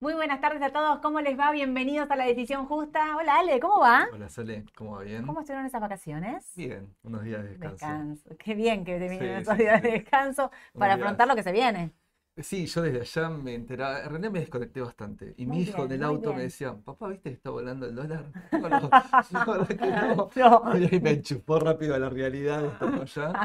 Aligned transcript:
buenas 0.00 0.40
tardes 0.40 0.62
a 0.62 0.70
todos. 0.70 0.98
¿Cómo 1.00 1.20
les 1.20 1.38
va? 1.38 1.50
Bienvenidos 1.52 2.10
a 2.10 2.16
La 2.16 2.24
Decisión 2.24 2.66
Justa. 2.66 3.16
Hola 3.16 3.38
Ale, 3.38 3.60
¿cómo 3.60 3.80
va? 3.80 4.06
Hola 4.12 4.28
Sole, 4.28 4.64
¿cómo 4.76 4.92
va 4.96 5.02
bien? 5.02 5.26
¿Cómo 5.26 5.40
estuvieron 5.40 5.66
esas 5.66 5.80
vacaciones? 5.80 6.52
Bien, 6.54 6.94
unos 7.02 7.22
días 7.24 7.42
de 7.42 7.48
descanso. 7.50 7.86
Descanso. 7.86 8.36
Qué 8.38 8.54
bien 8.54 8.84
que 8.84 8.98
te 8.98 9.08
vienen 9.08 9.18
Sí, 9.18 9.26
esos 9.42 9.56
sí, 9.56 9.62
días 9.62 9.80
sí. 9.82 9.86
de 9.88 9.92
descanso 9.92 10.50
para 10.78 10.94
días. 10.94 11.04
afrontar 11.04 11.28
lo 11.28 11.34
que 11.36 11.42
se 11.42 11.52
viene. 11.52 11.92
Sí, 12.42 12.66
yo 12.66 12.82
desde 12.82 13.00
allá 13.00 13.30
me 13.30 13.54
enteraba, 13.54 14.00
en 14.02 14.10
realidad 14.10 14.30
me 14.30 14.40
desconecté 14.40 14.80
bastante. 14.82 15.34
Y 15.38 15.46
Muy 15.46 15.46
mi 15.46 15.62
hijo 15.62 15.84
bien, 15.84 15.86
en 15.86 15.92
el 15.92 16.02
muy 16.02 16.04
auto 16.04 16.34
bien. 16.34 16.34
me 16.34 16.42
decía, 16.42 16.74
papá, 16.76 17.08
¿viste 17.08 17.30
que 17.30 17.34
está 17.36 17.48
volando 17.50 17.86
el 17.86 17.94
dólar? 17.94 18.34
No, 18.54 18.68
no, 18.68 18.94
la 19.30 19.44
verdad 19.46 19.68
que 19.78 19.92
no. 19.92 20.28
No. 20.36 20.62
Y 20.68 20.84
ahí 20.84 21.00
me 21.00 21.12
enchufó 21.12 21.58
rápido 21.58 21.94
a 21.94 21.98
la 21.98 22.10
realidad 22.10 22.60
de 22.62 22.68
estar 22.68 22.94
allá. 22.94 23.40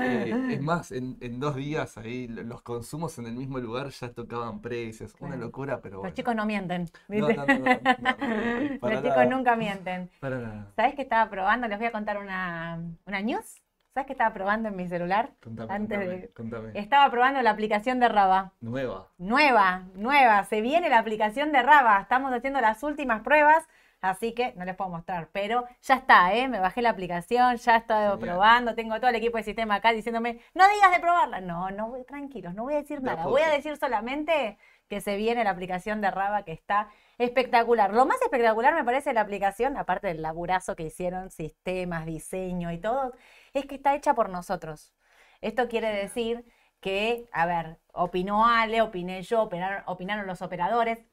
Eh, 0.00 0.44
es 0.48 0.60
más, 0.62 0.92
en, 0.92 1.18
en 1.20 1.40
dos 1.40 1.56
días 1.56 1.98
ahí 1.98 2.28
lo- 2.28 2.42
los 2.44 2.62
consumos 2.62 3.18
en 3.18 3.26
el 3.26 3.34
mismo 3.36 3.58
lugar 3.60 3.90
ya 3.90 4.12
tocaban 4.12 4.60
precios. 4.62 5.16
Una 5.20 5.36
Claro. 5.36 5.42
locura, 5.46 5.80
pero 5.82 6.00
Los 6.00 6.00
bueno. 6.00 6.14
chicos 6.14 6.34
no 6.34 6.46
mienten. 6.46 6.90
No, 7.14 7.32
¿viste? 7.32 7.34
no, 7.34 7.46
no, 7.46 7.58
no, 7.58 7.80
no, 7.80 7.96
no, 7.98 8.16
para 8.80 8.94
Los 8.94 9.02
chicos 9.02 9.26
nada. 9.26 9.28
nunca 9.28 9.56
mienten. 9.56 10.10
Para 10.20 10.38
nada. 10.40 10.76
¿Sabes 10.76 10.94
que 10.96 11.02
estaba 11.02 11.30
probando? 11.30 11.68
Les 11.68 11.78
voy 11.78 11.88
a 11.88 11.92
contar 11.92 12.18
una, 12.18 12.82
una 13.06 13.22
news. 13.22 13.62
¿Sabes 13.98 14.06
que 14.06 14.12
estaba 14.12 14.32
probando 14.32 14.68
en 14.68 14.76
mi 14.76 14.86
celular? 14.86 15.30
Contame, 15.42 15.74
Antes 15.74 15.98
contame, 15.98 16.20
de- 16.20 16.28
contame. 16.32 16.70
Estaba 16.74 17.10
probando 17.10 17.42
la 17.42 17.50
aplicación 17.50 17.98
de 17.98 18.08
Raba. 18.08 18.52
Nueva. 18.60 19.08
Nueva, 19.18 19.88
nueva. 19.94 20.44
Se 20.44 20.60
viene 20.60 20.88
la 20.88 21.00
aplicación 21.00 21.50
de 21.50 21.60
Raba. 21.64 21.98
Estamos 22.02 22.32
haciendo 22.32 22.60
las 22.60 22.80
últimas 22.84 23.22
pruebas, 23.22 23.66
así 24.00 24.34
que 24.34 24.52
no 24.54 24.64
les 24.64 24.76
puedo 24.76 24.88
mostrar. 24.88 25.30
Pero 25.32 25.64
ya 25.82 25.96
está, 25.96 26.32
¿eh? 26.32 26.46
Me 26.46 26.60
bajé 26.60 26.80
la 26.80 26.90
aplicación, 26.90 27.56
ya 27.56 27.74
he 27.74 27.78
estado 27.78 28.12
Genial. 28.18 28.36
probando. 28.36 28.76
Tengo 28.76 28.94
todo 29.00 29.08
el 29.10 29.16
equipo 29.16 29.36
de 29.36 29.42
sistema 29.42 29.74
acá 29.74 29.90
diciéndome, 29.90 30.38
no 30.54 30.62
digas 30.68 30.92
de 30.92 31.00
probarla. 31.00 31.40
No, 31.40 31.72
no, 31.72 31.92
tranquilos, 32.06 32.54
no 32.54 32.62
voy 32.62 32.74
a 32.74 32.76
decir 32.76 33.00
De 33.00 33.06
nada. 33.06 33.26
Voy 33.26 33.42
a 33.42 33.48
decir 33.50 33.76
solamente 33.78 34.58
que 34.88 35.00
se 35.00 35.16
viene 35.16 35.42
la 35.42 35.50
aplicación 35.50 36.00
de 36.00 36.12
Raba 36.12 36.44
que 36.44 36.52
está 36.52 36.88
espectacular. 37.18 37.92
Lo 37.92 38.06
más 38.06 38.22
espectacular 38.22 38.74
me 38.76 38.84
parece 38.84 39.12
la 39.12 39.22
aplicación, 39.22 39.76
aparte 39.76 40.06
del 40.06 40.22
laburazo 40.22 40.76
que 40.76 40.84
hicieron, 40.84 41.30
sistemas, 41.30 42.06
diseño 42.06 42.70
y 42.70 42.78
todo, 42.78 43.12
es 43.58 43.66
que 43.66 43.76
está 43.76 43.94
hecha 43.94 44.14
por 44.14 44.28
nosotros. 44.30 44.92
Esto 45.40 45.68
quiere 45.68 45.88
decir 45.90 46.44
que, 46.80 47.28
a 47.32 47.46
ver, 47.46 47.78
opinó 47.92 48.46
Ale, 48.46 48.82
opiné 48.82 49.22
yo, 49.22 49.42
opinaron, 49.42 49.82
opinaron 49.86 50.26
los 50.26 50.42
operadores. 50.42 51.04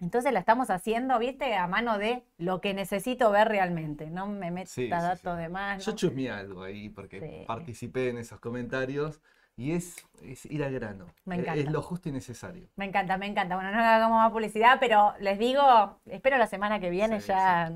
Entonces 0.00 0.32
la 0.32 0.38
estamos 0.38 0.70
haciendo, 0.70 1.18
viste, 1.18 1.56
a 1.56 1.66
mano 1.66 1.98
de 1.98 2.22
lo 2.36 2.60
que 2.60 2.72
necesito 2.72 3.30
ver 3.32 3.48
realmente. 3.48 4.10
No 4.10 4.28
me 4.28 4.50
meta 4.52 4.70
Sí, 4.70 4.88
datos 4.88 5.34
sí. 5.36 5.42
de 5.42 5.48
más. 5.48 5.84
Yo 5.84 5.92
¿no? 5.92 5.96
chusmeé 5.96 6.30
algo 6.30 6.62
ahí 6.62 6.88
porque 6.88 7.44
participé 7.46 8.10
en 8.10 8.18
esos 8.18 8.38
comentarios 8.38 9.20
y 9.58 9.72
es, 9.72 9.96
es 10.22 10.46
ir 10.46 10.62
al 10.62 10.72
grano. 10.72 11.06
Me 11.24 11.34
encanta. 11.34 11.60
Es 11.60 11.68
lo 11.70 11.82
justo 11.82 12.08
y 12.08 12.12
necesario. 12.12 12.68
Me 12.76 12.84
encanta, 12.84 13.18
me 13.18 13.26
encanta. 13.26 13.56
Bueno, 13.56 13.72
no 13.72 13.80
hagamos 13.80 14.16
más 14.16 14.30
publicidad, 14.30 14.76
pero 14.78 15.14
les 15.18 15.36
digo, 15.36 15.98
espero 16.06 16.38
la 16.38 16.46
semana 16.46 16.78
que 16.78 16.90
viene 16.90 17.20
Sí, 17.20 17.26
ya 17.26 17.66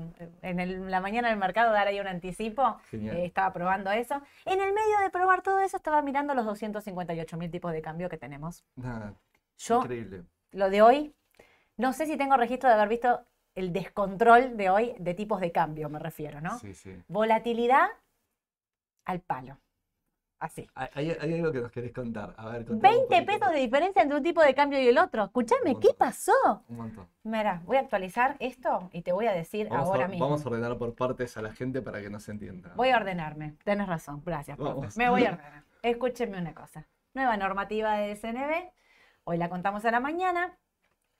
en 0.41 0.59
el- 0.61 0.89
la 0.89 1.01
mañana 1.01 1.27
del 1.27 1.37
mercado 1.37 1.73
dar 1.73 1.85
ahí 1.87 1.99
un 1.99 2.07
anticipo. 2.07 2.77
Eh, 2.93 3.25
estaba 3.25 3.51
probando 3.51 3.91
eso. 3.91 4.15
En 4.45 4.61
el 4.61 4.73
medio 4.73 4.97
de 5.03 5.09
probar 5.09 5.41
todo 5.41 5.59
eso 5.59 5.75
estaba 5.75 6.01
mirando 6.01 6.33
los 6.33 6.45
258 6.45 7.35
mil 7.37 7.51
tipos 7.51 7.73
de 7.73 7.81
cambio 7.81 8.07
que 8.07 8.17
tenemos. 8.17 8.63
Nada, 8.77 9.13
Yo, 9.57 9.81
increíble. 9.81 10.23
lo 10.51 10.69
de 10.69 10.81
hoy, 10.81 11.13
no 11.75 11.91
sé 11.91 12.05
si 12.05 12.15
tengo 12.15 12.37
registro 12.37 12.69
de 12.69 12.75
haber 12.75 12.87
visto 12.87 13.25
el 13.55 13.73
descontrol 13.73 14.55
de 14.55 14.69
hoy 14.69 14.95
de 14.99 15.13
tipos 15.15 15.41
de 15.41 15.51
cambio, 15.51 15.89
me 15.89 15.99
refiero, 15.99 16.39
¿no? 16.39 16.57
Sí, 16.59 16.73
sí. 16.73 16.95
Volatilidad 17.09 17.87
al 19.03 19.19
palo. 19.19 19.57
Así. 20.43 20.69
Hay, 20.75 21.09
algo 21.11 21.53
que 21.53 21.61
nos 21.61 21.71
querés 21.71 21.93
contar. 21.93 22.33
A 22.35 22.49
ver, 22.49 22.65
contame 22.65 22.95
un 22.97 23.07
20 23.07 23.15
poquito. 23.15 23.25
pesos 23.39 23.53
de 23.53 23.59
diferencia 23.61 24.01
entre 24.01 24.17
un 24.17 24.23
tipo 24.23 24.41
de 24.41 24.53
cambio 24.53 24.77
y 24.77 24.87
el 24.89 24.97
otro. 24.97 25.23
Escúchame, 25.23 25.79
¿qué 25.79 25.93
pasó? 25.97 26.33
Un 26.67 26.75
montón. 26.75 27.07
Mira, 27.23 27.61
voy 27.63 27.77
a 27.77 27.79
actualizar 27.79 28.35
esto 28.41 28.89
y 28.91 29.03
te 29.03 29.13
voy 29.13 29.27
a 29.27 29.31
decir 29.31 29.69
Vamos, 29.69 29.87
ahora 29.87 30.03
a, 30.03 30.07
mismo. 30.09 30.25
vamos 30.25 30.45
a 30.45 30.49
ordenar 30.49 30.77
por 30.77 30.95
partes 30.95 31.37
a 31.37 31.41
la 31.41 31.53
gente 31.53 31.81
para 31.81 32.01
que 32.01 32.09
nos 32.09 32.27
entienda. 32.27 32.73
Voy 32.75 32.89
a 32.89 32.97
ordenarme. 32.97 33.55
Tienes 33.63 33.87
razón. 33.87 34.21
Gracias, 34.25 34.57
profe. 34.57 34.89
Me 34.97 35.09
voy 35.09 35.23
a 35.25 35.29
ordenar. 35.31 35.63
Escúchenme 35.81 36.37
una 36.41 36.53
cosa. 36.53 36.85
Nueva 37.13 37.37
normativa 37.37 37.93
de 37.95 38.13
SNB. 38.17 38.69
Hoy 39.23 39.37
la 39.37 39.47
contamos 39.47 39.85
a 39.85 39.91
la 39.91 40.01
mañana. 40.01 40.57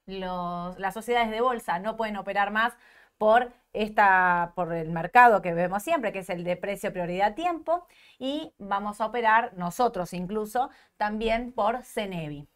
Los- 0.05 0.77
las 0.79 0.93
sociedades 0.93 1.31
de 1.31 1.39
bolsa 1.39 1.79
no 1.79 1.95
pueden 1.95 2.17
operar 2.17 2.51
más 2.51 2.73
por, 3.17 3.53
esta, 3.73 4.53
por 4.55 4.73
el 4.73 4.91
mercado 4.91 5.41
que 5.41 5.53
vemos 5.53 5.83
siempre, 5.83 6.13
que 6.13 6.19
es 6.19 6.29
el 6.29 6.43
de 6.43 6.55
precio, 6.57 6.93
prioridad, 6.93 7.35
tiempo. 7.35 7.87
Y 8.19 8.53
vamos 8.57 9.01
a 9.01 9.07
operar 9.07 9.53
nosotros 9.55 10.13
incluso 10.13 10.69
también 10.97 11.51
por 11.51 11.83
CENEVI. 11.83 12.47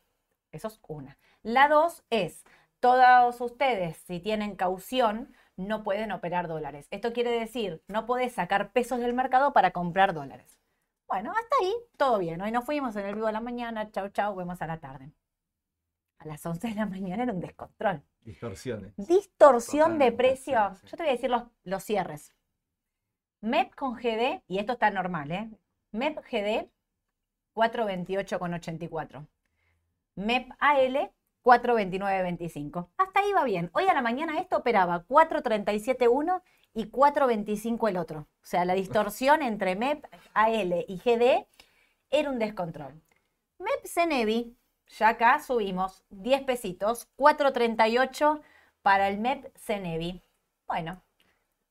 Eso 0.51 0.67
es 0.67 0.79
una. 0.87 1.17
La 1.43 1.67
dos 1.67 2.03
es, 2.09 2.43
todos 2.79 3.41
ustedes, 3.41 3.97
si 4.07 4.19
tienen 4.19 4.55
caución, 4.55 5.33
no 5.55 5.83
pueden 5.83 6.11
operar 6.11 6.47
dólares. 6.47 6.87
Esto 6.91 7.13
quiere 7.13 7.31
decir, 7.31 7.83
no 7.87 8.05
podés 8.05 8.33
sacar 8.33 8.71
pesos 8.71 8.99
del 8.99 9.13
mercado 9.13 9.53
para 9.53 9.71
comprar 9.71 10.13
dólares. 10.13 10.57
Bueno, 11.07 11.31
hasta 11.31 11.55
ahí 11.61 11.73
todo 11.97 12.19
bien. 12.19 12.41
Hoy 12.41 12.51
nos 12.51 12.65
fuimos 12.65 12.95
en 12.95 13.05
el 13.05 13.15
vivo 13.15 13.27
a 13.27 13.31
la 13.31 13.41
mañana, 13.41 13.91
chau, 13.91 14.09
chau, 14.09 14.35
vemos 14.35 14.61
a 14.61 14.67
la 14.67 14.79
tarde. 14.79 15.11
Las 16.27 16.45
11 16.45 16.67
de 16.67 16.75
la 16.75 16.85
mañana 16.85 17.23
era 17.23 17.31
un 17.33 17.39
descontrol. 17.39 18.03
Distorsiones. 18.21 18.93
Distorsión 18.97 19.97
de 19.97 20.11
Totalmente, 20.11 20.17
precio. 20.17 20.69
sí, 20.73 20.79
sí. 20.81 20.87
Yo 20.87 20.97
te 20.97 21.03
voy 21.03 21.09
a 21.09 21.11
decir 21.13 21.29
los, 21.29 21.43
los 21.63 21.83
cierres. 21.83 22.33
MEP 23.41 23.73
con 23.75 23.95
GD, 23.95 24.41
y 24.47 24.59
esto 24.59 24.73
está 24.73 24.89
normal, 24.91 25.31
¿eh? 25.31 25.49
MEP 25.91 26.19
GD, 26.19 26.69
428,84. 27.53 29.25
MEP 30.15 30.51
AL, 30.59 31.11
429.25. 31.43 32.89
Hasta 32.97 33.19
ahí 33.21 33.31
va 33.31 33.43
bien. 33.45 33.69
Hoy 33.73 33.85
a 33.87 33.93
la 33.93 34.01
mañana 34.01 34.39
esto 34.39 34.57
operaba 34.57 35.05
437.1 35.07 36.41
y 36.73 36.89
425 36.89 37.87
el 37.87 37.97
otro. 37.97 38.19
O 38.21 38.45
sea, 38.45 38.65
la 38.65 38.73
distorsión 38.73 39.41
entre 39.41 39.75
MEP, 39.75 40.03
AL 40.33 40.85
y 40.87 40.97
GD 40.97 41.47
era 42.09 42.29
un 42.29 42.39
descontrol. 42.39 43.01
MEP 43.59 43.85
Cenevi, 43.85 44.57
ya 44.89 45.09
acá 45.09 45.39
subimos 45.39 46.03
10 46.09 46.43
pesitos, 46.43 47.07
438 47.15 48.41
para 48.81 49.07
el 49.09 49.19
MEP 49.19 49.51
Cenevi. 49.57 50.21
Bueno, 50.67 51.03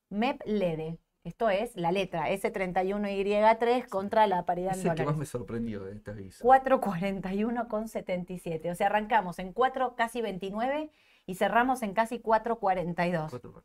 MEP 0.09 0.41
LEDE. 0.45 0.99
Esto 1.23 1.49
es 1.49 1.75
la 1.75 1.91
letra 1.91 2.29
S31Y3 2.29 3.89
contra 3.89 4.27
la 4.27 4.45
paridad 4.45 4.73
en 4.75 4.79
Es 4.79 4.85
el 4.85 4.95
que 4.95 5.03
más 5.03 5.17
me 5.17 5.25
sorprendió 5.25 5.83
de 5.83 5.91
este 5.93 6.11
aviso. 6.11 6.41
441,77. 6.47 8.71
O 8.71 8.75
sea, 8.75 8.87
arrancamos 8.87 9.37
en 9.39 9.51
4 9.51 9.95
casi 9.95 10.21
29 10.21 10.89
y 11.25 11.35
cerramos 11.35 11.81
en 11.83 11.93
casi 11.93 12.19
442. 12.19 13.33
4.42. 13.33 13.61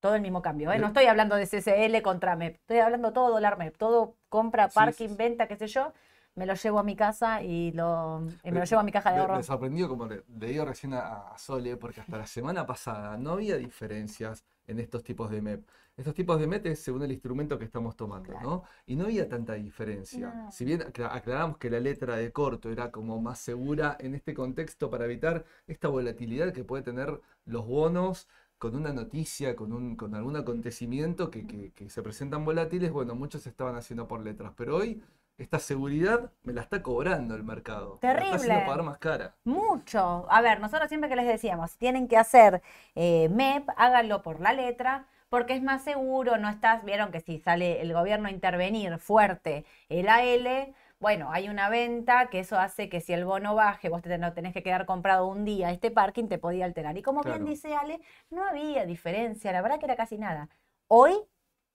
Todo 0.00 0.14
el 0.14 0.22
mismo 0.22 0.40
cambio, 0.40 0.72
¿eh? 0.72 0.78
No 0.78 0.86
estoy 0.86 1.04
hablando 1.04 1.36
de 1.36 1.46
CCL 1.46 2.00
contra 2.02 2.36
MEP. 2.36 2.54
Estoy 2.56 2.78
hablando 2.78 3.12
todo 3.12 3.30
dólar 3.30 3.58
MEP. 3.58 3.76
Todo 3.76 4.16
compra, 4.30 4.70
Sí, 4.70 4.74
parking, 4.74 5.08
sí, 5.08 5.10
sí. 5.10 5.14
venta, 5.16 5.46
qué 5.46 5.56
sé 5.56 5.66
yo. 5.66 5.92
Me 6.34 6.46
lo 6.46 6.54
llevo 6.54 6.78
a 6.78 6.82
mi 6.82 6.96
casa 6.96 7.42
y, 7.42 7.72
lo, 7.72 8.22
y 8.42 8.50
me 8.52 8.60
lo 8.60 8.60
Me- 8.60 8.66
llevo 8.66 8.80
a 8.80 8.84
mi 8.84 8.92
caja 8.92 9.10
de 9.10 9.16
Me, 9.16 9.20
ahorro. 9.20 9.36
me 9.36 9.42
sorprendió, 9.42 9.88
como 9.88 10.06
le, 10.06 10.24
le 10.38 10.46
digo 10.48 10.64
recién 10.64 10.94
a, 10.94 11.28
a 11.32 11.38
Sole, 11.38 11.76
porque 11.76 12.00
hasta 12.00 12.16
la 12.16 12.26
semana 12.26 12.66
pasada 12.66 13.16
no 13.18 13.32
había 13.32 13.56
diferencias 13.56 14.44
en 14.66 14.78
estos 14.78 15.02
tipos 15.02 15.30
de 15.30 15.42
MEP. 15.42 15.64
Estos 15.96 16.14
tipos 16.14 16.40
de 16.40 16.46
MEP 16.46 16.66
es 16.70 16.80
según 16.82 17.02
el 17.02 17.12
instrumento 17.12 17.58
que 17.58 17.66
estamos 17.66 17.96
tomando, 17.96 18.30
Claro. 18.32 18.48
¿no? 18.48 18.62
Y 18.86 18.96
no 18.96 19.04
había 19.04 19.28
tanta 19.28 19.54
diferencia. 19.54 20.32
No. 20.34 20.50
Si 20.50 20.64
bien 20.64 20.80
acla- 20.82 21.14
aclaramos 21.14 21.58
que 21.58 21.68
la 21.68 21.80
letra 21.80 22.16
de 22.16 22.32
corto 22.32 22.70
era 22.70 22.90
como 22.90 23.20
más 23.20 23.38
segura 23.38 23.96
en 24.00 24.14
este 24.14 24.32
contexto 24.32 24.88
para 24.88 25.04
evitar 25.04 25.44
esta 25.66 25.88
volatilidad 25.88 26.52
que 26.54 26.64
puede 26.64 26.82
tener 26.82 27.20
los 27.44 27.66
bonos 27.66 28.26
con 28.56 28.74
una 28.76 28.92
noticia, 28.92 29.54
con, 29.56 29.72
un, 29.72 29.96
con 29.96 30.14
algún 30.14 30.36
acontecimiento 30.36 31.30
que, 31.30 31.46
que- 31.46 31.72
que 31.72 31.90
se 31.90 32.02
presentan 32.02 32.44
volátiles, 32.44 32.90
bueno, 32.92 33.14
muchos 33.14 33.46
estaban 33.46 33.74
haciendo 33.76 34.06
por 34.08 34.22
letras, 34.22 34.52
pero 34.56 34.76
hoy 34.76 35.02
esta 35.38 35.58
seguridad 35.58 36.32
me 36.42 36.52
la 36.52 36.62
está 36.62 36.82
cobrando 36.82 37.34
el 37.34 37.42
mercado. 37.42 37.98
Me 38.02 38.14
la 38.14 38.20
está 38.20 38.36
haciendo 38.36 38.60
Terrible. 38.60 38.66
pagar 38.66 38.82
más 38.84 38.98
cara. 38.98 39.36
Mucho. 39.44 40.26
A 40.30 40.40
ver, 40.40 40.60
nosotros 40.60 40.88
siempre 40.88 41.08
que 41.10 41.16
les 41.16 41.26
decíamos, 41.26 41.76
tienen 41.78 42.08
que 42.08 42.16
hacer 42.16 42.62
eh, 42.94 43.28
MEP, 43.30 43.68
háganlo 43.76 44.22
por 44.22 44.40
la 44.40 44.52
letra, 44.52 45.06
porque 45.28 45.54
es 45.54 45.62
más 45.62 45.82
seguro, 45.82 46.36
no 46.38 46.48
estás, 46.48 46.84
vieron 46.84 47.10
que 47.10 47.20
si 47.20 47.38
sale 47.38 47.80
el 47.80 47.92
gobierno 47.92 48.28
a 48.28 48.30
intervenir 48.30 48.98
fuerte 48.98 49.64
el 49.88 50.08
AL, 50.08 50.74
bueno, 51.00 51.32
hay 51.32 51.48
una 51.48 51.68
venta 51.68 52.28
que 52.30 52.38
eso 52.40 52.58
hace 52.58 52.88
que 52.88 53.00
si 53.00 53.12
el 53.12 53.24
bono 53.24 53.56
baje, 53.56 53.88
vos 53.88 54.02
te 54.02 54.18
no 54.18 54.34
tenés 54.34 54.52
que 54.52 54.62
quedar 54.62 54.86
comprado 54.86 55.26
un 55.26 55.44
día, 55.44 55.72
este 55.72 55.90
parking 55.90 56.28
te 56.28 56.38
podía 56.38 56.64
alterar. 56.64 56.96
Y 56.96 57.02
como 57.02 57.22
bien 57.22 57.44
dice 57.44 57.74
Ale, 57.74 58.00
no 58.30 58.44
había 58.44 58.86
diferencia, 58.86 59.50
la 59.50 59.62
verdad 59.62 59.80
que 59.80 59.86
era 59.86 59.96
casi 59.96 60.16
nada. 60.18 60.48
Hoy 60.86 61.18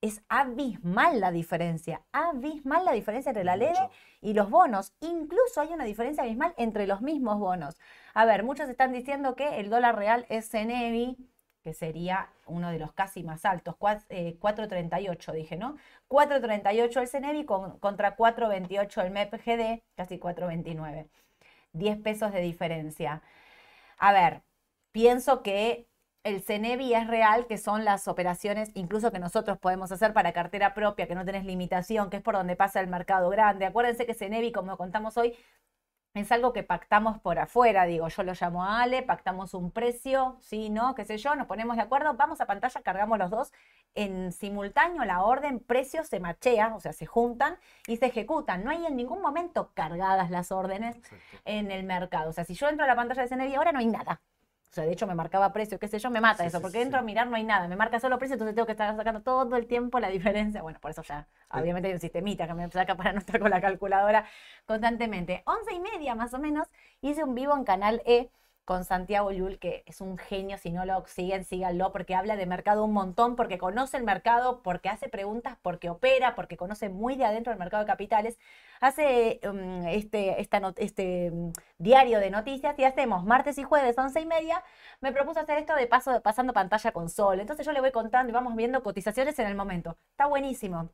es 0.01 0.21
abismal 0.29 1.19
la 1.19 1.31
diferencia, 1.31 2.01
abismal 2.11 2.85
la 2.85 2.91
diferencia 2.93 3.29
entre 3.31 3.43
la 3.43 3.55
LEDE 3.57 3.89
y 4.21 4.33
los 4.33 4.49
bonos. 4.49 4.93
Incluso 5.01 5.61
hay 5.61 5.69
una 5.73 5.85
diferencia 5.85 6.23
abismal 6.23 6.53
entre 6.57 6.87
los 6.87 7.01
mismos 7.01 7.39
bonos. 7.39 7.77
A 8.13 8.25
ver, 8.25 8.43
muchos 8.43 8.69
están 8.69 8.91
diciendo 8.93 9.35
que 9.35 9.59
el 9.59 9.69
dólar 9.69 9.95
real 9.97 10.25
es 10.29 10.49
CENEVI, 10.49 11.17
que 11.63 11.73
sería 11.73 12.29
uno 12.45 12.69
de 12.71 12.79
los 12.79 12.93
casi 12.93 13.23
más 13.23 13.43
altos, 13.43 13.75
cua- 13.77 14.05
eh, 14.09 14.37
4.38 14.39 15.33
dije, 15.33 15.57
¿no? 15.57 15.75
4.38 16.07 17.01
el 17.01 17.07
CENEVI 17.07 17.45
con- 17.45 17.79
contra 17.79 18.15
4.28 18.15 19.01
el 19.01 19.11
MEP-GD, 19.11 19.83
casi 19.95 20.17
4.29. 20.19 21.09
10 21.73 21.97
pesos 21.97 22.31
de 22.31 22.41
diferencia. 22.41 23.21
A 23.97 24.13
ver, 24.13 24.41
pienso 24.91 25.43
que 25.43 25.87
el 26.23 26.41
CENEVI 26.41 26.93
es 26.93 27.07
real, 27.07 27.47
que 27.47 27.57
son 27.57 27.85
las 27.85 28.07
operaciones 28.07 28.71
incluso 28.73 29.11
que 29.11 29.19
nosotros 29.19 29.57
podemos 29.57 29.91
hacer 29.91 30.13
para 30.13 30.33
cartera 30.33 30.73
propia, 30.73 31.07
que 31.07 31.15
no 31.15 31.25
tenés 31.25 31.45
limitación, 31.45 32.09
que 32.09 32.17
es 32.17 32.23
por 32.23 32.35
donde 32.35 32.55
pasa 32.55 32.79
el 32.81 32.87
mercado 32.87 33.29
grande. 33.29 33.65
Acuérdense 33.65 34.05
que 34.05 34.13
CENEVI, 34.13 34.51
como 34.51 34.77
contamos 34.77 35.17
hoy, 35.17 35.35
es 36.13 36.31
algo 36.31 36.53
que 36.53 36.63
pactamos 36.63 37.19
por 37.19 37.39
afuera, 37.39 37.85
digo, 37.85 38.07
yo 38.07 38.23
lo 38.23 38.33
llamo 38.33 38.63
a 38.63 38.81
Ale, 38.81 39.03
pactamos 39.03 39.53
un 39.53 39.71
precio, 39.71 40.37
sí, 40.41 40.69
no, 40.69 40.95
qué 40.95 41.05
sé 41.05 41.17
yo, 41.17 41.35
nos 41.35 41.47
ponemos 41.47 41.75
de 41.75 41.83
acuerdo, 41.83 42.15
vamos 42.15 42.41
a 42.41 42.47
pantalla, 42.47 42.81
cargamos 42.81 43.19
los 43.19 43.29
dos 43.29 43.53
en 43.95 44.31
simultáneo, 44.31 45.05
la 45.05 45.23
orden, 45.23 45.59
precio 45.59 46.03
se 46.03 46.19
machea, 46.19 46.75
o 46.75 46.79
sea, 46.79 46.93
se 46.93 47.05
juntan 47.05 47.57
y 47.87 47.97
se 47.97 48.07
ejecutan. 48.07 48.63
No 48.63 48.71
hay 48.71 48.85
en 48.85 48.95
ningún 48.95 49.21
momento 49.21 49.71
cargadas 49.73 50.29
las 50.29 50.51
órdenes 50.51 50.97
en 51.45 51.71
el 51.71 51.83
mercado. 51.83 52.29
O 52.29 52.33
sea, 52.33 52.45
si 52.45 52.53
yo 52.53 52.67
entro 52.69 52.85
a 52.85 52.87
la 52.87 52.95
pantalla 52.95 53.23
de 53.23 53.27
CNV 53.27 53.55
ahora 53.55 53.71
no 53.71 53.79
hay 53.79 53.87
nada. 53.87 54.21
O 54.69 54.73
sea, 54.77 54.83
de 54.83 54.91
hecho 54.91 55.07
me 55.07 55.15
marcaba 55.15 55.53
precio, 55.53 55.79
qué 55.79 55.87
sé 55.87 55.97
yo, 55.97 56.09
me 56.11 56.21
mata 56.21 56.45
eso, 56.45 56.61
porque 56.61 56.81
entro 56.81 56.99
a 56.99 57.01
mirar 57.01 57.27
no 57.27 57.35
hay 57.35 57.43
nada, 57.43 57.67
me 57.67 57.75
marca 57.75 57.99
solo 57.99 58.19
precio, 58.19 58.33
entonces 58.33 58.53
tengo 58.53 58.65
que 58.65 58.73
estar 58.73 58.95
sacando 58.95 59.21
todo 59.21 59.55
el 59.55 59.65
tiempo 59.65 59.99
la 59.99 60.09
diferencia. 60.09 60.61
Bueno, 60.61 60.79
por 60.79 60.91
eso 60.91 61.01
ya, 61.03 61.27
obviamente 61.49 61.87
hay 61.87 61.93
un 61.93 61.99
sistemita 61.99 62.47
que 62.47 62.53
me 62.53 62.69
saca 62.69 62.95
para 62.95 63.13
no 63.13 63.19
estar 63.19 63.39
con 63.39 63.49
la 63.49 63.61
calculadora 63.61 64.25
constantemente. 64.65 65.41
Once 65.45 65.73
y 65.73 65.79
media 65.79 66.15
más 66.15 66.33
o 66.33 66.39
menos, 66.39 66.67
hice 67.01 67.23
un 67.23 67.33
vivo 67.33 67.55
en 67.55 67.63
Canal 67.63 68.01
E 68.05 68.29
con 68.67 68.83
Santiago 68.83 69.31
Llull, 69.31 69.59
que 69.59 69.83
es 69.85 70.01
un 70.01 70.17
genio, 70.17 70.57
si 70.57 70.71
no 70.71 70.83
lo 70.85 71.05
siguen, 71.07 71.45
síganlo, 71.45 71.93
porque 71.93 72.15
habla 72.15 72.35
de 72.35 72.45
mercado 72.45 72.83
un 72.83 72.91
montón, 72.91 73.37
porque 73.37 73.57
conoce 73.57 73.95
el 73.95 74.03
mercado, 74.03 74.61
porque 74.61 74.89
hace 74.89 75.07
preguntas, 75.07 75.57
porque 75.61 75.89
opera, 75.89 76.35
porque 76.35 76.57
conoce 76.57 76.89
muy 76.89 77.15
de 77.15 77.23
adentro 77.23 77.53
el 77.53 77.59
mercado 77.59 77.83
de 77.83 77.87
capitales. 77.87 78.37
Hace 78.81 79.39
um, 79.49 79.87
este, 79.87 80.41
este 80.41 81.31
um, 81.31 81.53
diario 81.77 82.19
de 82.19 82.29
noticias 82.29 82.77
y 82.77 82.83
hacemos 82.83 83.23
martes 83.23 83.57
y 83.57 83.63
jueves, 83.63 83.97
once 83.97 84.19
y 84.19 84.25
media. 84.25 84.61
Me 84.99 85.13
propuso 85.13 85.39
hacer 85.39 85.57
esto 85.59 85.73
de 85.73 85.87
paso, 85.87 86.21
pasando 86.21 86.51
pantalla 86.51 86.91
con 86.91 87.09
sol. 87.09 87.39
Entonces 87.39 87.65
yo 87.65 87.71
le 87.71 87.79
voy 87.79 87.91
contando 87.91 88.29
y 88.31 88.33
vamos 88.33 88.53
viendo 88.57 88.83
cotizaciones 88.83 89.39
en 89.39 89.47
el 89.47 89.55
momento. 89.55 89.95
Está 90.11 90.25
buenísimo 90.25 90.89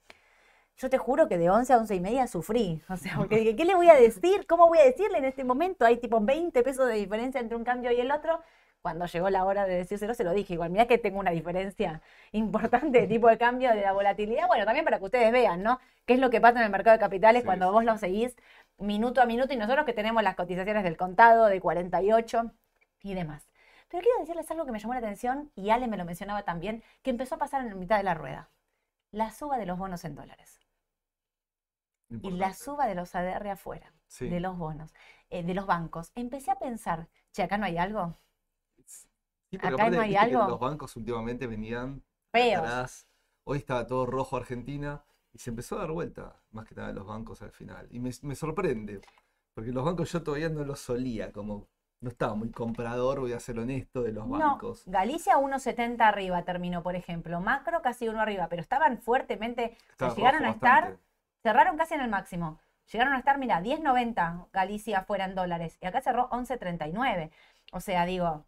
yo 0.77 0.89
te 0.89 0.97
juro 0.97 1.27
que 1.27 1.37
de 1.37 1.49
11 1.49 1.73
a 1.73 1.77
11 1.77 1.95
y 1.95 1.99
media 1.99 2.27
sufrí. 2.27 2.81
O 2.89 2.97
sea, 2.97 3.15
porque 3.17 3.37
dije, 3.37 3.55
¿qué 3.55 3.65
le 3.65 3.75
voy 3.75 3.89
a 3.89 3.95
decir? 3.95 4.45
¿Cómo 4.47 4.67
voy 4.67 4.79
a 4.79 4.83
decirle 4.83 5.17
en 5.17 5.25
este 5.25 5.43
momento? 5.43 5.85
Hay 5.85 5.97
tipo 5.97 6.19
20 6.19 6.61
pesos 6.63 6.87
de 6.87 6.95
diferencia 6.95 7.39
entre 7.39 7.55
un 7.55 7.63
cambio 7.63 7.91
y 7.91 7.99
el 7.99 8.11
otro. 8.11 8.41
Cuando 8.81 9.05
llegó 9.05 9.29
la 9.29 9.45
hora 9.45 9.65
de 9.65 9.75
decírselo, 9.75 10.13
se 10.13 10.25
lo 10.25 10.33
dije. 10.33 10.55
Igual, 10.55 10.71
mira 10.71 10.87
que 10.87 10.97
tengo 10.97 11.19
una 11.19 11.31
diferencia 11.31 12.01
importante 12.31 13.01
de 13.01 13.07
tipo 13.07 13.29
de 13.29 13.37
cambio 13.37 13.69
de 13.69 13.81
la 13.81 13.93
volatilidad. 13.93 14.47
Bueno, 14.47 14.65
también 14.65 14.83
para 14.83 14.99
que 14.99 15.05
ustedes 15.05 15.31
vean, 15.31 15.63
¿no? 15.63 15.79
¿Qué 16.05 16.15
es 16.15 16.19
lo 16.19 16.29
que 16.29 16.41
pasa 16.41 16.59
en 16.59 16.65
el 16.65 16.71
mercado 16.71 16.97
de 16.97 16.99
capitales 16.99 17.43
cuando 17.45 17.71
vos 17.71 17.85
lo 17.85 17.97
seguís 17.97 18.35
minuto 18.77 19.21
a 19.21 19.25
minuto 19.25 19.53
y 19.53 19.57
nosotros 19.57 19.85
que 19.85 19.93
tenemos 19.93 20.23
las 20.23 20.35
cotizaciones 20.35 20.83
del 20.83 20.97
contado 20.97 21.45
de 21.45 21.61
48 21.61 22.51
y 23.03 23.13
demás. 23.13 23.47
Pero 23.89 24.01
quiero 24.01 24.19
decirles 24.19 24.49
algo 24.51 24.65
que 24.65 24.71
me 24.71 24.79
llamó 24.79 24.93
la 24.93 24.99
atención 24.99 25.51
y 25.55 25.69
Ale 25.69 25.87
me 25.87 25.97
lo 25.97 26.05
mencionaba 26.05 26.43
también, 26.43 26.83
que 27.03 27.11
empezó 27.11 27.35
a 27.35 27.37
pasar 27.37 27.61
en 27.61 27.69
la 27.69 27.75
mitad 27.75 27.97
de 27.97 28.03
la 28.03 28.15
rueda. 28.15 28.49
La 29.11 29.31
suba 29.31 29.57
de 29.57 29.67
los 29.67 29.77
bonos 29.77 30.03
en 30.03 30.15
dólares 30.15 30.62
y 32.21 32.31
la 32.31 32.53
suba 32.53 32.87
de 32.87 32.95
los 32.95 33.15
ADR 33.15 33.49
afuera, 33.49 33.93
de 34.19 34.39
los 34.39 34.57
bonos, 34.57 34.93
eh, 35.29 35.43
de 35.43 35.53
los 35.53 35.65
bancos. 35.65 36.11
Empecé 36.15 36.51
a 36.51 36.55
pensar, 36.55 37.09
che, 37.31 37.43
acá 37.43 37.57
no 37.57 37.65
hay 37.65 37.77
algo. 37.77 38.17
acá 39.61 39.89
no 39.89 40.01
hay 40.01 40.15
algo. 40.15 40.47
los 40.47 40.59
bancos 40.59 40.95
últimamente 40.95 41.47
venían 41.47 42.03
atrás. 42.31 43.07
Hoy 43.45 43.57
estaba 43.57 43.85
todo 43.85 44.05
rojo 44.05 44.37
Argentina 44.37 45.03
y 45.33 45.39
se 45.39 45.49
empezó 45.49 45.75
a 45.75 45.79
dar 45.79 45.91
vuelta, 45.91 46.35
más 46.51 46.65
que 46.65 46.75
nada 46.75 46.93
los 46.93 47.05
bancos 47.05 47.41
al 47.41 47.51
final. 47.51 47.87
Y 47.91 47.99
me, 47.99 48.35
sorprende, 48.35 49.01
porque 49.53 49.71
los 49.71 49.83
bancos 49.83 50.11
yo 50.11 50.23
todavía 50.23 50.49
no 50.49 50.63
los 50.63 50.79
solía, 50.79 51.31
como 51.31 51.67
no 51.99 52.09
estaba 52.09 52.35
muy 52.35 52.51
comprador, 52.51 53.21
voy 53.21 53.33
a 53.33 53.39
ser 53.39 53.59
honesto, 53.59 54.03
de 54.03 54.11
los 54.11 54.27
bancos. 54.29 54.83
Galicia 54.85 55.37
1,70 55.37 56.01
arriba 56.01 56.43
terminó, 56.43 56.83
por 56.83 56.95
ejemplo. 56.95 57.39
Macro 57.39 57.81
casi 57.81 58.09
uno 58.09 58.19
arriba, 58.21 58.47
pero 58.49 58.61
estaban 58.61 58.97
fuertemente, 58.97 59.77
llegaron 60.15 60.45
a 60.45 60.51
estar 60.51 60.97
cerraron 61.43 61.77
casi 61.77 61.93
en 61.93 62.01
el 62.01 62.09
máximo. 62.09 62.59
Llegaron 62.91 63.13
a 63.13 63.19
estar, 63.19 63.37
mira, 63.37 63.61
10.90 63.61 64.47
Galicia 64.51 65.03
fuera 65.03 65.25
en 65.25 65.35
dólares 65.35 65.77
y 65.81 65.85
acá 65.85 66.01
cerró 66.01 66.29
11.39. 66.29 67.31
O 67.71 67.79
sea, 67.79 68.05
digo, 68.05 68.45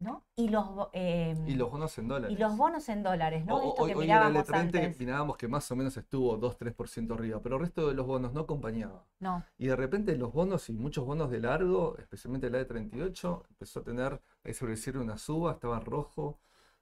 ¿no? 0.00 0.24
Y 0.36 0.48
los, 0.48 0.88
em, 0.92 1.48
y 1.48 1.54
los 1.54 1.70
bonos 1.70 1.96
en 1.98 2.08
dólares. 2.08 2.36
Y 2.36 2.40
los 2.40 2.56
bonos 2.56 2.88
en 2.88 3.02
dólares, 3.02 3.44
¿no? 3.44 3.56
hoy, 3.56 3.92
en 3.92 4.02
el 4.02 4.36
L30 4.36 4.96
mirábamos 4.98 5.36
que 5.36 5.48
más 5.48 5.70
o 5.70 5.76
menos 5.76 5.96
estuvo 5.96 6.38
2-3% 6.38 7.14
arriba, 7.14 7.40
pero 7.42 7.56
el 7.56 7.62
resto 7.62 7.88
de 7.88 7.94
los 7.94 8.06
bonos 8.06 8.32
no 8.32 8.40
acompañaba. 8.40 9.04
No. 9.18 9.44
Y 9.58 9.66
de 9.66 9.76
repente 9.76 10.16
los 10.16 10.32
bonos 10.32 10.68
y 10.68 10.74
muchos 10.74 11.04
bonos 11.04 11.30
de 11.30 11.40
largo, 11.40 11.96
especialmente 11.98 12.46
el 12.48 12.54
E38, 12.54 13.42
empezó 13.50 13.80
a 13.80 13.84
tener, 13.84 14.20
ahí 14.44 14.54
sobre 14.54 14.72
decir, 14.72 14.96
una 14.96 15.18
suba, 15.18 15.52
estaba 15.52 15.80
rojo. 15.80 16.38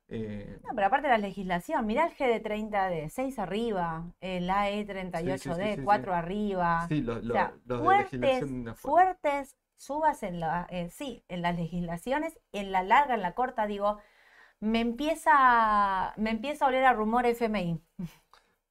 Eh, 0.08 0.60
no, 0.62 0.70
pero 0.74 0.86
aparte 0.86 1.08
de 1.08 1.12
la 1.14 1.18
legislación, 1.18 1.84
mirá 1.84 2.06
el 2.06 2.14
GD30D, 2.14 3.08
6 3.08 3.38
arriba, 3.40 4.04
el 4.20 4.48
AE38D, 4.48 5.82
4 5.84 6.14
arriba. 6.14 6.86
Sí, 6.88 7.02
los, 7.02 7.22
fuertes, 7.66 8.44
fuertes 8.76 9.56
subas 9.76 10.22
en 10.22 10.40
la, 10.40 10.66
eh, 10.70 10.90
sí, 10.90 11.24
en 11.28 11.42
las 11.42 11.56
legislaciones, 11.56 12.38
en 12.52 12.70
la 12.72 12.82
larga, 12.82 13.14
en 13.14 13.22
la 13.22 13.34
corta, 13.34 13.66
digo, 13.66 13.98
me 14.60 14.80
empieza, 14.80 16.14
me 16.16 16.30
empieza 16.30 16.64
a 16.64 16.68
oler 16.68 16.84
a 16.84 16.92
rumor 16.92 17.26
FMI. 17.26 17.82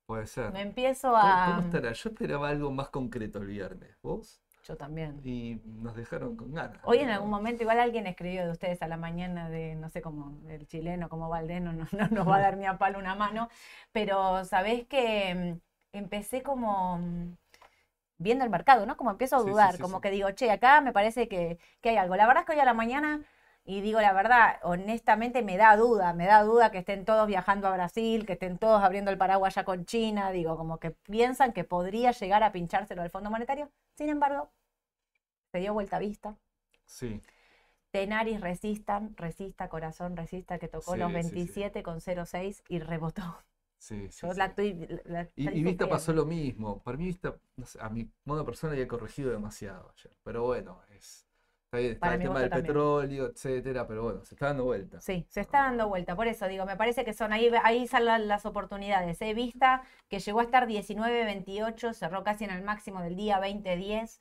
Puede 0.05 0.27
ser. 0.27 0.51
Me 0.51 0.61
empiezo 0.61 1.15
a. 1.15 1.47
¿Cómo 1.47 1.61
estará? 1.61 1.91
Yo 1.91 2.09
esperaba 2.09 2.49
algo 2.49 2.71
más 2.71 2.89
concreto 2.89 3.39
el 3.39 3.47
viernes. 3.47 3.97
¿Vos? 4.01 4.44
Yo 4.67 4.75
también. 4.75 5.21
Y 5.23 5.61
nos 5.65 5.95
dejaron 5.95 6.35
con 6.35 6.51
ganas. 6.53 6.79
Hoy 6.83 6.97
en 6.99 7.09
algún 7.09 7.29
momento, 7.29 7.61
igual 7.61 7.79
alguien 7.79 8.07
escribió 8.07 8.45
de 8.45 8.51
ustedes 8.51 8.81
a 8.81 8.87
la 8.87 8.97
mañana 8.97 9.47
de, 9.47 9.75
no 9.75 9.89
sé 9.89 10.01
cómo, 10.01 10.39
el 10.49 10.65
chileno, 10.67 11.07
como 11.07 11.29
Valdeno, 11.29 11.71
no, 11.71 11.87
no 11.91 12.07
nos 12.09 12.27
va 12.27 12.37
a 12.37 12.41
dar 12.41 12.57
ni 12.57 12.65
a 12.65 12.79
palo 12.79 12.97
una 12.97 13.13
mano, 13.13 13.49
pero 13.91 14.43
sabés 14.45 14.87
que 14.87 15.59
mm, 15.93 15.97
empecé 15.97 16.41
como 16.41 16.97
mm, 16.97 17.35
viendo 18.17 18.43
el 18.43 18.49
mercado, 18.49 18.87
¿no? 18.87 18.97
Como 18.97 19.11
empiezo 19.11 19.35
a 19.35 19.41
dudar, 19.41 19.79
como 19.79 20.01
que 20.01 20.09
digo, 20.09 20.31
che, 20.31 20.49
acá 20.49 20.81
me 20.81 20.93
parece 20.93 21.27
que, 21.27 21.59
que 21.81 21.89
hay 21.89 21.97
algo. 21.97 22.15
La 22.15 22.25
verdad 22.25 22.41
es 22.41 22.47
que 22.47 22.53
hoy 22.53 22.59
a 22.59 22.65
la 22.65 22.73
mañana 22.73 23.21
y 23.67 23.81
digo 23.81 23.99
la 23.99 24.13
verdad, 24.13 24.59
honestamente 24.61 25.41
me 25.41 25.57
da 25.57 25.75
duda, 25.75 26.13
me 26.13 26.27
da 26.27 26.43
duda 26.43 26.69
que 26.69 26.77
estén 26.77 27.03
todos 27.03 27.25
viajando 27.25 27.67
a 27.67 27.73
Brasil, 27.73 28.25
que 28.25 28.33
estén 28.33 28.59
todos 28.59 28.83
abriendo 28.83 29.09
el 29.09 29.17
paraguas 29.17 29.55
ya 29.55 29.65
con 29.65 29.85
China, 29.85 30.29
digo, 30.31 30.55
como 30.55 30.79
que 30.79 30.91
piensan 30.91 31.51
que 31.51 31.63
podría 31.63 32.11
llegar 32.11 32.43
a 32.43 32.51
pinchárselo 32.51 33.01
al 33.01 33.09
Fondo 33.09 33.31
Monetario. 33.31 33.71
Sin 33.95 34.09
embargo, 34.09 34.51
se 35.51 35.59
dio 35.59 35.73
vuelta 35.73 35.97
a 35.97 35.99
vista. 35.99 36.37
Sí. 36.85 37.19
Tenaris 37.89 38.39
resistan, 38.39 39.15
resista, 39.17 39.67
corazón, 39.67 40.15
resista, 40.15 40.59
que 40.59 40.67
tocó 40.67 40.95
los 40.95 41.11
27,06 41.11 42.61
y 42.69 42.79
rebotó. 42.79 43.43
Sí, 43.79 44.09
Yo 44.21 44.33
la 44.33 44.45
estoy, 44.45 44.87
y, 45.35 45.63
Vista 45.63 45.87
pasó 45.87 46.11
lo 46.13 46.25
mismo. 46.25 46.81
Para 46.83 46.97
mí 46.97 47.05
Vista, 47.05 47.35
a 47.79 47.89
mi 47.89 48.09
modo 48.25 48.45
personal 48.45 48.73
había 48.73 48.87
corregido 48.87 49.31
demasiado 49.31 49.91
ayer. 49.97 50.11
Pero 50.23 50.43
bueno, 50.43 50.81
es 50.89 51.25
está 51.77 52.13
el 52.13 52.21
tema 52.21 52.39
del 52.39 52.49
petróleo, 52.49 53.27
etcétera, 53.27 53.87
pero 53.87 54.03
bueno, 54.03 54.23
se 54.23 54.35
está 54.35 54.47
dando 54.47 54.65
vuelta. 54.65 55.01
Sí, 55.01 55.25
se 55.29 55.41
está 55.41 55.59
dando 55.59 55.87
vuelta. 55.87 56.15
Por 56.15 56.27
eso 56.27 56.47
digo, 56.47 56.65
me 56.65 56.75
parece 56.75 57.05
que 57.05 57.13
son 57.13 57.33
ahí, 57.33 57.51
ahí 57.63 57.87
salen 57.87 58.27
las 58.27 58.45
oportunidades. 58.45 59.21
He 59.21 59.33
vista 59.33 59.83
que 60.09 60.19
llegó 60.19 60.39
a 60.39 60.43
estar 60.43 60.67
19.28, 60.67 61.93
cerró 61.93 62.23
casi 62.23 62.45
en 62.45 62.51
el 62.51 62.63
máximo 62.63 63.01
del 63.01 63.15
día 63.15 63.39
20.10. 63.39 64.19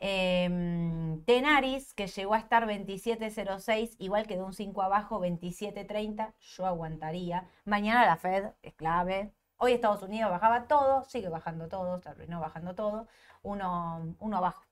Em, 0.00 1.24
Tenaris, 1.24 1.92
que 1.94 2.06
llegó 2.06 2.34
a 2.34 2.38
estar 2.38 2.66
27.06, 2.66 3.96
igual 3.98 4.26
quedó 4.26 4.46
un 4.46 4.52
5 4.52 4.82
abajo, 4.82 5.20
27.30, 5.20 6.34
yo 6.40 6.66
aguantaría. 6.66 7.48
Mañana 7.64 8.06
la 8.06 8.16
Fed 8.16 8.52
es 8.62 8.74
clave. 8.74 9.32
Hoy 9.56 9.72
Estados 9.72 10.02
Unidos 10.02 10.30
bajaba 10.30 10.68
todo, 10.68 11.02
sigue 11.04 11.28
bajando 11.28 11.68
todo, 11.68 11.98
terminó 12.00 12.40
bajando 12.40 12.74
todo, 12.76 13.08
uno, 13.42 14.14
uno 14.20 14.36
abajo. 14.36 14.67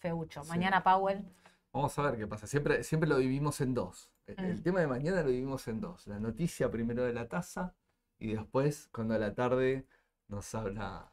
Feucho. 0.00 0.44
Mañana 0.44 0.82
Powell. 0.82 1.24
Vamos 1.72 1.96
a 1.98 2.02
ver 2.02 2.18
qué 2.18 2.26
pasa. 2.26 2.46
Siempre, 2.46 2.82
siempre 2.82 3.08
lo 3.08 3.18
vivimos 3.18 3.60
en 3.60 3.74
dos. 3.74 4.10
El, 4.26 4.56
mm. 4.56 4.62
tema 4.62 4.80
de 4.80 4.86
mañana 4.86 5.22
lo 5.22 5.28
vivimos 5.28 5.68
en 5.68 5.80
dos. 5.80 6.06
La 6.06 6.18
noticia 6.18 6.70
primero 6.70 7.04
de 7.04 7.12
la 7.12 7.28
tasa 7.28 7.74
y 8.18 8.34
después, 8.34 8.88
cuando 8.92 9.14
a 9.14 9.18
la 9.18 9.34
tarde 9.34 9.86
nos 10.28 10.54
habla 10.54 11.12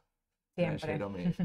Siempre. 0.58 1.00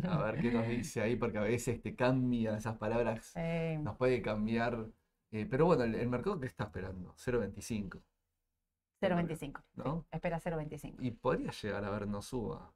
A 0.09 0.23
ver 0.23 0.41
qué 0.41 0.51
nos 0.51 0.67
dice 0.67 1.03
ahí, 1.03 1.17
porque 1.17 1.37
a 1.37 1.43
veces 1.43 1.83
te 1.83 1.95
cambia 1.95 2.57
esas 2.57 2.79
palabras. 2.79 3.35
Nos 3.81 3.97
puede 3.99 4.23
cambiar. 4.23 4.87
Eh, 5.31 5.47
pero 5.51 5.67
bueno, 5.67 5.85
el, 5.85 6.09
mercado 6.09 6.41
que 6.41 6.47
está 6.47 6.65
esperando, 6.65 7.15
0.25. 7.17 8.01
0.25. 9.03 9.63
¿No? 9.75 10.07
espera 10.11 10.41
0.25. 10.41 10.97
Y 11.01 11.11
podría 11.11 11.51
llegar 11.51 11.85
a 11.85 11.91
ver 11.91 12.07
no 12.07 12.23
suba 12.23 12.73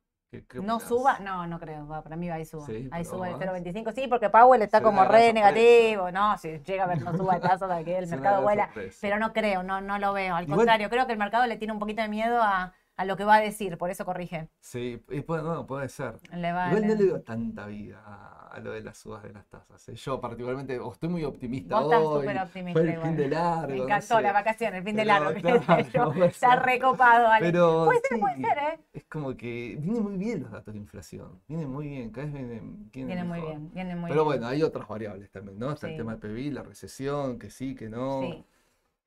no 0.62 0.80
suba, 0.80 1.18
no, 1.20 1.46
no 1.46 1.58
creo, 1.58 1.86
para 1.86 2.16
mí 2.16 2.28
va 2.28 2.34
ahí 2.34 2.44
suba. 2.44 2.66
ahí 2.90 3.04
suba 3.04 3.30
el 3.30 3.36
0.25, 3.36 3.92
sí, 3.94 4.06
porque 4.08 4.28
Powell 4.30 4.62
está 4.62 4.80
como 4.82 5.04
re 5.04 5.32
negativo, 5.32 6.10
no, 6.10 6.36
si 6.38 6.58
llega 6.58 6.84
a 6.84 6.86
ver 6.86 7.02
no 7.02 7.16
suba 7.16 7.36
el 7.36 7.40
caso 7.40 7.68
de 7.68 7.84
que 7.84 7.98
el 7.98 8.08
mercado 8.08 8.42
vuela, 8.42 8.70
pero 9.00 9.18
no 9.18 9.32
creo, 9.32 9.62
no, 9.62 9.80
no 9.80 9.98
lo 9.98 10.12
veo, 10.12 10.34
al 10.34 10.46
contrario, 10.46 10.90
creo 10.90 11.06
que 11.06 11.12
el 11.12 11.18
mercado 11.18 11.46
le 11.46 11.56
tiene 11.56 11.72
un 11.72 11.78
poquito 11.78 12.02
de 12.02 12.08
miedo 12.08 12.40
a, 12.42 12.72
lo 13.04 13.16
que 13.16 13.24
va 13.24 13.36
a 13.36 13.40
decir, 13.40 13.76
por 13.76 13.90
eso 13.90 14.04
corrige. 14.04 14.48
Sí, 14.60 14.96
puede, 15.26 15.42
no, 15.42 15.66
puede 15.66 15.88
ser. 15.88 16.14
Igual 16.32 16.86
no 16.86 16.94
le 16.94 17.04
veo 17.04 17.20
tanta 17.22 17.66
vida 17.66 18.35
a 18.56 18.60
lo 18.60 18.72
de 18.72 18.80
las 18.80 18.96
subas 18.96 19.22
de 19.22 19.32
las 19.32 19.46
tasas. 19.46 19.88
¿eh? 19.90 19.94
Yo 19.94 20.20
particularmente 20.20 20.78
o 20.78 20.90
estoy 20.92 21.08
muy 21.10 21.24
optimista 21.24 21.74
Vos 21.80 21.84
estás 21.92 22.02
súper 22.02 22.38
optimista 22.38 22.80
Fue 22.80 22.88
el 22.88 22.94
igual. 22.94 23.08
fin 23.08 23.16
de 23.16 23.28
largo. 23.28 23.68
Me 23.68 23.76
no 23.76 23.84
encantó 23.84 24.16
sé. 24.16 24.22
la 24.22 24.32
vacación, 24.32 24.74
el 24.74 24.82
fin 24.84 24.96
de 24.96 25.02
Pero, 25.04 25.14
largo. 25.14 25.34
qué 25.34 25.40
sé 25.84 25.90
claro, 25.92 26.14
yo. 26.14 26.24
Está 26.24 26.56
recopado, 26.56 27.26
Ale. 27.28 27.46
Pero 27.46 27.84
Puede 27.84 28.00
ser, 28.08 28.20
puede 28.20 28.36
ser, 28.36 28.58
¿eh? 28.58 28.80
Es 28.94 29.04
como 29.04 29.36
que 29.36 29.76
vienen 29.80 30.02
muy 30.02 30.16
bien 30.16 30.40
los 30.42 30.50
datos 30.50 30.72
de 30.72 30.80
inflación. 30.80 31.40
Vienen 31.46 31.70
muy 31.70 31.88
bien, 31.88 32.10
cada 32.10 32.26
vez 32.26 32.34
vienen, 32.34 32.90
vienen 32.90 33.06
Viene 33.08 33.24
muy 33.24 33.40
bien, 33.40 33.70
viene 33.74 33.94
muy 33.96 34.08
Pero 34.10 34.22
bien. 34.24 34.38
bueno, 34.40 34.46
hay 34.48 34.62
otras 34.62 34.88
variables 34.88 35.30
también, 35.30 35.58
¿no? 35.58 35.70
Está 35.72 35.86
Sí. 35.88 35.92
el 35.92 35.98
tema 35.98 36.16
del 36.16 36.20
PBI, 36.20 36.50
la 36.50 36.62
recesión, 36.62 37.38
que 37.38 37.50
sí, 37.50 37.74
que 37.74 37.88
no. 37.88 38.22
Sí. 38.22 38.44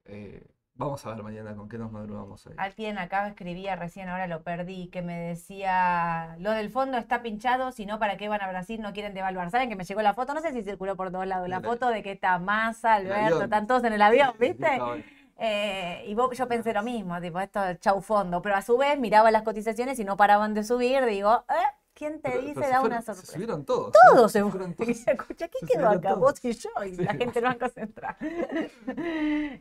Eh, 0.06 0.44
vamos 0.79 1.05
a 1.05 1.09
ver 1.13 1.21
mañana 1.21 1.53
con 1.55 1.69
qué 1.69 1.77
nos 1.77 1.91
madrugamos 1.91 2.48
ahí. 2.48 2.53
Alguien 2.57 2.98
acá 2.98 3.27
escribía 3.27 3.75
recién, 3.75 4.09
ahora 4.09 4.25
lo 4.25 4.41
perdí, 4.41 4.88
que 4.88 5.01
me 5.03 5.19
decía, 5.19 6.36
lo 6.39 6.51
del 6.51 6.71
fondo 6.71 6.98
está 6.98 7.21
pinchado, 7.21 7.71
si 7.71 7.86
no, 7.86 8.00
¿para 8.00 8.17
qué 8.17 8.27
van 8.29 8.41
a 8.41 8.48
Brasil? 8.50 8.81
No 8.81 8.93
quieren 8.93 9.13
devaluar. 9.13 9.51
¿Saben 9.51 9.69
que 9.69 9.75
me 9.75 9.83
llegó 9.83 10.01
la 10.01 10.13
foto? 10.15 10.33
No 10.33 10.41
sé 10.41 10.51
si 10.53 10.63
circuló 10.63 10.95
por 10.95 11.12
todos 11.12 11.27
lados, 11.27 11.48
la 11.50 11.59
foto 11.69 11.89
de 11.89 12.01
que 12.01 12.13
está 12.13 12.39
Massa, 12.39 12.95
Alberto, 12.95 13.43
están 13.43 13.67
todos 13.67 13.83
en 13.83 13.93
el 13.93 14.01
avión, 14.01 14.33
¿viste? 14.39 14.77
Eh, 15.41 16.03
y 16.07 16.15
vos- 16.15 16.38
yo 16.38 16.48
pensé 16.48 16.74
lo 16.74 16.83
mismo, 16.83 17.19
tipo, 17.21 17.39
esto 17.39 17.63
es 17.63 17.79
chau 17.79 18.01
fondo, 18.01 18.41
pero 18.41 18.55
a 18.55 18.62
su 18.62 18.77
vez 18.77 19.00
miraba 19.00 19.31
las 19.31 19.43
cotizaciones 19.43 19.98
y 20.00 20.03
no 20.03 20.17
paraban 20.17 20.53
de 20.53 20.63
subir, 20.65 21.05
digo, 21.05 21.45
¿eh? 21.50 21.75
¿Quién 22.00 22.22
te 22.22 22.29
pero- 22.32 22.41
dice? 22.41 22.53
pero 22.56 22.65
se 22.65 22.72
Da 22.72 22.79
fueron- 22.79 22.86
una 22.98 23.01
Se 23.01 23.06
sorpresa. 23.08 23.34
subieron 23.34 23.65
todos. 23.65 23.91
Todos 24.13 24.32
se 24.32 24.44
fueron. 24.46 24.74
todos. 24.74 24.89
Y 24.89 24.94
se 24.96 25.12
escucha, 25.12 25.48
¿quién 25.50 25.68
Se 25.68 25.74
quedó 25.77 25.89
acá? 25.89 26.10
todos. 26.15 26.20
Vos 26.20 26.46
y 26.46 26.53
yo, 26.53 26.70
y 26.86 26.96
Sí. 26.96 27.03
la 27.03 27.13
gente 27.13 27.34
del 27.41 27.44
Banco 27.44 27.68
Central. 27.70 28.15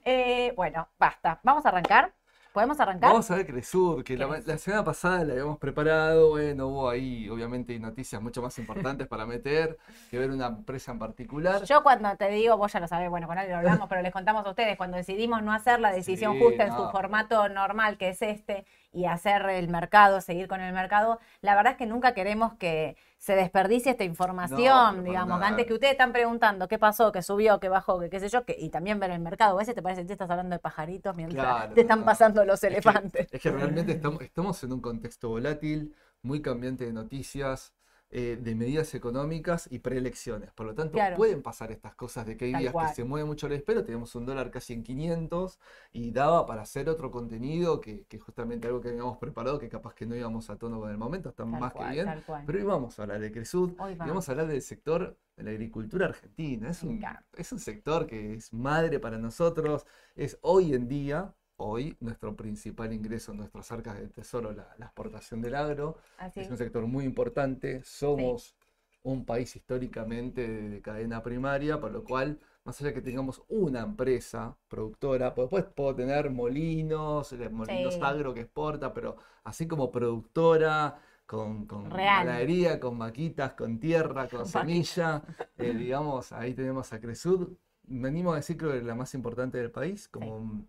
Eh, 0.04 0.52
bueno, 0.56 0.88
basta. 0.98 1.40
Vamos 1.42 1.64
a 1.66 1.68
arrancar. 1.70 2.12
¿Podemos 2.52 2.80
arrancar? 2.80 3.10
Vamos 3.10 3.30
a 3.30 3.36
ver 3.36 3.46
Cresur, 3.46 4.02
que 4.02 4.16
la, 4.16 4.40
¿Qué 4.42 4.58
semana 4.58 4.82
pasada 4.82 5.22
la 5.22 5.32
habíamos 5.34 5.58
preparado, 5.58 6.30
bueno, 6.30 6.66
hubo 6.68 6.88
ahí 6.88 7.28
obviamente 7.28 7.78
noticias 7.78 8.20
mucho 8.22 8.40
más 8.42 8.58
importantes 8.58 9.06
para 9.06 9.26
meter 9.26 9.76
que 10.10 10.18
ver 10.18 10.30
una 10.30 10.46
empresa 10.46 10.90
en 10.92 10.98
particular. 10.98 11.62
Yo 11.64 11.82
cuando 11.84 12.16
te 12.16 12.28
digo, 12.30 12.56
vos 12.56 12.72
ya 12.72 12.80
lo 12.80 12.88
sabés, 12.88 13.10
bueno, 13.10 13.28
con 13.28 13.38
él 13.38 13.48
lo 13.50 13.58
hablamos, 13.58 13.86
pero 13.88 14.00
les 14.02 14.12
contamos 14.12 14.44
a 14.46 14.50
ustedes, 14.50 14.76
cuando 14.76 14.96
decidimos 14.96 15.42
no 15.42 15.52
hacer 15.52 15.78
la 15.78 15.92
decisión 15.92 16.32
Sí, 16.32 16.40
justa 16.42 16.64
en 16.64 16.72
su 16.72 16.82
no. 16.84 16.90
formato 16.90 17.48
normal, 17.50 17.96
que 17.98 18.08
es 18.08 18.22
este, 18.22 18.64
y 18.92 19.04
hacer 19.04 19.42
el 19.50 19.68
mercado, 19.68 20.20
seguir 20.20 20.48
con 20.48 20.60
el 20.60 20.72
mercado, 20.72 21.18
la 21.42 21.54
verdad 21.54 21.72
es 21.72 21.78
que 21.78 21.86
nunca 21.86 22.14
queremos 22.14 22.54
que 22.54 22.96
se 23.18 23.34
desperdicie 23.34 23.92
esta 23.92 24.04
información, 24.04 25.04
digamos, 25.04 25.42
antes 25.42 25.66
que 25.66 25.74
ustedes 25.74 25.92
están 25.92 26.12
preguntando 26.12 26.68
qué 26.68 26.78
pasó, 26.78 27.12
qué 27.12 27.22
subió, 27.22 27.60
qué 27.60 27.68
bajó, 27.68 27.98
qué 28.00 28.08
qué 28.10 28.20
sé 28.20 28.28
yo, 28.28 28.44
que, 28.44 28.56
y 28.58 28.70
también 28.70 28.98
ver 29.00 29.10
el 29.10 29.20
mercado. 29.20 29.54
A 29.56 29.58
veces 29.58 29.74
te 29.74 29.82
parece 29.82 30.02
que 30.02 30.06
te 30.08 30.12
estás 30.14 30.30
hablando 30.30 30.54
de 30.54 30.60
pajaritos 30.60 31.14
mientras 31.16 31.44
Claro, 31.44 31.74
te 31.74 31.80
están 31.82 32.04
pasando 32.04 32.44
los 32.44 32.54
Es 32.54 32.60
que- 32.60 32.66
elefantes. 32.68 33.28
Es 33.32 33.40
que 33.42 33.50
realmente 33.50 33.92
estamos, 33.92 34.22
estamos 34.22 34.62
en 34.64 34.72
un 34.72 34.80
contexto 34.80 35.28
volátil, 35.28 35.94
muy 36.22 36.40
cambiante 36.42 36.86
de 36.86 36.92
noticias, 36.92 37.72
eh, 38.10 38.38
de 38.40 38.54
medidas 38.54 38.94
económicas 38.94 39.68
y 39.70 39.80
preelecciones. 39.80 40.50
Por 40.52 40.66
lo 40.66 40.74
tanto, 40.74 40.92
Claro. 40.94 41.16
pueden 41.16 41.42
pasar 41.42 41.70
estas 41.72 41.94
cosas 41.94 42.24
de 42.26 42.36
que 42.36 42.46
hay 42.46 42.52
Tal 42.52 42.60
días 42.62 42.72
cual. 42.72 42.88
que 42.88 42.94
se 42.94 43.04
mueve 43.04 43.26
mucho 43.26 43.46
el 43.48 43.52
espero. 43.52 43.84
Tenemos 43.84 44.14
un 44.14 44.24
dólar 44.24 44.50
casi 44.50 44.72
en 44.72 44.82
500 44.82 45.58
y 45.92 46.10
daba 46.10 46.46
para 46.46 46.62
hacer 46.62 46.88
otro 46.88 47.10
contenido 47.10 47.80
que, 47.80 48.04
que 48.06 48.18
justamente 48.18 48.66
algo 48.66 48.80
que 48.80 48.88
habíamos 48.88 49.18
preparado, 49.18 49.58
que 49.58 49.68
capaz 49.68 49.94
que 49.94 50.06
no 50.06 50.16
íbamos 50.16 50.48
a 50.50 50.56
tono 50.56 50.80
con 50.80 50.90
el 50.90 50.96
momento, 50.98 51.28
está 51.28 51.42
Tal 51.44 51.52
más 51.60 51.72
cual, 51.72 51.88
que 51.88 51.92
bien. 52.02 52.24
Pero 52.46 52.58
hoy 52.58 52.64
vamos 52.64 52.98
a 52.98 53.02
hablar 53.02 53.20
de 53.20 53.30
Cresud 53.32 53.72
y 53.72 53.94
vamos. 53.96 54.28
a 54.28 54.32
hablar 54.32 54.46
del 54.46 54.62
sector 54.62 55.18
de 55.36 55.42
la 55.44 55.50
agricultura 55.50 56.06
argentina. 56.06 56.70
Es 56.70 56.82
un, 56.82 57.00
es 57.36 57.52
un 57.52 57.58
sector 57.58 58.06
que 58.06 58.34
es 58.34 58.52
madre 58.52 58.98
para 59.00 59.18
nosotros, 59.18 59.86
es 60.16 60.38
hoy 60.42 60.74
en 60.74 60.88
día, 60.88 61.34
hoy, 61.58 61.96
nuestro 62.00 62.34
principal 62.36 62.92
ingreso 62.92 63.32
en 63.32 63.38
nuestras 63.38 63.70
arcas 63.72 63.98
del 63.98 64.10
tesoro, 64.12 64.52
la, 64.52 64.74
la 64.78 64.86
exportación 64.86 65.40
del 65.42 65.54
agro. 65.54 65.96
Así. 66.18 66.40
Es 66.40 66.50
un 66.50 66.56
sector 66.56 66.86
muy 66.86 67.04
importante, 67.04 67.82
somos 67.84 68.56
un 69.02 69.24
país 69.24 69.54
históricamente 69.56 70.46
de, 70.46 70.68
de 70.70 70.82
cadena 70.82 71.22
primaria, 71.22 71.80
por 71.80 71.92
lo 71.92 72.02
cual, 72.04 72.38
más 72.64 72.80
allá 72.80 72.92
que 72.92 73.00
tengamos 73.00 73.42
una 73.48 73.80
empresa 73.80 74.56
productora, 74.68 75.34
pues 75.34 75.46
después 75.50 75.64
puedo 75.74 75.94
tener 75.94 76.30
molinos, 76.30 77.32
eh, 77.32 77.48
molinos 77.48 77.94
Sí. 77.94 78.00
agro 78.02 78.34
que 78.34 78.40
exporta, 78.42 78.92
pero 78.92 79.16
así 79.44 79.66
como 79.66 79.90
productora, 79.90 81.00
con, 81.26 81.66
con 81.66 81.88
ganadería, 81.90 82.80
con 82.80 82.98
vaquitas, 82.98 83.52
con 83.52 83.78
tierra, 83.78 84.28
con 84.28 84.46
semilla, 84.46 85.22
eh, 85.58 85.74
digamos, 85.74 86.32
ahí 86.32 86.54
tenemos 86.54 86.92
a 86.92 87.00
Cresud. 87.00 87.50
Me 87.86 88.08
animo 88.08 88.32
a 88.32 88.36
decir 88.36 88.56
creo 88.56 88.72
que 88.72 88.82
la 88.82 88.94
más 88.94 89.14
importante 89.14 89.58
del 89.58 89.70
país, 89.70 90.08
como 90.08 90.36
un- 90.36 90.68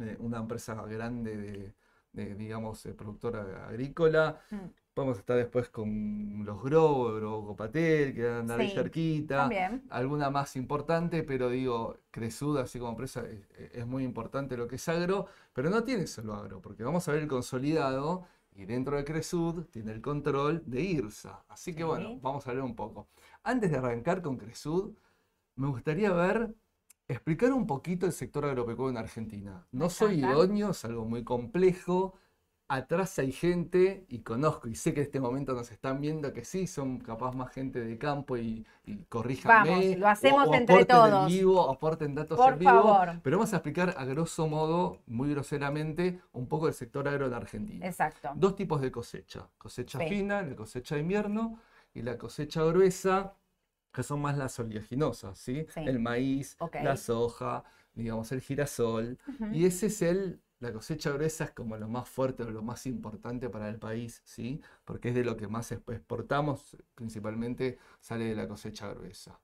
eh, 0.00 0.16
una 0.18 0.38
empresa 0.38 0.74
grande 0.86 1.36
de, 1.36 1.74
de, 2.12 2.34
digamos, 2.34 2.84
eh, 2.86 2.94
productora 2.94 3.66
agrícola. 3.68 4.40
Mm. 4.50 4.56
Podemos 4.94 5.18
estar 5.18 5.36
después 5.36 5.70
con 5.70 6.44
los 6.44 6.62
Grobo, 6.62 7.14
Grobo 7.14 7.46
Copatel, 7.48 8.14
que 8.14 8.28
andan 8.28 8.60
ahí 8.60 8.68
Sí, 8.68 8.74
cerquita. 8.74 9.36
También. 9.38 9.82
Alguna 9.90 10.30
más 10.30 10.54
importante, 10.54 11.24
pero 11.24 11.48
digo, 11.50 11.98
Cresud, 12.12 12.58
así 12.58 12.78
como 12.78 12.92
empresa, 12.92 13.24
es, 13.26 13.72
es 13.72 13.86
muy 13.86 14.04
importante 14.04 14.56
lo 14.56 14.68
que 14.68 14.76
es 14.76 14.88
agro, 14.88 15.26
pero 15.52 15.68
no 15.68 15.82
tiene 15.82 16.06
solo 16.06 16.34
agro, 16.34 16.60
porque 16.62 16.84
vamos 16.84 17.08
a 17.08 17.12
ver 17.12 17.22
el 17.22 17.28
consolidado 17.28 18.24
y 18.54 18.66
dentro 18.66 18.96
de 18.96 19.04
Cresud 19.04 19.64
tiene 19.66 19.92
el 19.92 20.00
control 20.00 20.62
de 20.66 20.80
IRSA. 20.82 21.44
Así 21.48 21.74
que 21.74 21.82
bueno, 21.84 22.18
vamos 22.20 22.46
a 22.46 22.52
ver 22.52 22.62
un 22.62 22.76
poco. 22.76 23.08
Antes 23.42 23.70
de 23.72 23.78
arrancar 23.78 24.22
con 24.22 24.36
Cresud, 24.36 24.94
me 25.56 25.68
gustaría 25.68 26.12
ver, 26.12 26.54
explicar 27.08 27.52
un 27.52 27.66
poquito 27.66 28.06
el 28.06 28.12
sector 28.12 28.44
agropecuario 28.44 28.90
en 28.90 28.96
Argentina. 28.98 29.66
No 29.72 29.90
soy 29.90 30.20
idóneo, 30.20 30.70
es 30.70 30.84
algo 30.84 31.04
muy 31.04 31.24
complejo. 31.24 32.14
Atrás 32.66 33.18
hay 33.18 33.30
gente, 33.30 34.06
y 34.08 34.20
conozco, 34.20 34.68
y 34.68 34.74
sé 34.74 34.94
que 34.94 35.00
en 35.00 35.06
este 35.06 35.20
momento 35.20 35.52
nos 35.52 35.70
están 35.70 36.00
viendo 36.00 36.32
que 36.32 36.46
sí, 36.46 36.66
son 36.66 36.98
capaz 36.98 37.32
más 37.32 37.52
gente 37.52 37.78
de 37.78 37.98
campo 37.98 38.38
y, 38.38 38.66
y 38.86 38.96
corríjanme. 39.04 39.70
Vamos, 39.70 39.98
lo 39.98 40.06
o- 40.06 40.08
hacemos 40.08 40.48
o 40.48 40.54
entre 40.54 40.74
aporten 40.76 40.96
en 40.96 41.02
todos. 41.10 41.26
vivo, 41.28 41.70
aporten 41.70 42.14
datos 42.14 42.38
Por 42.38 42.54
en 42.54 42.58
vivo. 42.60 42.70
favor. 42.72 43.20
Pero 43.22 43.36
vamos 43.36 43.52
a 43.52 43.56
explicar 43.58 43.94
a 43.98 44.04
grosso 44.06 44.48
modo, 44.48 45.02
muy 45.06 45.30
groseramente, 45.30 46.22
un 46.32 46.48
poco 46.48 46.66
el 46.66 46.72
sector 46.74 47.06
agro 47.06 47.26
en 47.26 47.34
Argentina. 47.34 47.86
Exacto. 47.86 48.30
Dos 48.34 48.56
tipos 48.56 48.80
de 48.80 48.90
cosecha. 48.90 49.46
Cosecha 49.58 49.98
Sí. 49.98 50.08
fina, 50.08 50.40
la 50.40 50.56
cosecha 50.56 50.94
de 50.94 51.02
invierno, 51.02 51.60
y 51.92 52.00
la 52.00 52.16
cosecha 52.16 52.62
gruesa, 52.64 53.34
que 53.94 54.02
son 54.02 54.20
más 54.20 54.36
las 54.36 54.58
oleaginosas, 54.58 55.38
¿sí? 55.38 55.66
Sí. 55.72 55.80
El 55.86 56.00
maíz, 56.00 56.58
la 56.82 56.96
soja, 56.96 57.64
digamos, 57.94 58.32
el 58.32 58.40
girasol. 58.42 59.18
Y 59.52 59.64
ese 59.66 59.86
es 59.86 60.02
el, 60.02 60.42
la 60.60 60.72
cosecha 60.72 61.10
gruesa 61.10 61.44
es 61.44 61.50
como 61.52 61.76
lo 61.76 61.88
más 61.88 62.08
fuerte 62.08 62.42
o 62.42 62.50
lo 62.50 62.62
más 62.62 62.86
importante 62.86 63.48
para 63.50 63.68
el 63.68 63.78
país, 63.78 64.20
¿sí? 64.24 64.60
Porque 64.84 65.10
es 65.10 65.14
de 65.14 65.24
lo 65.24 65.36
que 65.36 65.48
más 65.48 65.72
exp- 65.72 65.94
exportamos, 65.94 66.76
principalmente 66.94 67.78
sale 68.00 68.24
de 68.26 68.34
la 68.34 68.48
cosecha 68.48 68.88
gruesa. 68.92 69.40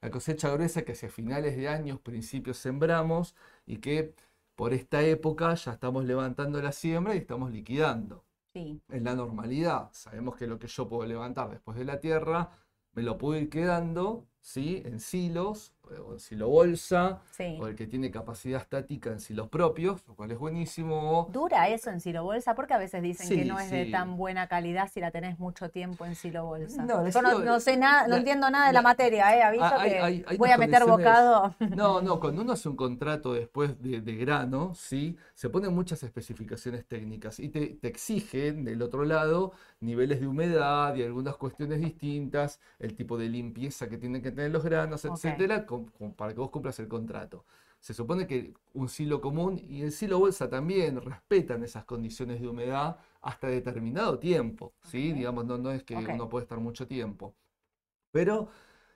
La 0.00 0.10
cosecha 0.10 0.50
gruesa 0.50 0.82
que 0.82 0.92
hacia 0.92 1.10
finales 1.10 1.56
de 1.56 1.68
años, 1.68 2.00
principios 2.00 2.56
sembramos 2.58 3.34
y 3.66 3.78
que 3.78 4.14
por 4.54 4.72
esta 4.72 5.02
época 5.02 5.54
ya 5.54 5.72
estamos 5.72 6.04
levantando 6.04 6.60
la 6.62 6.72
siembra 6.72 7.14
y 7.14 7.18
estamos 7.18 7.50
liquidando. 7.52 8.24
Sí. 8.52 8.80
En 8.88 9.04
la 9.04 9.14
normalidad, 9.14 9.90
sabemos 9.92 10.36
que 10.36 10.46
lo 10.46 10.58
que 10.58 10.66
yo 10.66 10.88
puedo 10.88 11.06
levantar 11.06 11.50
después 11.50 11.76
de 11.78 11.84
la 11.84 12.00
tierra, 12.00 12.50
me 12.94 13.02
lo 13.02 13.18
puedo 13.18 13.40
ir 13.40 13.48
quedando, 13.50 14.28
¿sí? 14.40 14.82
En 14.84 15.00
silos, 15.00 15.74
o 15.98 16.12
en 16.12 16.20
silo 16.20 16.48
bolsa, 16.48 17.20
Sí. 17.32 17.58
o 17.60 17.66
el 17.66 17.74
que 17.74 17.86
tiene 17.86 18.10
capacidad 18.10 18.60
estática 18.60 19.10
en 19.10 19.20
silos 19.20 19.48
propios, 19.48 20.06
lo 20.06 20.14
cual 20.14 20.30
es 20.30 20.38
buenísimo. 20.38 21.28
¿Dura 21.32 21.68
eso 21.68 21.90
en 21.90 22.00
silo 22.00 22.24
bolsa? 22.24 22.54
Porque 22.54 22.74
a 22.74 22.78
veces 22.78 23.02
dicen 23.02 23.28
que 23.28 23.44
no 23.44 23.58
es 23.58 23.70
de 23.70 23.86
tan 23.86 24.16
buena 24.16 24.46
calidad 24.46 24.88
si 24.92 25.00
la 25.00 25.10
tenés 25.10 25.38
mucho 25.38 25.70
tiempo 25.70 26.04
en 26.04 26.14
silo 26.14 26.44
bolsa. 26.46 26.84
No, 26.84 27.08
Yo 27.08 27.22
no, 27.22 27.38
no 27.40 27.60
sé 27.60 27.76
nada, 27.76 28.02
no 28.04 28.08
la- 28.10 28.16
entiendo 28.18 28.50
nada 28.50 28.66
de 28.68 28.72
la 28.72 28.80
la- 28.80 28.88
materia, 28.88 29.36
eh. 29.36 29.42
Aviso 29.42 29.64
Ah, 29.64 29.76
hay- 29.80 29.90
que 29.90 29.98
hay- 29.98 30.24
hay 30.26 30.36
voy 30.36 30.50
a 30.50 30.58
meter 30.58 30.84
bocado. 30.84 31.54
No, 31.76 32.00
no, 32.02 32.20
cuando 32.20 32.42
uno 32.42 32.52
hace 32.52 32.68
un 32.68 32.76
contrato 32.76 33.32
después 33.32 33.80
de, 33.82 34.00
de 34.00 34.16
grano, 34.16 34.72
¿sí? 34.74 35.16
Se 35.34 35.48
ponen 35.48 35.74
muchas 35.74 36.02
especificaciones 36.02 36.84
técnicas 36.86 37.40
y 37.40 37.48
te, 37.48 37.66
te 37.80 37.88
exigen 37.88 38.64
del 38.64 38.82
otro 38.82 39.04
lado 39.04 39.52
niveles 39.80 40.20
de 40.20 40.26
humedad 40.26 40.94
y 40.94 41.02
algunas 41.02 41.36
cuestiones 41.36 41.80
distintas, 41.80 42.60
el 42.78 42.94
tipo 42.94 43.16
de 43.16 43.28
limpieza 43.28 43.88
que 43.88 43.96
tienen 43.96 44.22
que 44.22 44.30
tener 44.30 44.50
los 44.50 44.62
granos, 44.64 45.04
etcétera, 45.04 45.64
para 46.16 46.32
que 46.34 46.40
vos 46.40 46.50
cumplas 46.50 46.78
el 46.80 46.88
contrato. 46.88 47.44
Se 47.80 47.94
supone 47.94 48.26
que 48.26 48.54
un 48.74 48.88
silo 48.88 49.20
común 49.20 49.58
y 49.58 49.82
el 49.82 49.92
silo 49.92 50.18
bolsa 50.18 50.48
también 50.50 51.00
respetan 51.00 51.62
esas 51.64 51.84
condiciones 51.84 52.40
de 52.40 52.48
humedad 52.48 52.98
hasta 53.22 53.48
determinado 53.48 54.18
tiempo, 54.18 54.74
¿sí? 54.82 55.10
Ok. 55.10 55.16
Digamos, 55.16 55.44
no, 55.46 55.58
no 55.58 55.70
es 55.70 55.82
que 55.84 55.96
Ok. 55.96 56.10
uno 56.10 56.28
puede 56.28 56.44
estar 56.44 56.60
mucho 56.60 56.86
tiempo. 56.86 57.34
Pero 58.12 58.48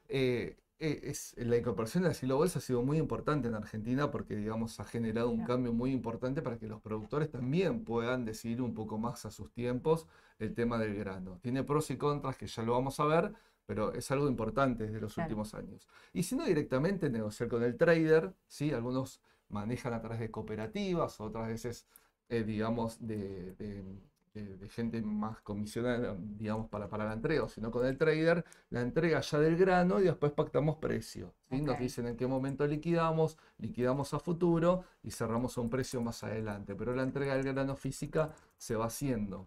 eh, 0.09 0.59
eh, 0.79 1.01
es, 1.05 1.35
la 1.39 1.57
incorporación 1.57 2.03
de 2.03 2.11
la 2.11 2.15
silo 2.15 2.37
bolsa 2.37 2.59
ha 2.59 2.63
sido 2.63 2.83
muy 2.83 2.99
importante 2.99 3.49
en 3.49 3.55
Argentina 3.55 4.11
porque, 4.11 4.37
digamos, 4.37 4.81
ha 4.81 4.85
generado 4.85 5.31
un 5.31 5.45
cambio 5.45 5.73
muy 5.73 5.93
importante 5.93 6.43
para 6.43 6.59
que 6.59 6.67
los 6.69 6.81
productores 6.83 7.31
también 7.31 7.85
puedan 7.85 8.25
decidir 8.25 8.61
un 8.63 8.75
poco 8.75 8.99
más 8.99 9.25
a 9.25 9.31
sus 9.31 9.53
tiempos 9.53 10.07
el 10.39 10.55
tema 10.55 10.79
del 10.79 10.95
grano. 10.97 11.39
Tiene 11.43 11.63
pros 11.65 11.91
y 11.91 11.97
contras 11.97 12.37
que 12.37 12.47
ya 12.47 12.63
lo 12.63 12.73
vamos 12.73 12.99
a 13.01 13.05
ver, 13.07 13.33
pero 13.67 13.93
es 13.95 14.11
algo 14.11 14.29
importante 14.29 14.85
desde 14.87 15.01
los 15.01 15.15
Claro. 15.15 15.29
últimos 15.29 15.55
años. 15.55 15.89
Y 16.13 16.23
si 16.25 16.37
no, 16.37 16.45
directamente 16.45 17.11
negociar 17.11 17.49
con 17.49 17.63
el 17.63 17.77
trader, 17.77 18.35
¿sí? 18.47 18.73
Algunos 18.73 19.21
manejan 19.49 19.93
a 19.95 20.01
través 20.01 20.21
de 20.21 20.31
cooperativas, 20.31 21.21
otras 21.21 21.49
veces, 21.49 21.87
eh, 22.29 22.43
digamos, 22.45 22.99
de, 23.07 23.53
de 23.55 23.85
de, 24.35 24.57
de 24.57 24.69
gente 24.69 25.01
más 25.01 25.41
comisionada, 25.43 26.17
digamos, 26.19 26.69
para, 26.69 26.89
para 26.89 27.05
la 27.05 27.13
entrega, 27.13 27.49
sino 27.49 27.71
con 27.71 27.87
el 27.87 27.97
trader, 27.97 28.45
la 28.71 28.81
entrega 28.81 29.21
ya 29.21 29.39
del 29.39 29.57
grano 29.57 30.01
y 30.01 30.05
después 30.05 30.33
pactamos 30.33 30.77
precio. 30.79 31.33
¿sí? 31.49 31.63
Nos 31.63 31.79
dicen 31.79 32.09
en 32.09 32.17
qué 32.17 32.27
momento 32.27 32.67
liquidamos, 32.67 33.39
liquidamos 33.59 34.13
a 34.13 34.19
futuro 34.19 34.83
y 35.05 35.13
cerramos 35.13 35.57
a 35.57 35.61
un 35.61 35.71
precio 35.71 36.01
más 36.03 36.25
adelante. 36.25 36.75
Pero 36.75 36.97
la 36.97 37.05
entrega 37.05 37.37
del 37.37 37.45
grano 37.45 37.77
física 37.77 38.33
se 38.59 38.75
va 38.75 38.87
haciendo. 38.87 39.47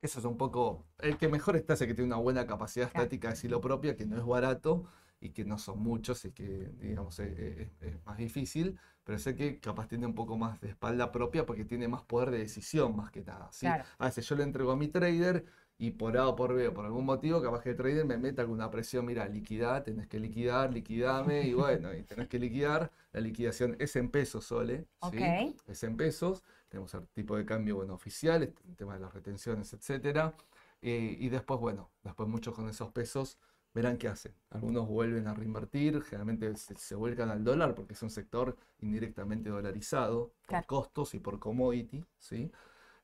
Eso 0.00 0.20
es 0.20 0.24
un 0.24 0.36
poco. 0.36 0.86
El 0.98 1.18
que 1.18 1.28
mejor 1.28 1.56
está 1.56 1.74
es 1.74 1.80
el 1.80 1.88
que 1.88 1.94
tiene 1.94 2.06
una 2.14 2.22
buena 2.22 2.46
capacidad 2.46 2.86
estática 2.86 3.30
de 3.30 3.36
silo 3.36 3.60
propia, 3.60 3.96
que 3.96 4.06
no 4.06 4.16
es 4.16 4.24
barato 4.24 4.84
y 5.20 5.30
que 5.30 5.44
no 5.44 5.58
son 5.58 5.80
muchos 5.80 6.24
y 6.24 6.30
que, 6.32 6.70
digamos, 6.80 7.18
es, 7.18 7.36
es- 7.38 7.70
es 7.80 8.04
más 8.06 8.16
difícil, 8.18 8.78
pero 9.02 9.18
el 9.18 9.34
que 9.36 9.58
capaz 9.58 9.88
tiene 9.88 10.06
un 10.06 10.14
poco 10.14 10.36
más 10.38 10.60
de 10.60 10.68
espalda 10.68 11.10
propia 11.10 11.44
porque 11.46 11.64
tiene 11.64 11.88
más 11.88 12.02
poder 12.04 12.30
de 12.30 12.38
decisión 12.38 12.94
más 12.94 13.10
que 13.10 13.24
nada. 13.24 13.48
¿sí? 13.50 13.66
Claro. 13.66 13.84
A 13.98 14.04
veces 14.06 14.28
yo 14.28 14.36
le 14.36 14.44
entrego 14.44 14.70
a 14.70 14.76
mi 14.76 14.86
trader 14.88 15.44
y 15.78 15.92
por 15.92 16.16
A 16.16 16.28
o 16.28 16.36
por 16.36 16.54
B 16.54 16.68
o 16.68 16.74
por 16.74 16.84
algún 16.84 17.04
motivo, 17.04 17.40
capaz 17.42 17.62
que 17.62 17.70
el 17.70 17.76
trader 17.76 18.04
me 18.04 18.18
mete 18.18 18.40
alguna 18.40 18.70
presión, 18.70 19.04
mira, 19.06 19.28
liquidar, 19.28 19.82
tenés 19.84 20.06
que 20.08 20.18
liquidar, 20.20 20.72
liquidame, 20.72 21.42
y 21.48 21.54
bueno, 21.54 21.92
y 21.94 22.02
tenés 22.04 22.28
que 22.28 22.38
liquidar. 22.38 22.90
La 23.12 23.20
liquidación 23.20 23.76
es 23.80 23.96
en 23.96 24.10
pesos, 24.10 24.44
Sole, 24.44 24.86
¿sí? 25.00 25.16
Ok. 25.18 25.56
Es 25.66 25.82
en 25.82 25.96
pesos. 25.96 26.42
Tenemos 26.68 26.92
el 26.94 27.06
tipo 27.08 27.36
de 27.36 27.44
cambio, 27.44 27.76
bueno, 27.76 27.94
oficial, 27.94 28.42
el 28.42 28.76
tema 28.76 28.94
de 28.94 29.00
las 29.00 29.12
retenciones, 29.14 29.72
etcétera. 29.72 30.34
Eh, 30.82 31.16
y 31.18 31.28
después, 31.28 31.58
bueno, 31.60 31.90
después 32.02 32.28
muchos 32.28 32.54
con 32.54 32.68
esos 32.68 32.90
pesos 32.92 33.38
verán 33.74 33.96
qué 33.98 34.08
hacen. 34.08 34.34
Algunos 34.50 34.88
vuelven 34.88 35.26
a 35.28 35.34
reinvertir, 35.34 36.02
generalmente 36.02 36.54
se, 36.56 36.76
se 36.76 36.94
vuelcan 36.94 37.30
al 37.30 37.44
dólar 37.44 37.74
porque 37.74 37.94
es 37.94 38.02
un 38.02 38.10
sector 38.10 38.56
indirectamente 38.80 39.50
dolarizado 39.50 40.28
por 40.46 40.46
Claro. 40.46 40.66
costos 40.66 41.14
y 41.14 41.18
por 41.20 41.38
commodity, 41.38 42.04
¿sí? 42.18 42.50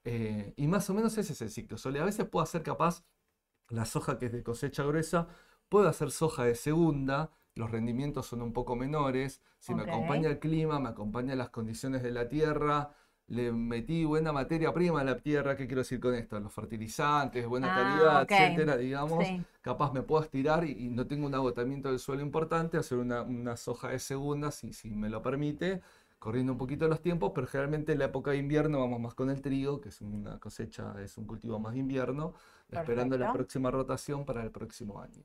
Eh, 0.04 0.52
y 0.56 0.66
más 0.68 0.88
o 0.90 0.94
menos 0.94 1.16
ese 1.18 1.32
es 1.32 1.42
el 1.42 1.50
ciclo. 1.50 1.78
Sole, 1.78 2.00
a 2.00 2.04
veces 2.04 2.26
puedo 2.28 2.42
hacer 2.42 2.62
capaz 2.62 3.04
la 3.68 3.84
soja 3.86 4.18
que 4.18 4.26
es 4.26 4.32
de 4.32 4.42
cosecha 4.42 4.84
gruesa, 4.84 5.28
puedo 5.68 5.88
hacer 5.88 6.10
soja 6.10 6.44
de 6.44 6.54
segunda, 6.54 7.30
los 7.54 7.70
rendimientos 7.70 8.26
son 8.26 8.42
un 8.42 8.52
poco 8.52 8.76
menores, 8.76 9.42
si 9.58 9.74
me 9.74 9.82
acompaña 9.84 10.28
el 10.28 10.38
clima, 10.38 10.78
me 10.80 10.88
acompañan 10.90 11.38
las 11.38 11.50
condiciones 11.50 12.02
de 12.02 12.10
la 12.12 12.28
tierra, 12.28 12.94
le 13.26 13.52
metí 13.52 14.04
buena 14.04 14.32
materia 14.32 14.72
prima 14.72 15.00
a 15.00 15.04
la 15.04 15.18
tierra, 15.18 15.56
¿qué 15.56 15.66
quiero 15.66 15.80
decir 15.82 15.98
con 16.00 16.14
esto? 16.14 16.38
Los 16.40 16.52
fertilizantes, 16.52 17.46
buena 17.46 17.68
Ah, 17.68 17.74
calidad, 17.74 18.22
ok. 18.22 18.30
etcétera, 18.30 18.76
digamos, 18.76 19.28
Sí. 19.28 19.44
capaz 19.62 19.92
me 19.92 20.02
puedo 20.02 20.22
estirar 20.22 20.64
y, 20.64 20.72
y 20.86 20.90
no 20.90 21.06
tengo 21.06 21.26
un 21.26 21.34
agotamiento 21.34 21.88
del 21.90 21.98
suelo 21.98 22.22
importante, 22.22 22.76
hacer 22.76 22.98
una, 22.98 23.22
una 23.22 23.56
soja 23.56 23.88
de 23.90 23.98
segunda, 23.98 24.50
si, 24.50 24.72
si 24.72 24.90
me 24.90 25.08
lo 25.08 25.22
permite, 25.22 25.80
corriendo 26.18 26.52
un 26.52 26.58
poquito 26.58 26.86
los 26.88 27.00
tiempos, 27.02 27.32
pero 27.34 27.46
generalmente 27.46 27.92
en 27.92 27.98
la 27.98 28.06
época 28.06 28.30
de 28.32 28.38
invierno 28.38 28.80
vamos 28.80 29.00
más 29.00 29.14
con 29.14 29.30
el 29.30 29.40
trigo, 29.42 29.80
que 29.80 29.88
es 29.90 30.00
una 30.00 30.38
cosecha, 30.38 30.94
es 31.02 31.16
un 31.18 31.26
cultivo 31.26 31.58
más 31.58 31.72
de 31.74 31.80
invierno, 31.80 32.34
esperando 32.70 33.16
la 33.18 33.30
próxima 33.32 33.70
rotación 33.70 34.24
para 34.24 34.42
el 34.42 34.50
próximo 34.50 35.00
año. 35.00 35.22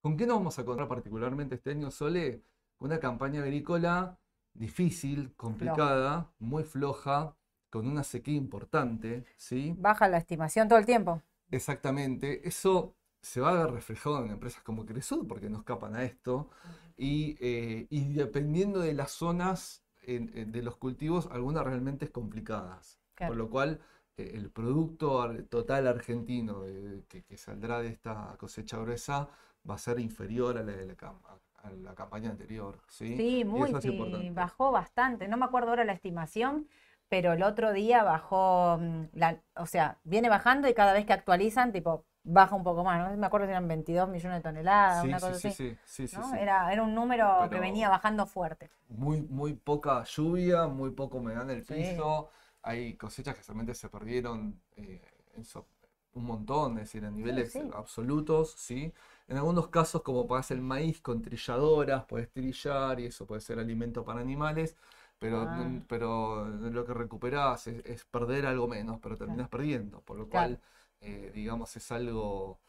¿Con 0.00 0.16
qué 0.16 0.26
nos 0.26 0.38
vamos 0.38 0.58
a 0.58 0.62
encontrar 0.62 0.88
particularmente 0.88 1.54
este 1.56 1.70
año, 1.70 1.90
Sole? 1.90 2.42
Una 2.78 2.98
campaña 2.98 3.42
agrícola 3.42 4.18
difícil, 4.54 5.32
complicada, 5.36 6.30
muy 6.38 6.64
floja, 6.64 7.34
con 7.70 7.86
una 7.86 8.04
sequía 8.04 8.34
importante, 8.36 9.24
¿sí? 9.36 9.74
Baja 9.78 10.08
la 10.08 10.18
estimación 10.18 10.68
todo 10.68 10.78
el 10.78 10.86
tiempo. 10.86 11.22
Exactamente. 11.50 12.46
Eso 12.46 12.94
se 13.20 13.40
va 13.40 13.50
a 13.50 13.64
ver 13.64 13.72
reflejado 13.72 14.24
en 14.24 14.30
empresas 14.32 14.62
como 14.62 14.84
Cresud, 14.84 15.26
porque 15.26 15.48
no 15.48 15.58
escapan 15.58 15.94
a 15.94 16.02
esto. 16.04 16.50
Y, 16.96 17.36
eh, 17.40 17.86
y 17.90 18.12
dependiendo 18.14 18.80
de 18.80 18.94
las 18.94 19.12
zonas 19.12 19.82
en- 20.02 20.30
en- 20.34 20.52
de 20.52 20.62
los 20.62 20.76
cultivos, 20.76 21.28
algunas 21.30 21.64
realmente 21.64 22.10
complicadas. 22.10 22.98
Claro. 23.14 23.30
Por 23.32 23.36
lo 23.38 23.50
cual, 23.50 23.80
eh, 24.16 24.32
el 24.34 24.50
producto 24.50 25.28
total 25.48 25.86
argentino 25.86 26.64
eh, 26.66 27.04
que, 27.08 27.22
que 27.22 27.36
saldrá 27.36 27.80
de 27.80 27.88
esta 27.88 28.36
cosecha 28.38 28.78
gruesa 28.78 29.28
va 29.68 29.76
a 29.76 29.78
ser 29.78 30.00
inferior 30.00 30.58
a 30.58 30.62
la 30.62 30.72
de 30.72 30.86
la, 30.86 30.96
cam- 30.96 31.20
a 31.62 31.70
la 31.70 31.94
campaña 31.94 32.30
anterior. 32.30 32.80
¿sí? 32.88 33.06
Sí, 33.16 33.44
Y 33.52 33.60
muy, 33.60 33.62
eso 33.62 33.78
es 33.78 33.84
bajó 34.32 34.72
bastante. 34.72 35.28
No 35.28 35.36
me 35.36 35.44
acuerdo 35.44 35.70
ahora 35.70 35.84
la 35.84 35.92
estimación, 35.92 36.68
pero 37.08 37.32
el 37.34 37.42
otro 37.42 37.72
día 37.72 38.02
bajó, 38.02 38.78
mm, 38.80 39.04
la, 39.14 39.42
o 39.56 39.66
sea, 39.66 39.98
viene 40.04 40.28
bajando 40.30 40.68
y 40.68 40.74
cada 40.74 40.92
vez 40.94 41.04
que 41.04 41.12
actualizan, 41.12 41.72
tipo, 41.72 42.06
baja 42.24 42.54
un 42.56 42.64
poco 42.64 42.84
más, 42.84 43.10
¿no? 43.10 43.16
Me 43.18 43.26
acuerdo 43.26 43.46
si 43.46 43.50
eran 43.50 43.68
22 43.68 44.08
millones 44.08 44.38
de 44.38 44.42
toneladas, 44.42 45.04
Sí, 45.04 45.06
una 45.06 45.20
cosa 45.20 45.34
sí, 45.34 45.50
así, 45.50 45.58
sí, 45.84 46.08
sí, 46.08 46.08
sí, 46.08 46.22
¿no? 46.22 46.34
Era, 46.34 46.72
era 46.72 46.82
un 46.82 46.94
número 46.94 47.48
que 47.50 47.60
venía 47.60 47.88
bajando 47.90 48.26
fuerte. 48.26 48.70
muy, 48.88 49.22
muy 49.22 49.54
poca 49.54 50.04
lluvia, 50.04 50.66
muy 50.66 50.90
poco 50.90 51.18
humedad 51.18 51.42
en 51.50 51.50
el 51.58 51.64
piso. 51.64 52.30
Hay 52.62 52.96
cosechas 52.96 53.34
que 53.36 53.42
realmente 53.42 53.74
se 53.74 53.88
perdieron 53.88 54.62
eh, 54.76 55.02
en 55.34 55.44
so- 55.44 55.68
un 56.14 56.24
montón, 56.24 56.72
es 56.78 56.84
decir, 56.84 57.04
a 57.04 57.10
niveles 57.10 57.52
sí. 57.52 57.72
absolutos, 57.72 58.52
¿sí? 58.58 58.92
En 59.28 59.36
algunos 59.38 59.68
casos, 59.68 60.02
como 60.02 60.26
puede 60.26 60.42
ser 60.42 60.58
el 60.58 60.62
maíz 60.62 61.00
con 61.00 61.22
trilladoras, 61.22 62.04
puedes 62.06 62.30
trillar 62.32 63.00
y 63.00 63.06
eso 63.06 63.26
puede 63.26 63.40
ser 63.40 63.58
alimento 63.58 64.04
para 64.04 64.20
animales, 64.20 64.76
pero, 65.18 65.48
Ah. 65.50 65.82
pero 65.88 66.46
lo 66.48 66.84
que 66.84 66.94
recuperás 66.94 67.66
es, 67.68 67.84
es 67.86 68.04
perder 68.04 68.46
algo 68.46 68.68
menos, 68.68 68.98
pero 69.02 69.16
terminas 69.16 69.48
perdiendo, 69.48 70.00
por 70.02 70.16
lo 70.18 70.28
Claro. 70.28 70.28
cual, 70.28 70.60
eh, 71.00 71.30
digamos, 71.34 71.74
es 71.76 71.90
algo, 71.92 72.60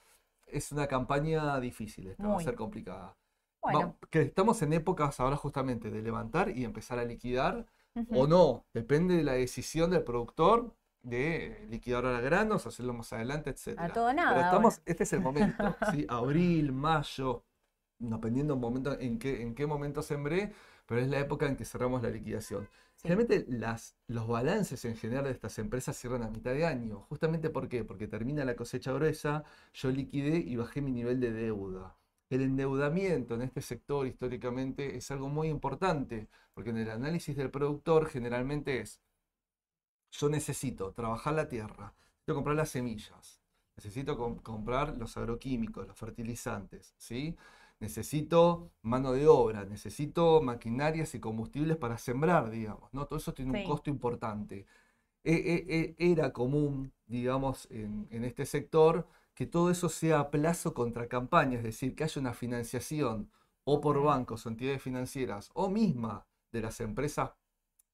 es 0.47 0.71
una 0.71 0.87
campaña 0.87 1.59
difícil, 1.59 2.07
esta 2.07 2.27
va 2.29 2.35
a 2.37 2.39
ser 2.39 2.55
complicada. 2.55 3.15
Bueno, 3.65 3.95
Va- 3.95 3.97
que 4.09 4.21
estamos 4.21 4.61
en 4.61 4.73
épocas 4.73 5.19
ahora 5.19 5.37
justamente 5.37 5.89
de 5.89 6.01
levantar 6.01 6.49
y 6.49 6.63
empezar 6.65 6.99
a 6.99 7.05
liquidar 7.05 7.65
ujú, 7.95 8.19
o 8.19 8.27
no, 8.27 8.65
depende 8.73 9.15
de 9.15 9.23
la 9.23 9.33
decisión 9.33 9.89
del 9.91 10.03
productor 10.03 10.75
de 11.03 11.65
liquidar 11.69 12.05
ahora 12.05 12.21
granos, 12.21 12.65
hacerlo 12.67 12.93
más 12.93 13.13
adelante, 13.13 13.51
etcétera. 13.51 13.93
todo 13.93 14.07
o 14.09 14.13
nada 14.13 14.33
Pero 14.33 14.41
ahora. 14.43 14.47
estamos, 14.47 14.81
este 14.85 15.03
es 15.03 15.13
el 15.13 15.21
momento, 15.21 15.77
¿sí? 15.81 16.05
Abril, 16.09 16.71
mayo, 16.73 17.45
dependiendo 17.99 18.55
un 18.55 18.61
momento 18.61 18.99
en 18.99 19.19
qué, 19.19 19.41
en 19.41 19.55
qué 19.55 19.67
momento 19.67 20.01
sembré, 20.01 20.53
pero 20.85 21.01
es 21.01 21.07
la 21.09 21.19
época 21.19 21.47
en 21.47 21.55
que 21.57 21.65
cerramos 21.65 22.01
la 22.03 22.09
liquidación. 22.09 22.69
sí. 22.95 23.07
Generalmente 23.07 23.45
las, 23.49 23.97
los 24.07 24.27
balances 24.27 24.85
en 24.85 24.95
general 24.97 25.25
de 25.25 25.31
estas 25.31 25.59
empresas 25.59 25.97
cierran 25.97 26.23
a 26.23 26.29
mitad 26.29 26.53
de 26.53 26.65
año. 26.65 27.01
Justamente 27.09 27.49
¿por 27.49 27.67
qué? 27.69 27.83
Porque 27.83 28.07
termina 28.07 28.45
la 28.45 28.55
cosecha 28.55 28.93
gruesa, 28.93 29.43
yo 29.73 29.91
liquidé 29.91 30.37
y 30.37 30.55
bajé 30.55 30.81
mi 30.81 30.91
nivel 30.91 31.19
de 31.19 31.31
deuda. 31.33 31.97
El 32.29 32.41
endeudamiento 32.41 33.35
en 33.35 33.41
este 33.43 33.61
sector 33.61 34.07
históricamente 34.07 34.95
es 34.97 35.11
algo 35.11 35.29
muy 35.29 35.49
importante, 35.49 36.29
porque 36.53 36.71
en 36.71 36.77
el 36.77 36.89
análisis 36.89 37.35
del 37.37 37.51
productor 37.51 38.07
generalmente 38.07 38.79
es, 38.81 39.01
yo 40.13 40.29
necesito 40.29 40.93
trabajar 40.93 41.35
la 41.35 41.49
tierra, 41.49 41.95
necesito 42.15 42.35
comprar 42.35 42.57
las 42.57 42.69
semillas, 42.71 43.41
necesito 43.77 44.17
com- 44.17 44.39
comprar 44.39 44.97
los 44.97 45.17
agroquímicos, 45.17 45.87
los 45.87 45.97
fertilizantes, 45.97 46.95
¿sí? 46.97 47.37
Necesito 47.81 48.71
mano 48.83 49.13
de 49.13 49.27
obra, 49.27 49.65
necesito 49.65 50.41
maquinarias 50.41 51.15
y 51.15 51.21
combustibles 51.21 51.77
para 51.77 51.97
sembrar, 51.97 52.49
digamos, 52.51 52.93
¿no? 52.93 53.07
Todo 53.07 53.19
eso 53.19 53.33
tiene 53.35 53.51
un 53.51 53.61
costo 53.61 53.89
importante. 53.91 54.67
E- 55.23 55.33
e- 55.53 55.95
e- 55.97 56.11
era 56.11 56.33
común, 56.33 56.93
digamos, 57.07 57.67
en, 57.71 58.07
en 58.11 58.23
este 58.25 58.45
sector 58.45 59.07
que 59.35 59.45
todo 59.47 59.71
eso 59.71 59.89
sea 59.89 60.19
a 60.19 60.31
plazo 60.31 60.73
contra 60.73 61.07
campaña, 61.07 61.57
es 61.57 61.63
decir, 61.63 61.95
que 61.95 62.03
haya 62.03 62.21
una 62.21 62.33
financiación 62.33 63.31
o 63.63 63.81
por 63.81 64.01
bancos 64.03 64.45
o 64.45 64.49
entidades 64.49 64.81
financieras 64.81 65.49
o 65.53 65.69
misma 65.69 66.27
de 66.51 66.61
las 66.61 66.79
empresas, 66.81 67.31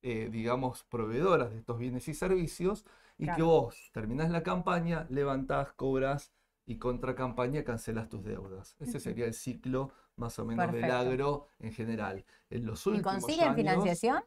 eh, 0.02 0.30
digamos, 0.32 0.84
proveedoras 0.84 1.52
de 1.52 1.58
estos 1.60 1.78
bienes 1.78 2.08
y 2.08 2.14
servicios, 2.14 2.86
y 3.18 3.30
que 3.32 3.42
vos 3.42 3.92
terminás 3.94 4.30
la 4.30 4.44
campaña, 4.44 5.06
levantás, 5.10 5.74
cobras 5.74 6.32
y 6.66 6.78
contra 6.78 7.16
campaña 7.16 7.64
cancelás 7.64 8.08
tus 8.08 8.24
deudas. 8.24 8.76
Ese 8.80 9.00
sería 9.00 9.26
el 9.26 9.34
ciclo 9.34 9.92
más 10.16 10.40
o 10.40 10.46
menos 10.46 10.72
del 10.72 10.90
agro 10.90 11.48
en 11.60 11.74
general. 11.74 12.26
En 12.50 12.66
los 12.66 12.86
¿Y 12.86 12.90
últimos 12.92 13.14
consiguen 13.14 13.50
años, 13.50 13.56
financiación? 13.56 14.24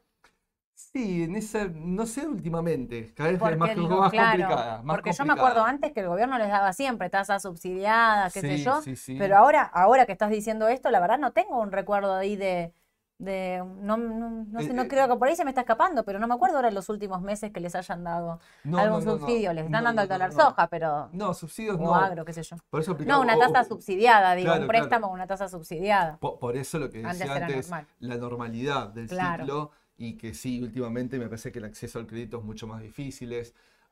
Sí, 0.75 1.23
en 1.23 1.35
esa, 1.35 1.67
no 1.67 2.05
sé 2.05 2.27
últimamente, 2.27 3.13
cada 3.13 3.29
vez 3.29 3.39
Porque 3.39 3.55
más, 3.55 3.75
digo, 3.75 3.99
más 3.99 4.11
claro, 4.11 4.29
complicada, 4.31 4.81
más 4.81 4.95
porque 4.95 5.13
yo 5.13 5.23
me 5.25 5.33
acuerdo 5.33 5.63
antes 5.63 5.91
que 5.93 5.99
el 5.99 6.07
gobierno 6.07 6.37
les 6.39 6.49
daba 6.49 6.73
siempre 6.73 7.09
tasas 7.09 7.43
subsidiadas, 7.43 8.33
qué 8.33 8.41
sé 8.41 8.57
yo, 8.57 8.81
sí, 8.81 8.95
sí. 8.95 9.15
pero 9.17 9.37
ahora, 9.37 9.61
ahora 9.63 10.05
que 10.05 10.11
estás 10.11 10.31
diciendo 10.31 10.67
esto, 10.67 10.89
la 10.89 10.99
verdad 10.99 11.19
no 11.19 11.31
tengo 11.31 11.59
un 11.59 11.71
recuerdo 11.71 12.15
ahí 12.15 12.35
de, 12.35 12.73
de 13.19 13.63
no, 13.81 13.95
no, 13.97 14.45
no 14.49 14.59
sé, 14.59 14.71
Eh, 14.71 14.73
no 14.73 14.81
eh, 14.83 14.87
creo 14.87 15.07
que 15.07 15.15
por 15.15 15.27
ahí 15.27 15.35
se 15.35 15.45
me 15.45 15.51
está 15.51 15.61
escapando, 15.61 16.03
pero 16.03 16.19
no 16.19 16.27
me 16.27 16.33
acuerdo 16.33 16.57
ahora 16.57 16.69
en 16.69 16.73
los 16.75 16.89
últimos 16.89 17.21
meses 17.21 17.51
que 17.51 17.59
les 17.59 17.75
hayan 17.75 18.03
dado 18.03 18.39
No, 18.63 18.79
algún 18.79 19.03
subsidio, 19.03 19.53
les 19.53 19.65
están 19.65 19.83
dando 19.83 20.01
al 20.01 20.07
dólar 20.07 20.33
soja, 20.33 20.67
pero 20.67 21.09
No, 21.13 21.33
subsidios 21.33 21.75
o 21.77 21.83
no. 21.83 21.95
agro, 21.95 22.25
qué 22.25 22.33
sé 22.33 22.43
yo. 22.43 22.57
Por 22.69 22.81
eso 22.81 22.91
aplicaba- 22.93 23.17
No, 23.17 23.21
una 23.23 23.37
tasa 23.37 23.63
subsidiada, 23.63 24.33
digo, 24.35 24.47
claro, 24.47 24.61
un 24.61 24.67
claro. 24.67 24.79
préstamo 24.81 25.07
con 25.07 25.15
una 25.15 25.27
tasa 25.27 25.47
subsidiada. 25.47 26.17
po- 26.17 26.39
Por 26.39 26.57
eso 26.57 26.79
lo 26.79 26.89
que 26.89 26.99
Antes 27.05 27.19
decía 27.19 27.35
antes, 27.35 27.69
normal. 27.69 27.87
la 27.99 28.17
normalidad 28.17 28.89
del 28.89 29.07
Claro. 29.07 29.43
ciclo 29.45 29.71
y 29.95 30.17
que 30.17 30.33
sí, 30.33 30.61
últimamente 30.61 31.17
me 31.19 31.25
parece 31.27 31.51
que 31.51 31.59
el 31.59 31.65
acceso 31.65 31.99
al 31.99 32.07
crédito 32.07 32.39
es 32.39 32.43
mucho 32.43 32.67
más 32.67 32.81
difícil. 32.81 33.31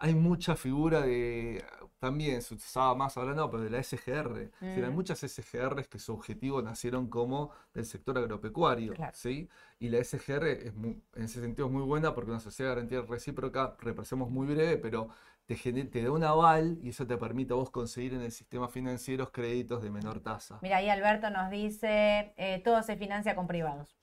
Hay 0.04 0.16
mucha 0.16 0.56
figura 0.56 1.02
de, 1.02 1.64
también 2.00 2.42
se 2.42 2.56
usaba 2.56 2.96
más, 2.96 3.18
ahora 3.18 3.36
no, 3.36 3.52
pero 3.52 3.62
de 3.64 3.70
la 3.70 3.78
SGR. 3.80 4.50
Decir, 4.60 4.84
hay 4.84 4.90
Mm. 4.90 4.96
muchas 4.96 5.24
SGRs 5.24 5.88
que 5.88 6.00
su 6.00 6.12
objetivo 6.14 6.60
nacieron 6.64 7.08
como 7.08 7.52
del 7.76 7.86
sector 7.86 8.18
agropecuario, 8.18 8.94
Claro. 8.96 9.14
¿sí? 9.14 9.48
Y 9.80 9.90
la 9.90 10.00
SGR 10.00 10.52
es 10.68 10.74
mu- 10.74 10.96
en 11.14 11.24
ese 11.24 11.40
sentido 11.40 11.68
es 11.68 11.74
muy 11.74 11.84
buena 11.84 12.16
porque 12.16 12.32
una 12.32 12.40
sociedad 12.40 12.72
de 12.72 12.76
garantía 12.78 13.02
recíproca, 13.04 13.76
repasemos 13.80 14.32
muy 14.32 14.48
breve, 14.48 14.78
pero 14.78 15.10
te, 15.46 15.56
te 15.56 16.02
da 16.04 16.12
un 16.12 16.24
aval 16.24 16.80
y 16.82 16.90
eso 16.90 17.06
te 17.06 17.18
permite 17.18 17.54
a 17.54 17.58
vos 17.58 17.70
conseguir 17.70 18.16
en 18.16 18.22
el 18.22 18.32
sistema 18.32 18.70
financiero 18.70 19.32
créditos 19.32 19.84
de 19.84 19.92
menor 19.92 20.20
tasa. 20.22 20.58
Mira, 20.64 20.78
ahí 20.78 20.90
Alberto 20.90 21.30
nos 21.30 21.52
dice, 21.52 22.34
eh, 22.38 22.60
todo 22.64 22.82
se 22.82 22.98
financia 22.98 23.36
con 23.36 23.46
privados. 23.48 24.01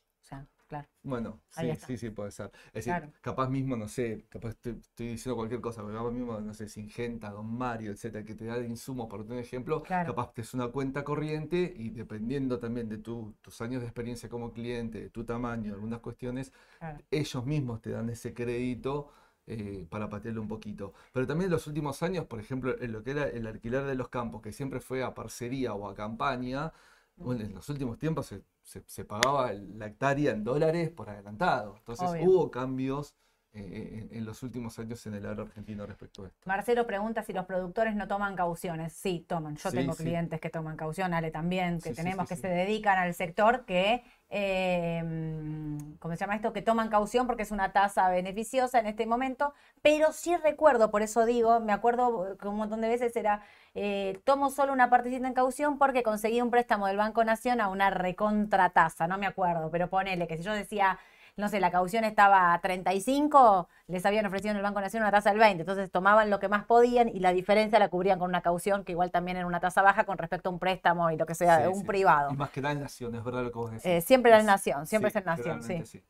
Claro. 0.69 0.89
Bueno, 1.03 1.41
sí, 1.49 1.75
sí, 1.77 1.97
sí, 1.97 2.11
puede 2.11 2.31
ser. 2.33 2.51
Es 2.73 2.85
decir, 2.85 3.03
capaz 3.23 3.49
mismo, 3.49 3.77
no 3.77 3.89
sé, 3.89 4.27
capaz 4.29 4.51
estoy, 4.51 4.73
estoy 4.81 5.09
diciendo 5.09 5.37
cualquier 5.37 5.61
cosa, 5.61 5.83
pero 5.83 5.97
capaz 5.97 6.11
mismo, 6.11 6.39
no 6.41 6.53
sé, 6.53 6.69
Singenta, 6.69 7.31
Don 7.31 7.47
Mario, 7.57 7.93
etcétera, 7.93 8.25
que 8.25 8.35
te 8.35 8.45
da 8.45 8.59
de 8.59 8.67
insumos, 8.67 9.09
por 9.09 9.21
un 9.23 9.33
ejemplo, 9.39 9.83
Claro. 9.83 10.15
capaz 10.15 10.35
te 10.35 10.43
es 10.43 10.53
una 10.55 10.69
cuenta 10.69 11.05
corriente 11.05 11.73
y 11.77 11.91
dependiendo 11.91 12.59
también 12.59 12.89
de 12.89 12.99
tu- 12.99 13.35
tus 13.41 13.61
años 13.63 13.81
de 13.81 13.87
experiencia 13.89 14.29
como 14.29 14.53
cliente, 14.53 15.01
de 15.01 15.11
tu 15.11 15.25
tamaño, 15.25 15.73
algunas 15.75 16.01
cuestiones, 16.01 16.53
claro. 16.79 16.99
ellos 17.11 17.47
mismos 17.47 17.81
te 17.81 17.91
dan 17.91 18.09
ese 18.11 18.35
crédito 18.35 19.11
eh, 19.47 19.87
para 19.91 20.09
patearlo 20.11 20.43
un 20.43 20.49
poquito. 20.49 20.93
Pero 21.13 21.27
también 21.27 21.47
en 21.47 21.53
los 21.53 21.67
últimos 21.67 22.03
años, 22.03 22.27
por 22.27 22.41
ejemplo, 22.41 22.79
en 22.81 22.93
lo 22.93 23.03
que 23.03 23.13
era 23.13 23.29
el 23.29 23.47
alquiler 23.47 23.85
de 23.85 23.95
los 23.95 24.09
campos, 24.11 24.43
que 24.43 24.53
siempre 24.53 24.81
fue 24.81 25.03
a 25.03 25.15
parcería 25.15 25.73
o 25.75 25.89
a 25.89 25.95
campaña, 25.95 26.73
bueno, 27.17 27.45
en 27.45 27.55
los 27.55 27.69
últimos 27.69 27.99
tiempos 27.99 28.27
se, 28.27 28.43
se- 28.69 28.85
se 28.87 29.05
pagaba 29.05 29.53
la 29.55 29.87
hectárea 29.87 30.33
en 30.33 30.45
dólares 30.45 30.91
por 30.91 31.09
adelantado. 31.09 31.77
Entonces 31.79 32.11
Obvio. 32.11 32.25
hubo 32.25 32.51
cambios 32.51 33.17
eh, 33.55 34.07
en, 34.11 34.17
en 34.19 34.25
los 34.25 34.43
últimos 34.43 34.79
años 34.79 35.05
en 35.07 35.15
el 35.15 35.27
agro 35.27 35.45
argentino 35.45 35.87
respecto 35.87 36.25
a 36.25 36.29
esto. 36.29 36.41
Marcelo 36.45 36.87
pregunta 36.87 37.23
si 37.23 37.33
los 37.33 37.47
productores 37.47 37.97
no 37.97 38.07
toman 38.07 38.37
cauciones. 38.37 38.93
Sí, 38.93 39.25
toman. 39.29 39.57
Yo 39.57 39.71
Sí, 39.71 39.77
tengo 39.77 39.93
sí. 39.95 40.05
clientes 40.05 40.41
que 40.41 40.51
toman 40.51 40.77
caución, 40.77 41.15
Ale 41.15 41.31
también, 41.31 41.81
que 41.81 41.91
Sí, 41.91 41.95
tenemos 41.95 42.29
que 42.29 42.37
se 42.37 42.49
dedican 42.49 42.99
al 42.99 43.15
sector 43.15 43.65
que, 43.65 44.05
eh, 44.31 45.03
mm, 45.03 45.95
¿cómo 45.99 46.15
se 46.15 46.21
llama 46.21 46.37
esto? 46.37 46.53
Que 46.53 46.63
toman 46.63 46.89
caución 46.91 47.27
porque 47.27 47.43
es 47.43 47.51
una 47.51 47.73
tasa 47.73 48.09
beneficiosa 48.11 48.79
en 48.81 48.87
este 48.87 49.07
momento. 49.07 49.55
Pero 49.83 50.13
sí 50.13 50.37
recuerdo, 50.37 50.91
por 50.91 51.03
eso 51.03 51.25
digo, 51.25 51.61
me 51.61 51.73
acuerdo 51.73 52.37
que 52.39 52.49
un 52.49 52.57
montón 52.57 52.81
de 52.83 52.89
veces 52.89 53.17
era, 53.17 53.43
eh, 53.75 54.21
tomo 54.25 54.51
solo 54.51 54.73
una 54.73 54.91
partecita 54.91 55.27
en 55.27 55.35
caución 55.35 55.79
porque 55.79 56.03
conseguí 56.03 56.41
un 56.43 56.51
préstamo 56.51 56.87
del 56.87 56.97
Banco 56.99 57.25
Nación 57.25 57.61
a 57.61 57.69
una 57.69 57.91
recontratasa, 57.91 59.07
no 59.09 59.19
me 59.19 59.27
acuerdo, 59.27 59.71
pero 59.71 59.89
ponele 59.89 60.27
que 60.29 60.37
si 60.37 60.43
yo 60.43 60.53
decía 60.53 60.99
no 61.39 61.49
sé, 61.49 61.61
la 61.61 61.71
caución 61.71 62.05
estaba 62.05 62.53
a 62.53 62.61
35, 62.61 63.69
les 63.87 64.05
habían 64.05 64.27
ofrecido 64.27 64.51
en 64.51 64.57
el 64.59 64.63
Banco 64.63 64.81
Nación 64.81 65.03
una 65.03 65.11
tasa 65.13 65.31
del 65.31 65.39
20, 65.39 65.63
entonces 65.63 65.91
tomaban 65.91 66.31
lo 66.31 66.41
que 66.41 66.49
más 66.49 66.65
podían 66.65 67.09
y 67.09 67.21
la 67.21 67.33
diferencia 67.33 67.79
la 67.79 67.89
cubrían 67.89 68.19
con 68.19 68.29
una 68.29 68.43
caución 68.43 68.85
que 68.85 68.93
igual 68.93 69.11
también 69.11 69.37
era 69.37 69.47
una 69.47 69.61
tasa 69.61 69.81
baja 69.83 70.05
con 70.05 70.19
respecto 70.19 70.51
a 70.51 70.53
un 70.53 70.59
préstamo 70.59 71.11
y 71.11 71.17
lo 71.17 71.27
que 71.27 71.35
sea, 71.35 71.61
Sí, 71.63 71.67
un 71.69 71.81
sí. 71.81 71.87
privado. 71.87 72.33
Y 72.33 72.37
más 72.37 72.51
que 72.51 72.61
en 72.61 72.81
Nación, 72.81 73.15
es 73.15 73.25
verdad 73.25 73.45
lo 73.45 73.53
que 73.53 73.59
vos 73.59 73.71
decís. 73.71 73.87
Eh, 73.87 74.01
siempre 74.01 74.37
Es- 74.37 74.45
Nación, 74.45 74.87
siempre 74.87 75.11
sí, 75.11 75.19
es 75.19 75.23
en 75.23 75.27
Nación, 75.27 75.63
sí. 75.63 76.03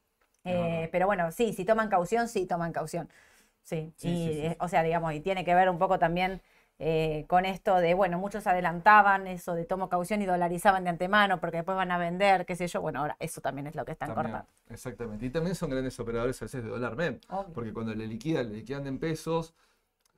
Eh, 0.45 0.89
pero 0.91 1.07
bueno, 1.07 1.31
sí, 1.31 1.53
si 1.53 1.65
toman 1.65 1.89
caución, 1.89 2.27
sí 2.29 2.47
toman 2.47 2.73
caución. 2.73 3.09
Sí, 3.65 3.93
Sí, 3.97 4.09
y, 4.09 4.57
o 4.61 4.69
sea, 4.69 4.83
digamos, 4.83 5.13
y 5.13 5.21
tiene 5.21 5.45
que 5.45 5.55
ver 5.55 5.69
un 5.69 5.79
poco 5.79 5.99
también 5.99 6.41
eh, 6.81 7.25
con 7.27 7.45
esto 7.45 7.77
de, 7.77 7.95
bueno, 7.95 8.19
muchos 8.19 8.47
adelantaban 8.47 9.27
eso 9.27 9.55
de 9.55 9.65
tomo 9.65 9.89
caución 9.89 10.23
y 10.23 10.27
dolarizaban 10.27 10.85
de 10.85 10.91
antemano 10.91 11.41
porque 11.41 11.57
después 11.59 11.77
van 11.77 11.91
a 11.91 11.99
vender, 11.99 12.47
qué 12.47 12.55
sé 12.57 12.69
yo. 12.69 12.81
Bueno, 12.81 13.01
ahora 13.01 13.17
eso 13.19 13.41
también 13.41 13.67
es 13.67 13.75
lo 13.75 13.85
que 13.85 13.93
están 13.93 14.15
También, 14.15 14.33
cortando. 14.33 14.49
exactamente. 14.71 15.27
Y 15.27 15.31
también 15.31 15.55
son 15.57 15.71
grandes 15.71 15.99
operadores 15.99 16.41
a 16.41 16.45
veces 16.45 16.63
de 16.63 16.71
dólar 16.71 16.95
MEP. 16.97 17.21
Porque 17.55 17.73
cuando 17.73 17.95
le 17.95 18.07
liquidan, 18.07 18.51
le 18.51 18.59
liquidan 18.59 18.87
en 18.87 18.99
pesos, 18.99 19.55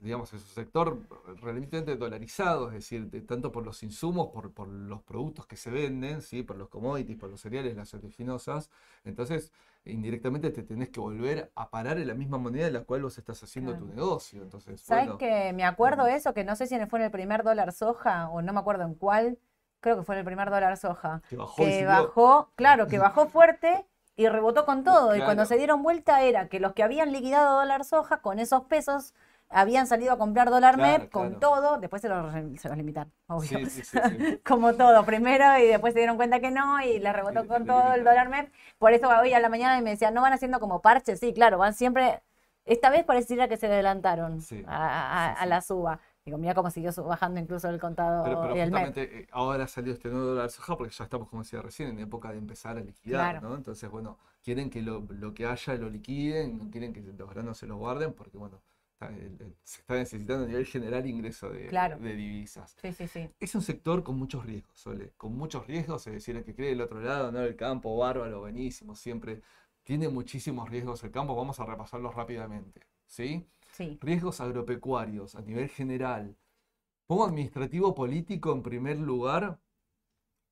digamos, 0.00 0.32
es 0.32 0.42
un 0.42 0.48
sector 0.48 0.98
relativamente 1.42 1.96
dolarizado, 1.96 2.68
es 2.68 2.74
decir, 2.74 3.10
de- 3.10 3.20
tanto 3.22 3.52
por 3.52 3.64
los 3.64 3.82
insumos, 3.82 4.28
por, 4.28 4.52
por 4.52 4.68
los 4.68 5.02
productos 5.02 5.46
que 5.46 5.56
se 5.56 5.70
venden, 5.70 6.22
¿sí? 6.22 6.42
por 6.42 6.56
los 6.56 6.68
commodities, 6.68 7.16
por 7.18 7.30
los 7.30 7.40
cereales, 7.40 7.76
las 7.76 7.92
oleaginosas. 7.94 8.70
Entonces, 9.04 9.52
indirectamente 9.84 10.50
te 10.50 10.62
tenés 10.62 10.90
que 10.90 11.00
volver 11.00 11.50
a 11.54 11.70
parar 11.70 11.98
en 11.98 12.08
la 12.08 12.14
misma 12.14 12.38
moneda 12.38 12.66
en 12.66 12.74
la 12.74 12.84
cual 12.84 13.02
vos 13.02 13.16
estás 13.18 13.42
haciendo 13.42 13.74
tu 13.76 13.86
negocio. 13.86 14.42
Entonces, 14.42 14.80
¿Sabes 14.80 15.04
bueno, 15.04 15.18
que 15.18 15.52
me 15.52 15.64
acuerdo 15.64 16.06
eso? 16.06 16.34
Que 16.34 16.44
no 16.44 16.56
sé 16.56 16.66
si 16.66 16.78
fue 16.86 16.98
en 16.98 17.06
el 17.06 17.10
primer 17.10 17.42
dólar 17.42 17.72
soja 17.72 18.28
o 18.30 18.42
no 18.42 18.52
me 18.52 18.60
acuerdo 18.60 18.84
en 18.84 18.94
cuál. 18.94 19.38
Creo 19.80 19.96
que 19.96 20.02
fue 20.02 20.14
en 20.16 20.20
el 20.20 20.24
primer 20.26 20.50
dólar 20.50 20.76
soja. 20.76 21.22
que 21.28 21.36
bajó 21.36 21.56
Que 21.56 21.84
bajó, 21.86 22.50
claro, 22.56 22.86
que 22.88 22.98
bajó 22.98 23.26
fuerte 23.28 23.86
y 24.16 24.28
rebotó 24.28 24.66
con 24.66 24.84
todo. 24.84 25.16
Y 25.16 25.20
cuando 25.20 25.46
se 25.46 25.56
dieron 25.56 25.82
vuelta 25.82 26.22
era 26.22 26.48
que 26.48 26.60
los 26.60 26.74
que 26.74 26.82
habían 26.82 27.12
liquidado 27.12 27.58
dólar 27.58 27.84
soja 27.84 28.20
con 28.20 28.38
esos 28.38 28.64
pesos 28.64 29.14
habían 29.50 29.86
salido 29.86 30.12
a 30.12 30.18
comprar 30.18 30.48
dólar 30.48 30.76
Claro, 30.76 30.98
MEP 31.00 31.10
con 31.10 31.34
claro. 31.34 31.40
todo. 31.40 31.78
Después 31.78 32.00
se 32.02 32.08
los, 32.08 32.32
se 32.60 32.68
los 32.68 32.76
limitaron, 32.76 33.12
obvio. 33.26 33.48
Sí, 33.48 33.66
sí, 33.66 33.82
sí, 33.84 33.98
sí. 34.02 34.40
Como 34.46 34.74
todo, 34.74 35.04
primero 35.04 35.58
y 35.58 35.66
después 35.66 35.92
se 35.92 35.98
dieron 36.00 36.16
cuenta 36.16 36.40
que 36.40 36.50
no 36.50 36.80
y 36.82 36.98
le 37.00 37.12
rebotó 37.12 37.46
con 37.46 37.66
todo 37.66 37.92
el 37.94 38.04
dólar 38.04 38.28
MEP. 38.28 38.52
Por 38.78 38.92
eso 38.92 39.08
hoy 39.08 39.32
a 39.34 39.40
la 39.40 39.48
mañana 39.48 39.80
me 39.80 39.90
decían, 39.90 40.14
no 40.14 40.22
van 40.22 40.32
haciendo 40.32 40.60
como 40.60 40.80
parches, 40.80 41.20
sí, 41.20 41.32
claro, 41.34 41.58
van 41.58 41.74
siempre. 41.74 42.22
Esta 42.64 42.90
vez 42.90 43.04
pareciera 43.04 43.48
que 43.48 43.56
se 43.56 43.66
adelantaron 43.66 44.38
a, 44.68 45.44
la 45.46 45.60
suba. 45.60 45.98
Digo, 46.24 46.36
mira 46.38 46.54
cómo 46.54 46.70
siguió 46.70 46.92
bajando 47.04 47.40
incluso 47.40 47.68
el 47.70 47.80
contado 47.80 48.22
Pero, 48.22 48.42
pero 48.42 48.56
y 48.56 48.60
el 48.60 48.70
MEP. 48.70 48.86
justamente 48.86 49.20
eh, 49.22 49.26
ahora 49.32 49.66
salió 49.66 49.92
este 49.94 50.10
nuevo 50.10 50.26
dólar 50.26 50.50
soja 50.50 50.76
porque 50.76 50.92
ya 50.94 51.04
estamos, 51.04 51.28
como 51.28 51.42
decía 51.42 51.62
recién, 51.62 51.88
en 51.88 51.98
época 51.98 52.30
de 52.30 52.38
empezar 52.38 52.76
a 52.76 52.80
liquidar, 52.80 53.32
Claro. 53.40 53.48
¿no? 53.48 53.56
Entonces, 53.56 53.90
bueno, 53.90 54.18
quieren 54.44 54.68
que 54.70 54.82
lo, 54.82 55.00
lo 55.08 55.32
que 55.34 55.46
haya 55.46 55.74
lo 55.74 55.88
liquiden, 55.88 56.58
no 56.58 56.70
quieren 56.70 56.92
que 56.92 57.00
los 57.00 57.28
granos 57.30 57.58
se 57.58 57.66
los 57.66 57.78
guarden 57.78 58.12
porque, 58.12 58.36
bueno, 58.38 58.60
se 59.64 59.80
está 59.80 59.94
necesitando 59.94 60.44
a 60.44 60.48
nivel 60.48 60.66
general 60.66 61.06
ingreso 61.06 61.48
de, 61.48 61.66
Claro. 61.68 61.98
de 61.98 62.14
divisas. 62.14 62.76
Sí, 62.80 62.92
sí, 62.92 63.08
sí. 63.08 63.30
Es 63.40 63.54
un 63.54 63.62
sector 63.62 64.02
con 64.02 64.18
muchos 64.18 64.44
riesgos, 64.44 64.78
Sole, 64.78 65.12
con 65.16 65.34
muchos 65.36 65.66
riesgos, 65.66 66.06
es 66.06 66.12
decir, 66.12 66.36
el 66.36 66.44
que 66.44 66.54
cree 66.54 66.70
del 66.70 66.82
otro 66.82 67.00
lado, 67.00 67.32
¿no? 67.32 67.40
El 67.40 67.56
campo, 67.56 67.96
bárbaro, 67.96 68.40
buenísimo, 68.40 68.94
siempre 68.94 69.40
tiene 69.82 70.08
muchísimos 70.08 70.68
riesgos 70.68 71.02
el 71.02 71.10
campo, 71.10 71.34
vamos 71.34 71.58
a 71.60 71.66
repasarlos 71.66 72.14
rápidamente, 72.14 72.82
¿sí? 73.06 73.48
Sí. 73.72 73.98
Riesgos 74.02 74.40
agropecuarios 74.40 75.34
a 75.34 75.40
nivel 75.40 75.68
general. 75.70 76.36
Pongo 77.06 77.24
administrativo 77.24 77.94
político 77.94 78.52
en 78.52 78.62
primer 78.62 78.98
lugar 78.98 79.58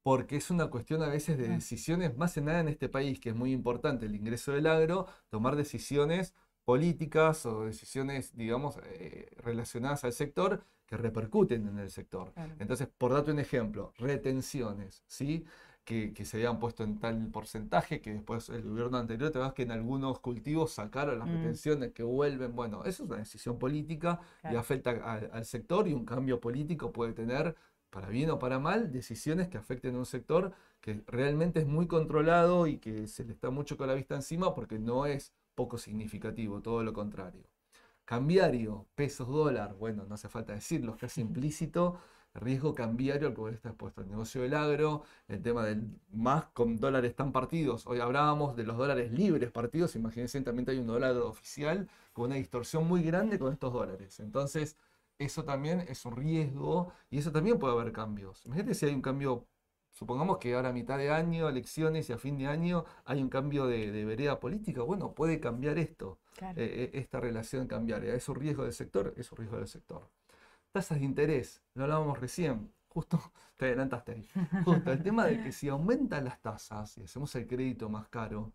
porque 0.02 0.36
es 0.36 0.50
una 0.50 0.70
cuestión 0.70 1.02
a 1.02 1.08
veces 1.08 1.36
de 1.36 1.48
decisiones, 1.48 2.16
más 2.16 2.34
en 2.38 2.46
nada 2.46 2.60
en 2.60 2.68
este 2.68 2.88
país, 2.88 3.20
que 3.20 3.28
es 3.28 3.36
muy 3.36 3.52
importante 3.52 4.06
el 4.06 4.14
ingreso 4.14 4.52
del 4.52 4.66
agro, 4.66 5.06
tomar 5.28 5.54
decisiones 5.54 6.34
políticas 6.72 7.46
o 7.46 7.64
decisiones, 7.64 8.36
digamos, 8.36 8.78
eh, 8.84 9.26
relacionadas 9.38 10.04
al 10.04 10.12
sector 10.12 10.50
que 10.86 10.98
repercuten 10.98 11.66
en 11.66 11.78
el 11.78 11.90
sector. 11.90 12.26
Claro. 12.34 12.52
Entonces, 12.58 12.88
por 12.98 13.12
darte 13.14 13.30
un 13.32 13.38
ejemplo, 13.38 13.94
retenciones, 13.96 15.02
¿sí? 15.06 15.44
Que, 15.84 16.12
que 16.12 16.26
se 16.26 16.36
habían 16.36 16.58
puesto 16.58 16.84
en 16.84 16.98
tal 16.98 17.28
porcentaje 17.28 18.02
que 18.02 18.12
después 18.12 18.50
el 18.50 18.62
gobierno 18.64 18.98
anterior 18.98 19.30
te 19.30 19.38
vas 19.38 19.54
que 19.54 19.62
en 19.62 19.72
algunos 19.72 20.18
cultivos 20.20 20.70
sacaron 20.72 21.18
las 21.18 21.28
Mm. 21.28 21.32
retenciones 21.36 21.92
que 21.94 22.02
vuelven. 22.02 22.54
Bueno, 22.54 22.84
eso 22.84 23.04
es 23.04 23.08
una 23.08 23.16
decisión 23.16 23.58
política 23.58 24.20
y 24.20 24.40
Claro. 24.42 24.58
afecta 24.58 24.90
al, 24.90 25.30
al 25.32 25.44
sector 25.46 25.88
y 25.88 25.94
un 25.94 26.04
cambio 26.04 26.38
político 26.38 26.92
puede 26.92 27.14
tener, 27.14 27.56
para 27.88 28.08
bien 28.10 28.28
o 28.30 28.38
para 28.38 28.58
mal, 28.58 28.92
decisiones 28.92 29.48
que 29.48 29.56
afecten 29.56 29.94
a 29.96 29.98
un 30.00 30.04
sector 30.16 30.52
que 30.82 31.00
realmente 31.06 31.60
es 31.60 31.66
muy 31.66 31.86
controlado 31.86 32.66
y 32.66 32.76
que 32.78 33.06
se 33.06 33.24
le 33.24 33.32
está 33.32 33.48
mucho 33.48 33.78
con 33.78 33.86
la 33.86 33.94
vista 33.94 34.14
encima 34.14 34.54
porque 34.54 34.78
no 34.78 35.06
es 35.06 35.32
poco 35.58 35.76
significativo, 35.76 36.60
todo 36.62 36.84
lo 36.84 36.92
contrario. 36.92 37.42
Cambiario, 38.04 38.86
pesos, 38.94 39.28
dólar, 39.28 39.74
bueno, 39.74 40.04
no 40.08 40.14
hace 40.14 40.28
falta 40.28 40.54
decirlo, 40.54 40.92
es 40.94 40.98
casi 41.00 41.20
implícito. 41.20 41.98
Riesgo 42.34 42.72
cambiario 42.74 43.26
al 43.26 43.34
vos 43.34 43.52
estás 43.52 43.70
expuesto. 43.72 44.02
El 44.02 44.08
negocio 44.10 44.42
del 44.42 44.54
agro, 44.54 45.02
el 45.26 45.42
tema 45.42 45.64
del 45.64 45.80
más 46.12 46.44
con 46.54 46.76
dólares 46.76 47.16
tan 47.16 47.32
partidos. 47.32 47.86
Hoy 47.88 47.98
hablábamos 48.00 48.54
de 48.56 48.64
los 48.64 48.76
dólares 48.76 49.10
libres 49.12 49.50
partidos. 49.50 49.96
Imagínense, 49.96 50.40
también 50.42 50.70
hay 50.70 50.78
un 50.78 50.86
dólar 50.86 51.16
oficial 51.16 51.88
con 52.12 52.26
una 52.26 52.36
distorsión 52.36 52.86
muy 52.86 53.02
grande 53.02 53.38
con 53.38 53.52
estos 53.52 53.72
dólares. 53.72 54.20
Entonces, 54.20 54.76
eso 55.18 55.44
también 55.44 55.80
es 55.88 56.04
un 56.06 56.14
riesgo 56.16 56.92
y 57.10 57.18
eso 57.18 57.32
también 57.32 57.58
puede 57.58 57.74
haber 57.74 57.92
cambios. 57.92 58.44
Imagínate 58.46 58.74
si 58.74 58.86
hay 58.86 58.94
un 58.94 59.02
cambio, 59.02 59.46
supongamos 59.98 60.38
que 60.38 60.54
ahora 60.54 60.70
a 60.70 60.72
mitad 60.72 60.98
de 60.98 61.10
año, 61.10 61.48
elecciones 61.48 62.08
y 62.10 62.12
a 62.12 62.18
fin 62.18 62.38
de 62.38 62.46
año 62.46 62.84
hay 63.04 63.22
un 63.22 63.28
cambio 63.28 63.66
de, 63.66 63.90
de 63.92 64.04
vereda 64.04 64.40
política. 64.40 64.82
Bueno, 64.82 65.14
puede 65.14 65.40
cambiar 65.40 65.78
esto 65.78 66.18
Claro. 66.36 66.62
eh, 66.62 66.90
eh, 66.94 66.98
esta 67.00 67.20
relación 67.20 67.66
cambiaria. 67.66 68.14
¿Es 68.14 68.28
un 68.28 68.36
riesgo 68.36 68.64
del 68.64 68.72
sector? 68.72 69.14
Es 69.16 69.30
un 69.32 69.38
riesgo 69.38 69.58
del 69.58 69.68
sector. 69.68 70.08
Tasas 70.72 70.98
de 71.00 71.04
interés, 71.06 71.62
lo 71.74 71.84
hablábamos 71.84 72.20
recién, 72.20 72.72
justo 72.88 73.18
te 73.56 73.66
adelantaste 73.66 74.12
ahí. 74.12 74.28
Justo 74.64 74.92
el 74.92 75.02
tema 75.02 75.26
de 75.26 75.40
que 75.40 75.52
si 75.52 75.68
aumentan 75.68 76.24
las 76.24 76.40
tasas 76.42 76.96
y 76.98 77.02
hacemos 77.04 77.34
el 77.36 77.46
crédito 77.46 77.88
más 77.88 78.08
caro, 78.08 78.52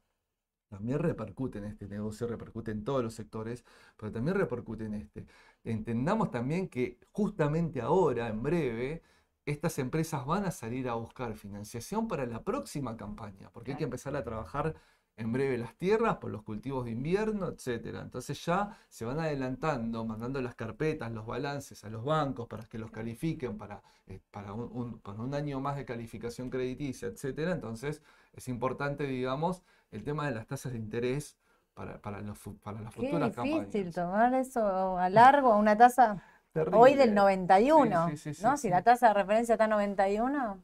también 0.69 0.99
repercute 0.99 1.59
en 1.59 1.65
este 1.65 1.87
negocio, 1.87 2.27
repercute 2.27 2.71
en 2.71 2.83
todos 2.83 3.03
los 3.03 3.13
sectores, 3.13 3.63
pero 3.95 4.11
también 4.11 4.35
repercute 4.37 4.85
en 4.85 4.95
este. 4.95 5.25
Entendamos 5.63 6.31
también 6.31 6.67
que 6.67 6.99
justamente 7.11 7.79
ahora, 7.81 8.27
en 8.29 8.41
breve, 8.41 9.03
estas 9.45 9.77
empresas 9.79 10.25
van 10.25 10.45
a 10.45 10.51
salir 10.51 10.87
a 10.89 10.93
buscar 10.95 11.33
financiación 11.35 12.07
para 12.07 12.25
la 12.25 12.43
próxima 12.43 12.95
campaña, 12.97 13.49
porque 13.51 13.71
hay 13.71 13.77
que 13.77 13.83
empezar 13.85 14.15
a 14.15 14.23
trabajar 14.23 14.75
en 15.15 15.31
breve 15.31 15.57
las 15.59 15.75
tierras 15.75 16.17
por 16.17 16.31
los 16.31 16.41
cultivos 16.43 16.85
de 16.85 16.91
invierno, 16.91 17.47
etcétera. 17.47 18.01
Entonces 18.01 18.43
ya 18.45 18.77
se 18.89 19.05
van 19.05 19.19
adelantando, 19.19 20.05
mandando 20.05 20.41
las 20.41 20.55
carpetas, 20.55 21.11
los 21.11 21.25
balances 21.27 21.83
a 21.83 21.89
los 21.89 22.03
bancos 22.03 22.47
para 22.47 22.65
que 22.65 22.79
los 22.79 22.89
califiquen 22.91 23.57
para, 23.57 23.83
eh, 24.07 24.19
para 24.31 24.53
un, 24.53 24.69
un- 24.73 24.99
para 24.99 25.21
un 25.21 25.33
año 25.35 25.59
más 25.59 25.75
de 25.75 25.85
calificación 25.85 26.49
crediticia, 26.49 27.07
etcétera. 27.09 27.51
Entonces 27.51 28.01
es 28.33 28.47
importante, 28.47 29.05
digamos, 29.05 29.63
el 29.91 30.03
tema 30.03 30.25
de 30.27 30.33
las 30.35 30.47
tasas 30.47 30.71
de 30.73 30.79
interés 30.79 31.37
para, 31.75 32.01
para, 32.01 32.21
los 32.21 32.39
para 32.63 32.81
las 32.81 32.93
Qué 32.93 32.99
futuras 33.01 33.29
difícil 33.35 33.91
campañas. 33.91 33.93
tomar 33.93 34.33
eso 34.33 34.97
a 34.97 35.09
largo, 35.09 35.51
a 35.53 35.57
una 35.57 35.77
tasa 35.77 36.21
hoy 36.73 36.91
del 36.91 37.13
Terrible. 37.13 37.15
91, 37.15 38.09
Sí, 38.11 38.17
sí, 38.17 38.33
sí, 38.33 38.43
¿no? 38.43 38.57
Si 38.57 38.69
la 38.69 38.81
tasa 38.83 39.09
de 39.09 39.13
referencia 39.15 39.53
está 39.53 39.65
en 39.65 39.71
91, 39.71 40.63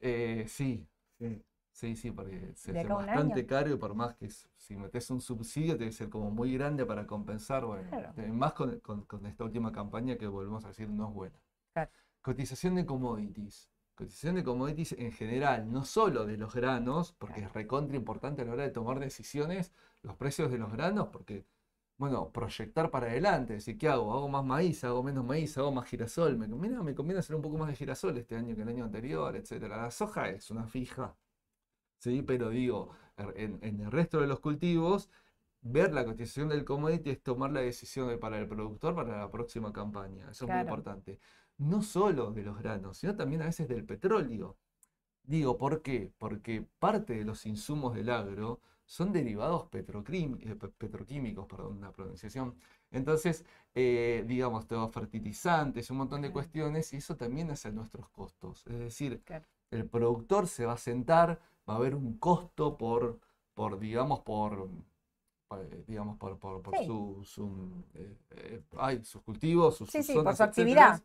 Eh, 0.00 0.44
sí, 0.48 0.86
sí, 1.72 1.96
sí, 1.96 2.10
porque 2.10 2.52
se 2.54 2.72
hace 2.72 2.88
bastante 2.88 3.40
año. 3.40 3.46
caro 3.48 3.70
y 3.72 3.76
por 3.76 3.94
más 3.94 4.16
que 4.16 4.28
si 4.56 4.76
metes 4.76 5.10
un 5.10 5.20
subsidio 5.20 5.76
tiene 5.76 5.90
que 5.90 5.96
ser 5.96 6.08
como 6.10 6.30
muy 6.30 6.52
grande 6.54 6.84
para 6.84 7.06
compensar, 7.06 7.64
bueno, 7.64 7.88
Claro. 7.88 8.12
eh, 8.16 8.32
más 8.32 8.52
con, 8.54 8.80
con- 8.80 9.02
con 9.06 9.24
esta 9.26 9.44
última 9.44 9.70
campaña 9.72 10.16
que 10.18 10.26
volvemos 10.26 10.64
a 10.64 10.68
decir 10.68 10.88
no 10.88 11.08
es 11.08 11.14
buena. 11.14 11.38
Claro. 11.72 11.90
Cotización 12.20 12.74
de 12.74 12.84
commodities. 12.86 13.70
Cotización 13.94 14.34
de 14.36 14.42
commodities 14.44 14.92
en 14.92 15.12
general, 15.12 15.70
no 15.70 15.84
solo 15.84 16.26
de 16.26 16.36
los 16.36 16.54
granos, 16.54 17.12
porque 17.12 17.34
Claro. 17.36 17.48
es 17.48 17.54
recontra 17.54 17.96
importante 17.96 18.42
a 18.42 18.44
la 18.44 18.52
hora 18.52 18.62
de 18.64 18.70
tomar 18.70 18.98
decisiones, 18.98 19.72
los 20.02 20.16
precios 20.16 20.50
de 20.50 20.58
los 20.58 20.72
granos, 20.72 21.08
porque, 21.12 21.44
bueno, 22.02 22.32
proyectar 22.32 22.90
para 22.90 23.06
adelante, 23.06 23.54
decir, 23.54 23.78
¿qué 23.78 23.88
hago? 23.88 24.12
¿Hago 24.12 24.28
más 24.28 24.44
maíz? 24.44 24.82
¿Hago 24.84 25.02
menos 25.04 25.24
maíz? 25.24 25.56
¿Hago 25.58 25.70
más 25.72 25.88
girasol? 25.88 26.36
Me 26.36 26.48
conviene, 26.48 26.82
me 26.82 26.94
conviene 26.94 27.20
hacer 27.20 27.36
un 27.36 27.42
poco 27.42 27.58
más 27.58 27.68
de 27.68 27.76
girasol 27.76 28.16
este 28.18 28.36
año 28.36 28.56
que 28.56 28.62
el 28.62 28.68
año 28.68 28.84
anterior, 28.84 29.36
etcétera. 29.36 29.76
La 29.82 29.90
soja 29.90 30.28
es 30.30 30.50
una 30.50 30.66
fija, 30.66 31.16
¿sí? 31.98 32.22
Pero 32.22 32.50
digo, 32.50 32.90
er- 33.16 33.34
en, 33.36 33.58
en 33.62 33.80
el 33.80 33.90
resto 33.92 34.20
de 34.20 34.26
los 34.28 34.40
cultivos, 34.40 35.10
ver 35.62 35.92
la 35.94 36.04
cotización 36.04 36.48
del 36.48 36.64
commodity 36.64 37.10
es 37.10 37.22
tomar 37.22 37.52
la 37.52 37.60
decisión 37.60 38.08
de- 38.08 38.18
para 38.18 38.38
el 38.38 38.48
productor 38.48 38.94
para 38.94 39.18
la 39.18 39.30
próxima 39.30 39.72
campaña. 39.72 40.30
Eso 40.30 40.46
es 40.46 40.50
muy 40.52 40.60
importante. 40.60 41.20
No 41.58 41.82
solo 41.82 42.32
de 42.32 42.42
los 42.42 42.58
granos, 42.60 42.98
sino 42.98 43.16
también 43.16 43.42
a 43.42 43.46
veces 43.46 43.68
del 43.68 43.84
petróleo. 43.86 44.58
Digo, 45.24 45.56
¿por 45.58 45.82
qué? 45.82 46.12
Porque 46.18 46.66
parte 46.78 47.14
de 47.14 47.24
los 47.24 47.46
insumos 47.46 47.94
del 47.94 48.10
agro 48.10 48.60
son 48.84 49.12
derivados 49.12 49.68
eh, 49.72 50.56
pe- 50.56 50.68
petroquímicos, 50.68 51.46
perdón, 51.46 51.80
la 51.80 51.92
pronunciación. 51.92 52.54
Entonces, 52.90 53.44
eh, 53.74 54.24
digamos, 54.26 54.66
todo 54.66 54.88
fertilizantes, 54.90 55.90
un 55.90 55.98
montón 55.98 56.22
de 56.22 56.28
Claro. 56.28 56.34
cuestiones, 56.34 56.92
y 56.92 56.96
eso 56.98 57.16
también 57.16 57.50
hace 57.50 57.72
nuestros 57.72 58.08
costos. 58.10 58.66
Es 58.66 58.78
decir, 58.78 59.22
Claro. 59.24 59.44
el 59.70 59.86
productor 59.88 60.46
se 60.48 60.66
va 60.66 60.74
a 60.74 60.76
sentar, 60.76 61.40
va 61.68 61.74
a 61.74 61.76
haber 61.76 61.94
un 61.94 62.18
costo 62.18 62.76
por, 62.76 63.18
por 63.54 63.78
digamos, 63.78 64.20
por, 64.20 64.68
eh, 65.52 65.84
digamos, 65.86 66.18
por, 66.18 66.38
por, 66.38 66.62
por 66.62 66.76
Sí. 66.76 66.86
su, 66.86 67.22
su, 67.24 67.84
eh, 67.94 68.62
ay, 68.78 69.04
sus 69.04 69.22
cultivos, 69.22 69.76
sus, 69.76 69.90
Sí, 69.90 69.98
sus 69.98 70.06
sí, 70.06 70.12
por 70.14 70.22
zonas, 70.24 70.36
su 70.36 70.42
etcétera. 70.42 70.48
actividad. 70.48 71.02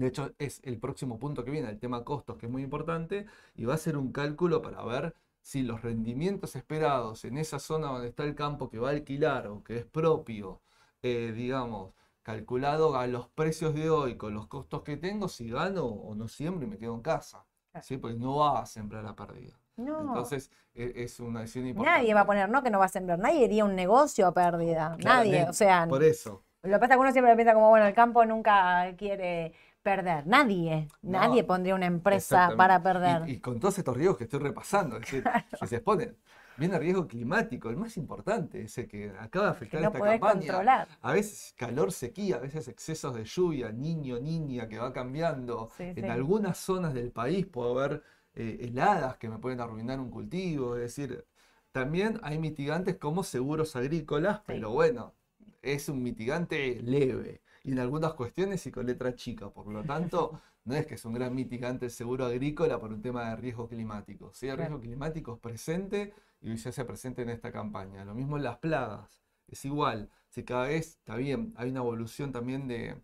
De 0.00 0.06
hecho, 0.08 0.32
es 0.38 0.60
el 0.64 0.78
próximo 0.78 1.18
punto 1.18 1.44
que 1.44 1.50
viene, 1.50 1.68
el 1.68 1.78
tema 1.78 2.04
costos, 2.04 2.38
que 2.38 2.46
es 2.46 2.52
muy 2.52 2.62
importante, 2.62 3.26
y 3.54 3.66
va 3.66 3.74
a 3.74 3.78
ser 3.78 3.96
un 3.98 4.12
cálculo 4.12 4.62
para 4.62 4.82
ver 4.84 5.14
si 5.42 5.62
los 5.62 5.82
rendimientos 5.82 6.56
esperados 6.56 7.24
en 7.26 7.36
esa 7.36 7.58
zona 7.58 7.88
donde 7.88 8.08
está 8.08 8.24
el 8.24 8.34
campo 8.34 8.70
que 8.70 8.78
va 8.78 8.88
a 8.88 8.92
alquilar 8.92 9.46
o 9.48 9.62
que 9.62 9.76
es 9.78 9.84
propio, 9.84 10.60
eh, 11.02 11.32
digamos, 11.34 11.92
calculado 12.22 12.96
a 12.96 13.06
los 13.06 13.28
precios 13.28 13.74
de 13.74 13.90
hoy 13.90 14.16
con 14.16 14.32
los 14.32 14.46
costos 14.46 14.82
que 14.82 14.96
tengo, 14.96 15.28
si 15.28 15.50
gano 15.50 15.84
o 15.84 16.14
no 16.14 16.28
siembro 16.28 16.66
y 16.66 16.70
me 16.70 16.78
quedo 16.78 16.94
en 16.94 17.02
casa. 17.02 17.44
Claro. 17.72 17.86
¿sí? 17.86 17.96
Porque 17.98 18.16
no 18.16 18.36
va 18.36 18.60
a 18.60 18.66
sembrar 18.66 19.04
a 19.06 19.14
pérdida. 19.14 19.58
No. 19.76 20.00
Entonces, 20.00 20.50
e- 20.74 20.92
es 20.96 21.20
una 21.20 21.40
decisión 21.40 21.66
importante. 21.66 21.98
Nadie 22.00 22.14
va 22.14 22.20
a 22.22 22.26
poner, 22.26 22.48
no 22.48 22.62
que 22.62 22.70
no 22.70 22.78
va 22.78 22.86
a 22.86 22.88
sembrar, 22.88 23.18
nadie 23.18 23.44
haría 23.44 23.64
un 23.66 23.74
negocio 23.76 24.26
a 24.26 24.32
pérdida, 24.32 24.96
nadie, 25.04 25.46
o 25.48 25.52
sea, 25.52 25.86
Por 25.88 26.02
eso. 26.02 26.42
lo 26.62 26.72
que 26.72 26.78
pasa 26.78 26.94
es 26.94 26.96
que 26.96 27.00
uno 27.00 27.12
siempre 27.12 27.34
piensa 27.36 27.54
como, 27.54 27.68
bueno, 27.70 27.86
el 27.86 27.94
campo 27.94 28.24
nunca 28.26 28.94
quiere 28.96 29.52
perder, 29.82 30.26
nadie, 30.26 30.88
No, 31.02 31.18
nadie 31.18 31.44
pondría 31.44 31.74
una 31.74 31.86
empresa 31.86 32.54
para 32.56 32.82
perder. 32.82 33.28
Y, 33.28 33.40
con 33.40 33.58
todos 33.60 33.78
estos 33.78 33.96
riesgos 33.96 34.18
que 34.18 34.24
estoy 34.24 34.40
repasando, 34.40 34.96
es 34.96 35.02
decir, 35.02 35.24
que 35.58 35.66
se 35.66 35.76
exponen. 35.76 36.16
Viene 36.56 36.74
el 36.74 36.80
riesgo 36.82 37.06
climático, 37.06 37.70
el 37.70 37.76
más 37.76 37.96
importante, 37.96 38.62
ese 38.62 38.86
que 38.86 39.10
acaba 39.18 39.46
de 39.46 39.52
que 39.52 39.56
afectar 39.56 39.80
no 39.80 39.86
esta 39.88 40.00
campaña. 40.00 40.52
controlar. 40.52 40.88
A 41.00 41.12
veces 41.12 41.54
calor, 41.56 41.90
sequía, 41.92 42.36
a 42.36 42.40
veces 42.40 42.68
excesos 42.68 43.14
de 43.14 43.24
lluvia, 43.24 43.72
niño, 43.72 44.20
niña 44.20 44.68
que 44.68 44.78
va 44.78 44.92
cambiando. 44.92 45.70
Sí, 45.76 45.84
En 45.84 45.94
sí. 45.94 46.06
algunas 46.06 46.58
zonas 46.58 46.92
del 46.92 47.12
país 47.12 47.46
puede 47.46 47.70
haber 47.72 48.02
eh, 48.34 48.58
heladas 48.60 49.16
que 49.16 49.28
me 49.30 49.38
pueden 49.38 49.60
arruinar 49.60 50.00
un 50.00 50.10
cultivo. 50.10 50.76
Es 50.76 50.82
decir, 50.82 51.24
también 51.72 52.20
hay 52.22 52.38
mitigantes 52.38 52.96
como 52.96 53.22
seguros 53.24 53.74
agrícolas, 53.76 54.40
pero 54.46 54.70
bueno, 54.70 55.14
es 55.62 55.88
un 55.88 56.02
mitigante 56.02 56.80
leve. 56.82 57.42
Y 57.62 57.72
en 57.72 57.78
algunas 57.78 58.14
cuestiones 58.14 58.66
y 58.66 58.70
con 58.72 58.86
letra 58.86 59.14
chica. 59.14 59.50
Por 59.50 59.66
lo 59.68 59.84
tanto, 59.84 60.40
no 60.64 60.74
es 60.74 60.86
que 60.86 60.94
es 60.94 61.04
un 61.04 61.14
gran 61.14 61.34
mitigante 61.34 61.86
el 61.86 61.90
seguro 61.92 62.26
agrícola 62.26 62.78
por 62.80 62.92
un 62.92 63.02
tema 63.02 63.30
de 63.30 63.36
riesgo 63.36 63.68
climático. 63.68 64.32
Sí, 64.34 64.48
el 64.48 64.56
Claro. 64.56 64.58
riesgo 64.58 64.80
climático 64.80 65.34
es 65.34 65.40
presente 65.40 66.14
y 66.40 66.56
se 66.58 66.70
hace 66.70 66.84
presente 66.84 67.22
en 67.22 67.30
esta 67.30 67.52
campaña. 67.52 68.04
Lo 68.04 68.14
mismo 68.14 68.36
en 68.36 68.44
las 68.44 68.58
plagas. 68.58 69.22
Es 69.46 69.64
igual. 69.64 70.10
Si 70.28 70.44
cada 70.44 70.68
vez, 70.68 70.96
está 70.98 71.16
bien, 71.16 71.52
hay 71.56 71.70
una 71.70 71.80
evolución 71.80 72.32
también 72.32 72.68
de, 72.68 73.02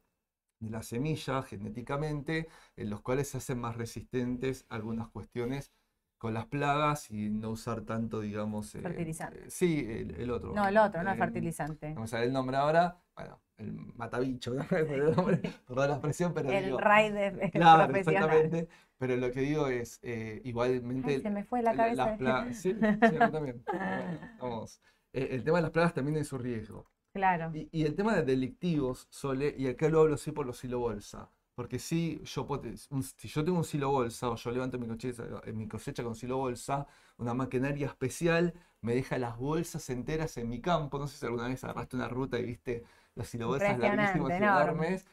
de 0.60 0.70
la 0.70 0.82
semilla 0.82 1.42
genéticamente, 1.42 2.48
en 2.76 2.90
los 2.90 3.00
cuales 3.02 3.28
se 3.28 3.38
hacen 3.38 3.58
más 3.60 3.76
resistentes 3.76 4.66
algunas 4.68 5.08
cuestiones 5.08 5.72
con 6.18 6.34
las 6.34 6.46
plagas 6.46 7.10
y 7.10 7.28
no 7.30 7.50
usar 7.50 7.82
tanto, 7.82 8.20
digamos. 8.20 8.74
eh, 8.74 8.80
Fertilizante. 8.80 9.38
eh, 9.46 9.50
sí, 9.50 9.84
el, 9.88 10.14
el 10.16 10.30
otro. 10.30 10.54
No, 10.54 10.66
el 10.66 10.76
otro, 10.78 11.02
no 11.02 11.10
es 11.10 11.16
eh, 11.16 11.18
fertilizante. 11.18 11.94
me 11.94 12.06
sale 12.06 12.24
el 12.26 12.32
nombre 12.32 12.56
ahora. 12.56 12.98
Bueno, 13.14 13.40
el 13.58 13.72
matabicho, 13.94 14.54
¿no? 14.54 14.64
Perdón 14.68 15.42
la 15.68 15.86
expresión, 15.94 16.34
pero 16.34 16.50
El 16.50 16.64
digo, 16.66 16.78
RAI 16.78 17.10
de 17.12 17.50
Claro, 17.50 17.86
profesional. 17.86 18.24
exactamente. 18.24 18.68
Pero 18.98 19.16
lo 19.16 19.30
que 19.30 19.40
digo 19.40 19.68
es, 19.68 19.98
eh, 20.02 20.40
igualmente. 20.44 21.16
Ay, 21.16 21.20
se 21.22 21.30
me 21.30 21.44
fue 21.44 21.62
la 21.62 21.74
cabeza. 21.74 22.06
las 22.06 22.18
plagas. 22.18 22.56
Sí, 22.56 22.74
sí, 22.74 23.16
a 23.16 23.20
mí 23.26 23.32
también. 23.32 23.62
Bueno, 23.70 24.18
vamos. 24.40 24.80
Eh, 25.12 25.28
el 25.32 25.44
tema 25.44 25.58
de 25.58 25.62
las 25.62 25.70
plagas 25.70 25.94
también 25.94 26.16
es 26.18 26.28
su 26.28 26.38
riesgo. 26.38 26.90
Claro. 27.12 27.50
Y, 27.54 27.68
y 27.72 27.84
el 27.84 27.94
tema 27.94 28.14
de 28.14 28.22
delictivos, 28.22 29.06
Sole, 29.10 29.54
y 29.56 29.68
acá 29.68 29.88
lo 29.88 30.00
hablo 30.00 30.16
sí 30.16 30.32
por 30.32 30.46
los 30.46 30.58
silo 30.58 30.78
bolsa. 30.78 31.30
Porque 31.56 31.80
si 31.80 32.20
yo, 32.24 32.46
un- 32.90 33.02
si 33.02 33.28
yo 33.28 33.44
tengo 33.44 33.58
un 33.58 33.64
silo 33.64 33.90
bolsa 33.90 34.30
o 34.30 34.36
yo 34.36 34.52
levanto 34.52 34.78
mi 34.78 34.86
cosecha, 34.88 35.24
eh, 35.44 35.52
mi 35.54 35.68
cosecha 35.68 36.04
con 36.04 36.14
silo 36.16 36.38
bolsa, 36.38 36.86
una 37.18 37.34
maquinaria 37.34 37.88
especial 37.88 38.54
me 38.82 38.94
deja 38.94 39.18
las 39.18 39.38
bolsas 39.38 39.90
enteras 39.90 40.36
en 40.38 40.48
mi 40.50 40.60
campo. 40.62 40.98
No 40.98 41.08
sé 41.08 41.18
si 41.18 41.26
alguna 41.26 41.48
vez 41.48 41.64
agarraste 41.64 41.96
una 41.96 42.08
ruta 42.08 42.38
y 42.40 42.44
viste 42.44 42.84
los 43.16 43.28
silo 43.28 43.48
bolsas 43.48 43.78
Impresionante, 43.78 44.36
enorme. 44.36 44.96
enormes. 44.96 45.06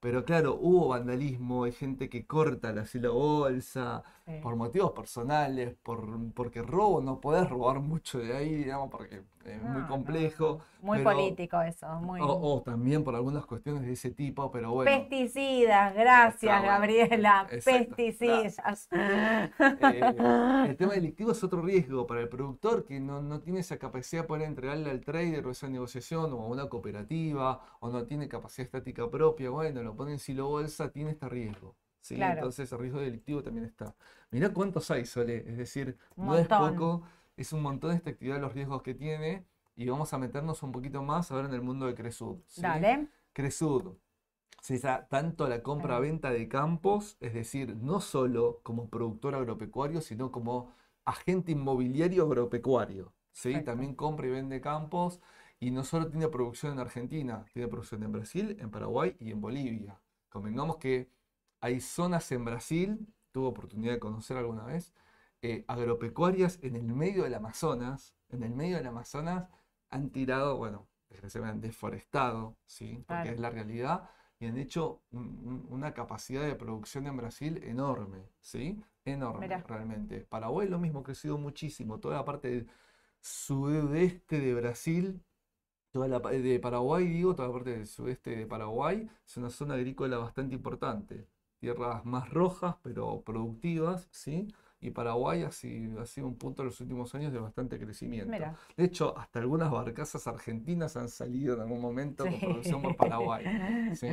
Pero 0.00 0.24
claro, 0.24 0.56
hubo 0.60 0.88
vandalismo, 0.88 1.64
hay 1.64 1.72
gente 1.72 2.08
que 2.08 2.26
corta 2.26 2.72
la 2.72 2.86
silo 2.86 3.14
bolsa 3.14 4.04
Sí. 4.26 4.32
por 4.40 4.56
motivos 4.56 4.92
personales, 4.92 5.76
por, 5.82 6.06
porque 6.34 6.62
robo, 6.62 7.00
no 7.02 7.20
podés 7.20 7.48
robar 7.50 7.80
mucho 7.80 8.18
de 8.20 8.36
ahí, 8.36 8.54
digamos, 8.54 8.90
porque 8.90 9.22
No, 9.56 9.68
muy 9.70 9.82
no, 9.82 9.88
complejo. 9.88 10.60
Muy 10.82 10.98
pero- 10.98 11.10
político 11.10 11.60
eso, 11.62 11.88
muy. 12.00 12.20
o, 12.20 12.26
o 12.26 12.62
también 12.62 13.02
por 13.02 13.14
algunas 13.16 13.44
cuestiones 13.46 13.82
de 13.82 13.92
ese 13.92 14.10
tipo, 14.10 14.50
pero 14.52 14.72
bueno. 14.72 14.90
Pesticidas, 14.90 15.94
gracias. 15.94 16.62
Gabriela. 16.62 17.46
Exacto, 17.50 17.96
Pesticidas. 17.96 18.88
eh, 18.92 19.50
el 20.68 20.76
tema 20.76 20.92
delictivo 20.92 21.32
es 21.32 21.42
otro 21.42 21.62
riesgo 21.62 22.06
para 22.06 22.20
el 22.20 22.28
productor 22.28 22.84
que 22.84 23.00
no, 23.00 23.22
no 23.22 23.40
tiene 23.40 23.60
esa 23.60 23.78
capacidad 23.78 24.22
de 24.22 24.28
poder 24.28 24.42
entregarle 24.46 24.90
al 24.90 25.00
trader 25.00 25.46
o 25.46 25.50
esa 25.50 25.68
negociación 25.68 26.32
o 26.32 26.40
a 26.42 26.46
una 26.46 26.68
cooperativa 26.68 27.60
o 27.80 27.88
no 27.88 28.04
tiene 28.04 28.28
capacidad 28.28 28.66
estática 28.66 29.08
propia. 29.10 29.50
Bueno, 29.50 29.82
lo 29.82 29.94
pone 29.96 30.12
en 30.12 30.18
silo 30.18 30.48
bolsa, 30.48 30.90
tiene 30.90 31.10
este 31.10 31.28
riesgo. 31.28 31.74
¿sí? 32.00 32.14
Claro. 32.16 32.34
Entonces 32.34 32.70
el 32.72 32.78
riesgo 32.78 33.00
delictivo 33.00 33.42
también 33.42 33.66
está. 33.66 33.94
Mirá 34.30 34.50
cuántos 34.52 34.90
hay, 34.90 35.04
Sole. 35.04 35.38
Es 35.46 35.56
decir, 35.56 35.96
no 36.16 36.36
es 36.36 36.46
poco, 36.46 37.02
es 37.38 37.52
un 37.52 37.62
montón 37.62 37.92
esta 37.92 38.10
actividad, 38.10 38.40
los 38.40 38.52
riesgos 38.52 38.82
que 38.82 38.94
tiene. 38.94 39.46
Y 39.76 39.88
vamos 39.88 40.12
a 40.12 40.18
meternos 40.18 40.62
un 40.62 40.72
poquito 40.72 41.02
más 41.02 41.30
ahora 41.30 41.46
en 41.48 41.54
el 41.54 41.62
mundo 41.62 41.86
de 41.86 41.94
Cresud. 41.94 42.38
¿sí? 42.46 42.60
Dale. 42.60 43.08
Cresud 43.32 43.96
se 44.60 44.78
da 44.78 45.06
tanto 45.06 45.48
la 45.48 45.62
compra-venta 45.62 46.30
de 46.30 46.48
campos, 46.48 47.16
es 47.20 47.32
decir, 47.32 47.76
no 47.76 48.00
solo 48.00 48.60
como 48.64 48.88
productor 48.88 49.34
agropecuario, 49.34 50.00
sino 50.00 50.32
como 50.32 50.74
agente 51.04 51.52
inmobiliario 51.52 52.24
agropecuario. 52.24 53.12
¿sí? 53.30 53.50
Perfecto. 53.50 53.70
También 53.70 53.94
compra 53.94 54.26
y 54.26 54.30
vende 54.30 54.60
campos 54.60 55.20
y 55.60 55.70
no 55.70 55.84
solo 55.84 56.08
tiene 56.08 56.28
producción 56.28 56.72
en 56.72 56.80
Argentina, 56.80 57.44
tiene 57.52 57.68
producción 57.68 58.02
en 58.02 58.12
Brasil, 58.12 58.56
en 58.60 58.70
Paraguay 58.70 59.16
y 59.20 59.30
en 59.30 59.40
Bolivia. 59.40 60.00
Convengamos 60.28 60.76
que 60.76 61.08
hay 61.60 61.80
zonas 61.80 62.30
en 62.32 62.44
Brasil, 62.44 63.06
tuve 63.32 63.46
oportunidad 63.46 63.92
de 63.92 63.98
conocer 63.98 64.36
alguna 64.36 64.64
vez, 64.64 64.92
eh, 65.42 65.64
agropecuarias 65.68 66.58
en 66.62 66.76
el 66.76 66.84
medio 66.84 67.24
del 67.24 67.34
Amazonas, 67.34 68.14
en 68.30 68.42
el 68.42 68.54
medio 68.54 68.76
del 68.76 68.86
Amazonas 68.86 69.48
han 69.90 70.10
tirado, 70.10 70.56
bueno, 70.56 70.88
desgraciadamente 71.08 71.66
han 71.68 71.70
deforestado, 71.72 72.56
¿sí? 72.66 73.04
Porque 73.06 73.30
es 73.30 73.40
la 73.40 73.50
realidad, 73.50 74.10
y 74.40 74.46
han 74.46 74.58
hecho 74.58 75.02
un- 75.10 75.38
un- 75.46 75.66
una 75.70 75.94
capacidad 75.94 76.42
de 76.42 76.54
producción 76.54 77.06
en 77.06 77.16
Brasil 77.16 77.60
enorme, 77.64 78.28
¿sí? 78.40 78.82
Enorme, 79.04 79.40
Mirá. 79.46 79.64
realmente. 79.66 80.20
Paraguay 80.20 80.68
lo 80.68 80.78
mismo, 80.78 81.00
ha 81.00 81.02
crecido 81.04 81.38
muchísimo, 81.38 81.98
toda 81.98 82.16
la 82.16 82.24
parte 82.24 82.48
del 82.48 82.68
sudeste 83.20 84.40
de 84.40 84.54
Brasil, 84.54 85.22
toda 85.92 86.08
la 86.08 86.20
de 86.20 86.60
Paraguay, 86.60 87.06
digo, 87.08 87.34
toda 87.34 87.48
la 87.48 87.54
parte 87.54 87.70
del 87.70 87.86
sudeste 87.86 88.36
de 88.36 88.46
Paraguay, 88.46 89.08
es 89.26 89.36
una 89.36 89.50
zona 89.50 89.74
agrícola 89.74 90.18
bastante 90.18 90.54
importante. 90.54 91.26
Tierras 91.58 92.04
más 92.04 92.30
rojas, 92.30 92.76
pero 92.82 93.22
productivas, 93.22 94.08
¿sí? 94.12 94.48
Y 94.80 94.90
Paraguay 94.90 95.42
ha 95.42 95.50
sido, 95.50 96.00
ha 96.00 96.06
sido 96.06 96.26
un 96.28 96.36
punto 96.36 96.62
en 96.62 96.66
los 96.66 96.80
últimos 96.80 97.14
años 97.14 97.32
de 97.32 97.38
bastante 97.40 97.78
crecimiento. 97.78 98.30
Mira. 98.30 98.56
De 98.76 98.84
hecho, 98.84 99.16
hasta 99.18 99.40
algunas 99.40 99.70
barcazas 99.70 100.26
argentinas 100.26 100.96
han 100.96 101.08
salido 101.08 101.54
en 101.54 101.60
algún 101.62 101.80
momento 101.80 102.24
con 102.24 102.34
Sí. 102.34 102.40
producción 102.40 102.82
por 102.82 102.96
Paraguay. 102.96 103.44
¿sí? 103.96 104.06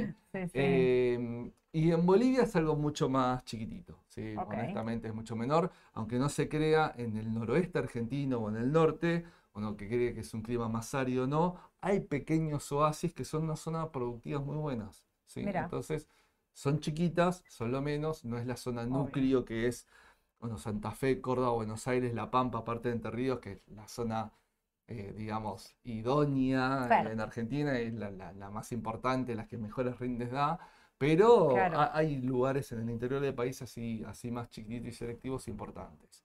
Eh, 0.54 1.52
y 1.72 1.92
en 1.92 2.06
Bolivia 2.06 2.44
es 2.44 2.56
algo 2.56 2.76
mucho 2.76 3.10
más 3.10 3.44
chiquitito, 3.44 4.00
¿sí? 4.08 4.34
Ok. 4.38 4.54
Honestamente 4.54 5.08
es 5.10 5.14
mucho 5.14 5.36
menor, 5.36 5.72
aunque 5.94 6.18
no 6.18 6.30
se 6.30 6.48
crea 6.48 6.94
en 6.98 7.18
el 7.18 7.34
noroeste 7.34 7.80
argentino 7.80 8.40
o 8.40 8.50
en 8.50 8.56
el 8.56 8.72
norte, 8.72 9.26
uno 9.54 9.76
que 9.78 9.88
cree 9.88 10.14
que 10.14 10.22
es 10.22 10.34
un 10.34 10.42
clima 10.42 10.70
más 10.70 10.94
árido, 10.96 11.28
no, 11.28 11.56
hay 11.82 12.00
pequeños 12.00 12.72
oasis 12.72 13.14
que 13.14 13.26
son 13.26 13.44
una 13.44 13.56
zona 13.56 13.92
productivas 13.92 14.44
muy 14.44 14.58
buenas. 14.58 15.06
Entonces, 15.36 16.08
son 16.54 16.80
chiquitas, 16.80 17.44
son 17.50 17.72
lo 17.72 17.82
menos, 17.82 18.24
no 18.24 18.38
es 18.38 18.46
la 18.48 18.56
zona 18.56 18.84
Obvio. 18.84 19.00
núcleo 19.00 19.46
que 19.46 19.68
es, 19.68 19.86
bueno, 20.46 20.60
Santa 20.60 20.92
Fe, 20.92 21.22
Córdoba, 21.22 21.54
Buenos 21.54 21.88
Aires, 21.88 22.14
La 22.14 22.30
Pampa, 22.30 22.64
parte 22.64 22.90
de 22.90 22.96
Entre 22.96 23.10
Ríos, 23.10 23.40
que 23.40 23.54
es 23.54 23.68
la 23.70 23.88
zona, 23.88 24.32
eh, 24.88 25.12
digamos, 25.18 25.76
idónea 25.84 26.84
Claro. 26.88 27.10
en 27.10 27.20
Argentina, 27.20 27.80
es 27.80 27.94
la, 27.96 28.12
la- 28.12 28.32
la 28.34 28.52
más 28.52 28.72
importante, 28.72 29.34
la 29.34 29.48
que 29.48 29.58
mejores 29.58 29.98
rindes 30.00 30.32
da, 30.32 30.60
pero 31.00 31.50
Claro. 31.50 31.80
ha- 31.80 31.98
hay 31.98 32.22
lugares 32.22 32.72
en 32.72 32.82
el 32.82 32.90
interior 32.92 33.22
del 33.22 33.34
país 33.34 33.60
así, 33.64 34.04
así 34.06 34.30
más 34.30 34.50
chiquititos 34.50 34.90
y 34.90 34.92
selectivos 34.94 35.48
importantes. 35.48 36.24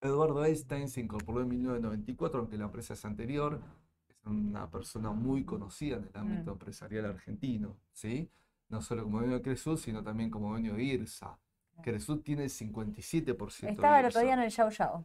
Eduardo 0.00 0.44
Einstein 0.44 0.88
se 0.88 1.00
incorporó 1.00 1.40
en 1.40 1.48
1994, 1.48 2.38
aunque 2.40 2.56
la 2.58 2.66
empresa 2.66 2.94
es 2.94 3.04
anterior, 3.04 3.60
es 4.08 4.16
una 4.26 4.70
persona 4.70 5.10
muy 5.12 5.44
conocida 5.44 5.96
en 5.96 6.04
el 6.04 6.16
ámbito 6.16 6.50
Mm. 6.52 6.54
empresarial 6.54 7.06
argentino, 7.06 7.76
¿sí? 7.92 8.30
No 8.68 8.80
solo 8.82 9.02
como 9.04 9.18
dueño 9.18 9.34
de 9.36 9.42
Cresud, 9.42 9.76
sino 9.78 10.02
también 10.04 10.30
como 10.30 10.50
dueño 10.50 10.74
de 10.74 10.84
IRSA. 10.84 11.38
Cresud 11.82 12.20
tiene 12.22 12.44
el 12.44 12.50
57% 12.50 13.68
Estaba 13.70 14.00
el 14.00 14.06
otro 14.06 14.20
día 14.20 14.34
en 14.34 14.40
el 14.40 14.50
Yao 14.50 14.70
Yao. 14.70 15.04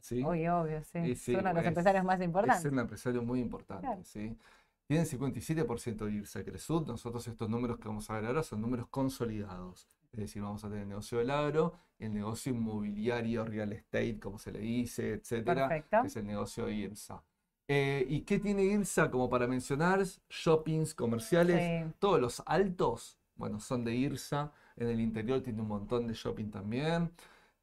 ¿sí? 0.00 0.22
Obvio, 0.22 0.60
obvio, 0.60 0.82
sí. 0.84 0.98
Y 0.98 1.10
Es 1.12 1.20
sí, 1.20 1.34
uno 1.34 1.48
de 1.48 1.54
los 1.54 1.62
es- 1.62 1.68
empresarios 1.68 2.04
más 2.04 2.20
Es 2.20 2.24
importantes. 2.26 2.72
un 2.72 2.78
empresario 2.78 3.22
muy 3.22 3.40
importante, 3.40 3.86
Claro. 3.86 4.02
¿sí? 4.04 4.36
Tienen 4.86 5.06
57% 5.06 6.06
de 6.06 6.12
IRSA 6.12 6.42
Cresud. 6.44 6.86
Nosotros 6.86 7.26
estos 7.28 7.48
números 7.50 7.78
que 7.78 7.88
vamos 7.88 8.08
a 8.08 8.14
ver 8.14 8.24
ahora 8.26 8.42
son 8.42 8.60
números 8.62 8.86
consolidados. 8.88 9.86
Es 10.12 10.20
decir, 10.20 10.40
vamos 10.42 10.64
a 10.64 10.68
tener 10.68 10.84
el 10.84 10.88
negocio 10.88 11.18
del 11.18 11.30
agro, 11.30 11.74
el 11.98 12.14
negocio 12.14 12.52
inmobiliario, 12.52 13.44
real 13.44 13.72
estate, 13.74 14.18
como 14.18 14.38
se 14.38 14.50
le 14.52 14.60
dice, 14.60 15.12
etcétera, 15.14 15.68
Perfecto. 15.68 16.00
que 16.00 16.06
es 16.06 16.16
el 16.16 16.26
negocio 16.26 16.64
de 16.66 16.72
IRSA. 16.74 17.22
Eh, 17.68 18.06
¿y 18.08 18.22
qué 18.22 18.38
tiene 18.38 18.64
IRSA 18.64 19.10
como 19.10 19.28
para 19.28 19.46
mencionar? 19.46 20.02
Shoppings 20.30 20.94
comerciales. 20.94 21.84
Sí. 21.86 21.94
Todos 21.98 22.18
los 22.18 22.42
altos, 22.46 23.18
bueno, 23.34 23.60
son 23.60 23.84
de 23.84 23.94
IRSA. 23.94 24.52
En 24.78 24.88
el 24.88 25.00
interior 25.00 25.42
tiene 25.42 25.60
un 25.62 25.68
montón 25.68 26.06
de 26.06 26.14
shopping 26.14 26.50
también. 26.50 27.10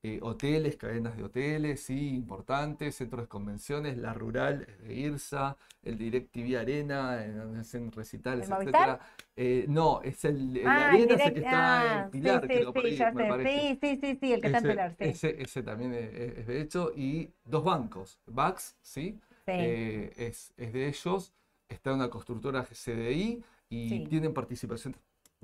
Eh, 0.04 0.20
hoteles, 0.22 0.78
cadenas 0.78 1.18
de 1.18 1.24
hoteles, 1.24 1.82
sí, 1.82 2.10
importantes. 2.16 2.96
Centros 2.96 3.24
de 3.24 3.28
convenciones, 3.28 3.98
la 3.98 4.14
rural 4.14 4.68
es 4.70 4.88
de 4.88 4.94
IRSA. 4.94 5.58
El 5.82 5.98
DirecTV 5.98 6.58
Arena, 6.60 7.26
donde 7.28 7.60
hacen 7.62 7.92
recitales, 7.92 8.48
etcétera. 8.50 9.00
Eh, 9.36 9.66
no, 9.68 10.02
es 10.04 10.24
el, 10.26 10.58
el 10.58 10.68
Ah, 10.68 10.90
Arena, 10.90 11.16
es 11.16 11.22
el 11.22 11.34
direct- 11.34 11.34
que 11.34 11.40
está 11.40 11.82
ah, 11.82 12.04
en 12.06 12.12
Pilar, 12.12 12.42
sí, 12.42 12.48
creo, 12.48 12.68
sí, 12.68 12.72
por 12.74 12.86
ahí, 12.86 12.92
me 13.14 13.26
parece. 13.26 13.78
Sí, 13.82 14.00
sí, 14.02 14.18
sí, 14.20 14.34
el 14.34 14.42
que 14.42 14.48
está 14.48 14.58
en 14.60 14.64
Pilar, 14.64 14.96
sí. 14.98 15.04
ese, 15.06 15.42
ese 15.42 15.64
también 15.64 15.94
es, 15.94 16.46
de 16.48 16.62
hecho. 16.62 16.92
Y 16.96 17.32
dos 17.44 17.64
bancos, 17.64 18.20
Bax, 18.28 18.76
¿sí? 18.82 19.20
Sí. 19.46 19.52
eh, 19.52 20.14
es, 20.18 20.54
es 20.58 20.74
de 20.74 20.88
ellos, 20.88 21.34
está 21.70 21.94
una 21.94 22.10
constructora 22.10 22.64
CDI 22.66 23.44
y 23.70 23.90
Sí. 23.90 24.08
tienen 24.10 24.34
participación 24.34 24.96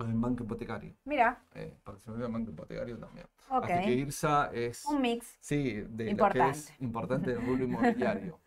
en 0.05 0.11
el 0.11 0.17
banco 0.17 0.43
hipotecario. 0.43 0.95
Mira, 1.05 1.43
eh, 1.53 1.77
participación 1.83 2.17
en 2.21 2.25
el 2.27 2.31
banco 2.31 2.51
hipotecario 2.51 2.97
también. 2.99 3.27
ok. 3.49 3.63
Así 3.63 3.81
que 3.85 3.93
IRSA 3.93 4.51
es, 4.53 4.85
Un 4.85 5.01
mix. 5.01 5.37
sí, 5.39 5.73
de 5.73 6.11
lo 6.13 6.29
que 6.29 6.49
es 6.49 6.69
Importante. 6.69 6.75
importante 6.79 7.31
en 7.31 7.37
el 7.37 7.45
rubro 7.45 7.63
inmobiliario. 7.65 8.39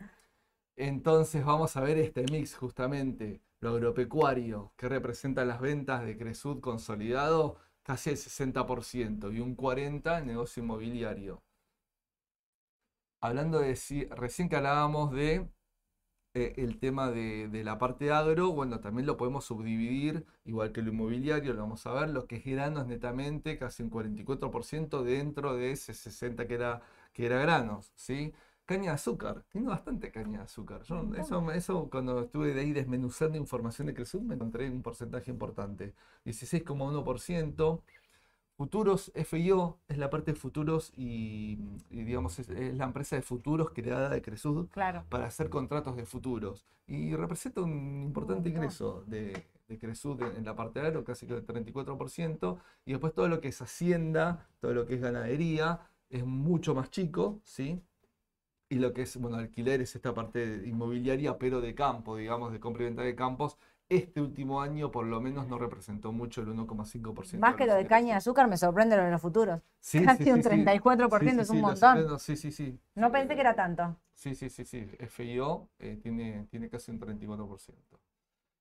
Entonces 0.77 1.45
vamos 1.45 1.77
a 1.77 1.81
ver 1.81 1.99
este 1.99 2.25
mix 2.31 2.57
justamente, 2.57 3.41
lo 3.61 3.71
agropecuario, 3.71 4.73
que 4.77 4.89
representa 4.89 5.45
las 5.45 5.61
ventas 5.61 6.05
de 6.05 6.17
Cresud 6.17 6.61
consolidado, 6.61 7.57
casi 7.83 8.11
el 8.11 8.17
60% 8.17 9.33
y 9.33 9.41
un 9.41 9.55
40% 9.57 10.19
el 10.23 10.27
negocio 10.27 10.63
inmobiliario. 10.63 11.43
Hablando 13.21 13.59
de, 13.61 13.75
si- 13.77 14.05
recién 14.07 14.49
que 14.49 14.57
hablábamos 14.57 15.11
de 15.13 15.49
eh, 16.35 16.55
el 16.57 16.79
tema 16.79 17.11
de, 17.11 17.49
de 17.49 17.65
la 17.65 17.79
parte 17.79 18.11
agro, 18.11 18.51
bueno, 18.51 18.81
también 18.81 19.07
lo 19.07 19.17
podemos 19.17 19.45
subdividir, 19.45 20.27
igual 20.45 20.73
que 20.73 20.83
lo 20.83 20.91
inmobiliario, 20.91 21.55
lo 21.55 21.61
vamos 21.63 21.87
a 21.87 21.93
ver, 21.93 22.11
lo 22.11 22.27
que 22.27 22.37
es 22.37 22.45
granos 22.45 22.87
netamente, 22.87 23.57
casi 23.59 23.83
un 23.85 23.91
44% 23.91 25.03
dentro 25.03 25.55
de 25.57 25.71
ese 25.73 25.95
60% 25.95 26.49
que 26.49 26.55
era, 26.55 26.83
que 27.13 27.27
era 27.27 27.39
granos, 27.41 27.93
¿sí? 27.95 28.33
Caña 28.67 28.91
de 28.91 28.95
azúcar, 28.97 29.45
tiene 29.51 29.69
bastante 29.69 30.11
caña 30.11 30.39
de 30.39 30.45
azúcar. 30.45 30.83
Yo, 30.85 31.05
eso, 31.19 31.51
eso 31.53 31.89
cuando 31.91 32.21
estuve 32.23 32.55
de 32.55 32.63
ahí 32.63 32.73
desmenuzando 32.73 33.37
información 33.39 33.87
de 33.87 33.95
Cresud 33.95 34.23
me 34.23 34.35
encontré 34.35 34.71
un 34.71 34.83
porcentaje 34.83 35.31
importante, 35.31 35.95
16,1%. 36.25 37.83
Futuros 38.57 39.11
FIO 39.15 39.79
es 39.89 39.99
la 39.99 40.11
parte 40.11 40.33
de 40.33 40.39
futuros 40.39 40.93
y, 40.97 41.59
y, 41.91 42.05
digamos 42.05 42.39
es, 42.39 42.49
es 42.51 42.75
la 42.75 42.85
empresa 42.85 43.17
de 43.17 43.23
futuros 43.23 43.71
creada 43.71 44.09
de 44.09 44.23
Cresud 44.23 44.69
Claro. 44.69 45.05
para 45.09 45.27
hacer 45.27 45.51
contratos 45.51 45.97
de 45.97 46.07
futuros 46.07 46.65
y 46.87 47.17
representa 47.17 47.63
un 47.63 48.03
importante 48.05 48.49
ingreso 48.51 49.03
de, 49.07 49.45
de 49.69 49.79
Cresud 49.79 50.23
en, 50.23 50.45
la 50.45 50.55
parte 50.55 50.81
de 50.81 50.87
agro, 50.89 51.05
casi 51.05 51.27
que 51.27 51.35
el 51.35 51.47
34%, 51.47 52.59
y 52.85 52.93
después 52.93 53.15
todo 53.15 53.29
lo 53.29 53.41
que 53.41 53.49
es 53.49 53.61
hacienda, 53.63 54.49
todo 54.61 54.75
lo 54.75 54.87
que 54.87 54.95
es 54.95 55.01
ganadería, 55.01 55.81
es 56.11 56.25
mucho 56.25 56.75
más 56.75 56.91
chico, 56.91 57.41
¿sí? 57.45 57.83
Y 58.69 58.77
lo 58.77 58.93
que 58.93 59.03
es, 59.03 59.17
bueno, 59.17 59.37
alquiler 59.39 59.81
es 59.81 59.95
esta 59.95 60.15
parte 60.15 60.63
inmobiliaria, 60.67 61.39
pero 61.39 61.61
de 61.61 61.75
campo, 61.75 62.17
digamos, 62.17 62.53
de 62.53 62.61
compra 62.61 62.83
y 62.83 62.87
venta 62.87 63.03
de 63.03 63.15
campos. 63.15 63.59
Este 63.97 64.21
último 64.21 64.61
año 64.61 64.91
por 64.91 65.07
lo 65.07 65.21
menos 65.21 65.47
no 65.49 65.59
representó 65.59 66.13
mucho 66.13 66.41
el 66.43 66.49
1,5%. 66.49 67.39
Más 67.39 67.55
que 67.57 67.67
lo 67.67 67.75
de 67.75 67.87
caña 67.87 68.09
de 68.09 68.15
azúcar, 68.15 68.49
me 68.49 68.57
sorprende 68.57 68.97
lo 68.97 69.05
de 69.05 69.11
los 69.11 69.21
futuros. 69.21 69.61
Sí, 69.81 70.05
Casi 70.05 70.25
sí, 70.25 70.31
un 70.33 70.43
sí. 70.43 70.49
34% 70.49 71.21
Sí, 71.21 71.31
sí, 71.35 71.41
es 71.41 71.51
un 71.51 71.61
montón. 71.61 72.19
Sí, 72.19 72.37
sí, 72.37 72.53
sí. 72.53 72.79
No 72.95 73.11
pensé 73.13 73.35
que 73.35 73.41
era 73.41 73.55
tanto. 73.55 73.97
Sí, 74.15 74.35
sí, 74.35 74.49
sí, 74.49 74.65
sí. 74.65 74.87
FIO 75.09 75.69
eh, 75.79 75.99
tiene, 76.03 76.47
tiene 76.51 76.69
casi 76.69 76.91
un 76.91 77.01
34%. 77.01 77.73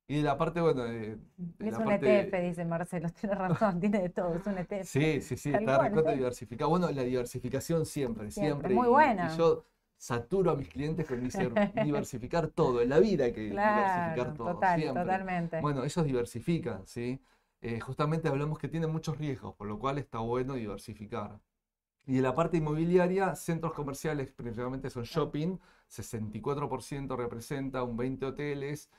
Y 0.07 0.17
de 0.17 0.23
la 0.23 0.37
parte, 0.37 0.59
bueno, 0.59 0.83
de, 0.83 1.17
de 1.37 1.67
Es 1.67 1.71
la 1.73 1.77
un 1.79 1.85
parte- 1.85 2.19
ETF, 2.27 2.41
dice 2.41 2.65
Marcelo. 2.65 3.09
Tiene 3.21 3.35
razón, 3.35 3.79
tiene 3.79 4.01
de 4.01 4.09
todo, 4.09 4.35
es 4.35 4.45
un 4.45 4.57
ETF. 4.57 4.83
Sí, 4.85 5.21
sí, 5.21 5.37
sí, 5.37 5.51
Tal 5.51 5.61
está 5.61 5.77
recontra 5.81 6.11
diversificado. 6.13 6.69
Bueno, 6.69 6.91
la 6.91 7.03
diversificación 7.03 7.85
siempre, 7.85 8.29
Siempre, 8.29 8.69
siempre. 8.69 8.75
muy 8.75 8.85
y- 8.87 8.89
y 8.89 8.91
buena. 8.91 9.37
yo 9.37 9.63
saturo 10.03 10.51
a 10.51 10.55
mis 10.57 10.67
clientes 10.67 11.07
con 11.07 11.23
diversificar 11.85 12.49
todo. 12.49 12.81
En 12.81 12.89
la 12.89 12.99
vida 12.99 13.23
hay 13.23 13.31
que 13.31 13.39
diversificar 13.39 14.33
todo, 14.33 14.53
total, 14.55 14.79
siempre. 14.81 15.01
totalmente. 15.01 15.61
Bueno, 15.61 15.85
ellos 15.85 16.05
diversifican, 16.05 16.85
¿sí? 16.85 17.21
Eh, 17.61 17.79
justamente 17.79 18.27
hablamos 18.27 18.59
que 18.59 18.67
tienen 18.67 18.91
muchos 18.91 19.17
riesgos, 19.17 19.55
por 19.55 19.65
lo 19.65 19.79
cual 19.79 19.97
está 19.97 20.19
bueno 20.19 20.55
diversificar. 20.55 21.39
Y 22.05 22.17
en 22.17 22.23
la 22.23 22.35
parte 22.35 22.57
inmobiliaria, 22.57 23.33
centros 23.35 23.71
comerciales 23.71 24.29
principalmente 24.29 24.89
son 24.89 25.03
shopping, 25.03 25.57
64% 25.89 27.15
representa, 27.15 27.81
un 27.83 27.95
20 27.95 28.25
hoteles, 28.25 28.89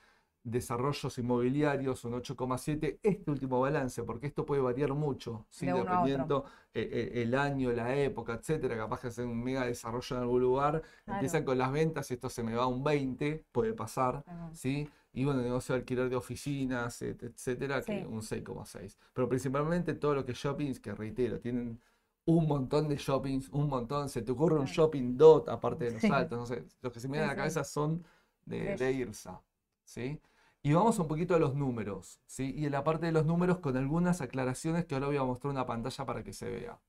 desarrollos 0.45 1.17
inmobiliarios, 1.19 2.05
un 2.05 2.15
8,7. 2.15 3.01
Este 3.03 3.31
último 3.31 3.61
balance, 3.61 4.03
porque 4.05 4.27
esto 4.27 4.45
puede 4.47 4.61
variar 4.63 4.93
mucho, 4.95 5.47
dependiendo 5.59 6.45
eh, 6.75 6.89
eh, 7.15 7.23
el 7.23 7.35
año, 7.35 7.73
la 7.73 7.97
época, 7.97 8.35
etcétera. 8.35 8.77
Capaz 8.77 9.01
que 9.01 9.07
hacen 9.09 9.29
un 9.29 9.43
mega 9.43 9.65
desarrollo 9.67 10.17
en 10.17 10.23
algún 10.23 10.41
lugar, 10.43 10.83
Claro. 11.05 11.19
empiezan 11.19 11.45
con 11.45 11.59
las 11.59 11.73
ventas, 11.73 12.11
esto 12.11 12.29
se 12.29 12.43
me 12.43 12.55
va 12.55 12.65
a 12.65 12.67
un 12.67 12.85
20, 12.85 13.45
puede 13.53 13.73
pasar. 13.73 14.23
Ajá. 14.27 14.51
¿sí? 14.55 14.89
Y 15.15 15.25
bueno, 15.25 15.41
negocio 15.43 15.75
de 15.75 15.81
alquiler 15.81 16.09
de 16.11 16.17
oficinas, 16.17 17.01
et- 17.03 17.23
etcétera, 17.23 17.81
que 17.83 18.05
un 18.07 18.23
6,6. 18.23 18.99
Pero 19.15 19.29
principalmente 19.29 19.95
todo 19.95 20.15
lo 20.15 20.25
que 20.25 20.33
es 20.33 20.39
shoppings, 20.39 20.79
que 20.81 20.93
reitero, 20.95 21.39
tienen 21.41 21.81
un 22.27 22.47
montón 22.49 22.89
de 22.89 22.97
shoppings, 22.97 23.49
un 23.51 23.69
montón. 23.69 24.09
Se 24.09 24.23
te 24.23 24.33
ocurre 24.33 24.59
un 24.59 24.67
shopping 24.67 25.17
dot, 25.17 25.49
aparte 25.49 25.85
de 25.87 25.93
los 25.93 26.01
Sí. 26.03 26.09
altos, 26.11 26.39
no 26.39 26.47
sé, 26.47 26.65
los 26.83 26.93
que 26.93 27.01
se 27.01 27.09
me 27.09 27.13
vienen 27.13 27.31
a 27.31 27.33
la 27.33 27.37
cabeza 27.37 27.65
son 27.65 28.05
de, 28.45 28.61
De 28.61 28.77
de 28.77 28.93
IRSA, 28.93 29.41
¿sí? 29.85 30.21
Y 30.65 30.73
vamos 30.73 30.99
un 30.99 31.07
poquito 31.07 31.37
a 31.37 31.39
los 31.39 31.55
números, 31.55 32.21
¿sí? 32.27 32.53
Y 32.57 32.67
en 32.67 32.73
la 32.73 32.83
parte 32.83 33.07
de 33.07 33.13
los 33.13 33.25
números 33.25 33.61
con 33.61 33.77
algunas 33.77 34.21
aclaraciones 34.21 34.85
que 34.85 34.95
ahora 34.97 35.07
voy 35.07 35.17
a 35.17 35.23
mostrar 35.23 35.53
una 35.53 35.65
pantalla 35.67 36.05
para 36.07 36.25
que 36.25 36.33
se 36.33 36.51
vea. 36.51 36.81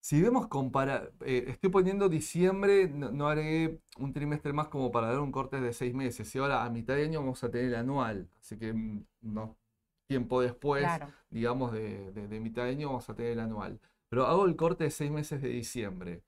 Si 0.00 0.22
vemos 0.22 0.46
compara, 0.48 1.10
eh, 1.20 1.44
estoy 1.48 1.70
poniendo 1.70 2.08
diciembre, 2.08 2.88
no, 2.88 3.10
no 3.10 3.28
agregué 3.28 3.80
un 3.98 4.12
trimestre 4.12 4.52
más 4.52 4.68
como 4.68 4.90
para 4.90 5.08
dar 5.08 5.20
un 5.20 5.32
corte 5.32 5.60
de 5.60 5.72
seis 5.72 5.92
meses. 5.94 6.34
Y 6.34 6.38
ahora 6.38 6.64
a 6.64 6.70
mitad 6.70 6.94
de 6.94 7.04
año 7.04 7.20
vamos 7.20 7.42
a 7.44 7.50
tener 7.50 7.66
el 7.68 7.74
anual. 7.74 8.28
Así 8.40 8.56
que 8.58 8.72
mm, 8.72 9.04
no, 9.22 9.56
tiempo 10.06 10.40
después, 10.40 10.82
Claro. 10.84 11.12
digamos 11.30 11.72
de, 11.72 12.12
de- 12.12 12.28
de 12.28 12.40
mitad 12.40 12.64
de 12.64 12.70
año, 12.70 12.88
vamos 12.88 13.08
a 13.10 13.14
tener 13.14 13.32
el 13.32 13.40
anual. 13.40 13.80
Pero 14.08 14.26
hago 14.26 14.46
el 14.46 14.56
corte 14.56 14.84
de 14.84 14.90
seis 14.90 15.10
meses 15.10 15.42
de 15.42 15.48
diciembre. 15.48 16.22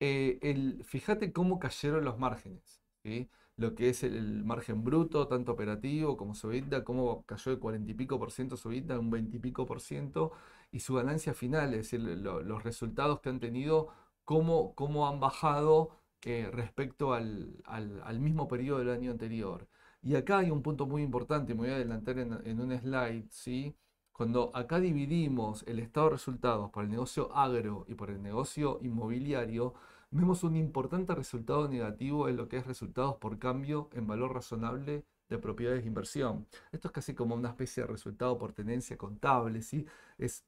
Eh, 0.00 0.38
el, 0.42 0.84
fíjate 0.84 1.32
cómo 1.32 1.58
cayeron 1.58 2.04
los 2.04 2.18
márgenes. 2.18 2.82
¿sí? 3.04 3.28
Lo 3.58 3.74
que 3.74 3.88
es 3.88 4.02
el, 4.02 4.44
margen 4.44 4.84
bruto, 4.84 5.28
tanto 5.28 5.52
operativo 5.52 6.16
como 6.16 6.34
su 6.34 6.50
EBITDA, 6.52 6.84
cómo 6.84 7.24
cayó 7.24 7.52
de 7.52 7.58
40 7.58 7.90
y 7.90 7.94
pico 7.94 8.18
por 8.18 8.30
ciento 8.30 8.56
su 8.56 8.70
EBITDA, 8.70 8.98
un 8.98 9.10
20 9.10 9.36
y 9.36 9.40
por 9.66 9.80
ciento. 9.80 10.32
y 10.72 10.80
su 10.80 10.94
ganancia 10.94 11.32
final, 11.34 11.70
es 11.74 11.78
decir, 11.90 12.00
lo- 12.00 12.42
los 12.42 12.62
resultados 12.64 13.20
que 13.20 13.28
han 13.30 13.40
tenido, 13.40 13.88
cómo, 14.24 14.74
cómo 14.74 15.08
han 15.08 15.20
bajado 15.20 15.90
eh, 16.22 16.50
respecto 16.52 17.14
al, 17.14 17.56
al- 17.64 18.02
mismo 18.20 18.48
periodo 18.48 18.78
del 18.80 18.90
año 18.90 19.10
anterior. 19.12 19.68
Y 20.02 20.16
acá 20.16 20.38
hay 20.38 20.50
un 20.50 20.62
punto 20.62 20.86
muy 20.86 21.02
importante, 21.02 21.54
me 21.54 21.60
voy 21.62 21.70
a 21.70 21.76
adelantar 21.76 22.18
en, 22.18 22.32
en 22.46 22.60
un 22.60 22.76
slide, 22.78 23.26
¿sí? 23.30 23.74
Cuando 24.12 24.50
acá 24.54 24.80
dividimos 24.80 25.62
el 25.66 25.78
estado 25.78 26.06
de 26.06 26.12
resultados 26.14 26.70
por 26.70 26.84
el 26.84 26.90
negocio 26.90 27.34
agro 27.36 27.84
y 27.88 27.94
por 27.94 28.10
el 28.10 28.22
negocio 28.22 28.78
inmobiliario, 28.82 29.74
vemos 30.10 30.42
un 30.44 30.56
importante 30.56 31.14
resultado 31.14 31.68
negativo 31.68 32.28
en 32.28 32.36
lo 32.36 32.48
que 32.48 32.58
es 32.58 32.66
resultados 32.66 33.16
por 33.16 33.38
cambio 33.38 33.88
en 33.92 34.06
valor 34.06 34.34
razonable 34.34 35.04
de 35.28 35.38
propiedades 35.38 35.82
de 35.82 35.88
inversión. 35.88 36.46
Esto 36.72 36.88
es 36.88 36.92
casi 36.92 37.14
como 37.14 37.34
una 37.34 37.50
especie 37.50 37.82
de 37.82 37.88
resultado 37.88 38.38
por 38.38 38.52
tenencia 38.52 38.96
contable, 38.96 39.62
¿sí? 39.62 39.86
Es 40.18 40.44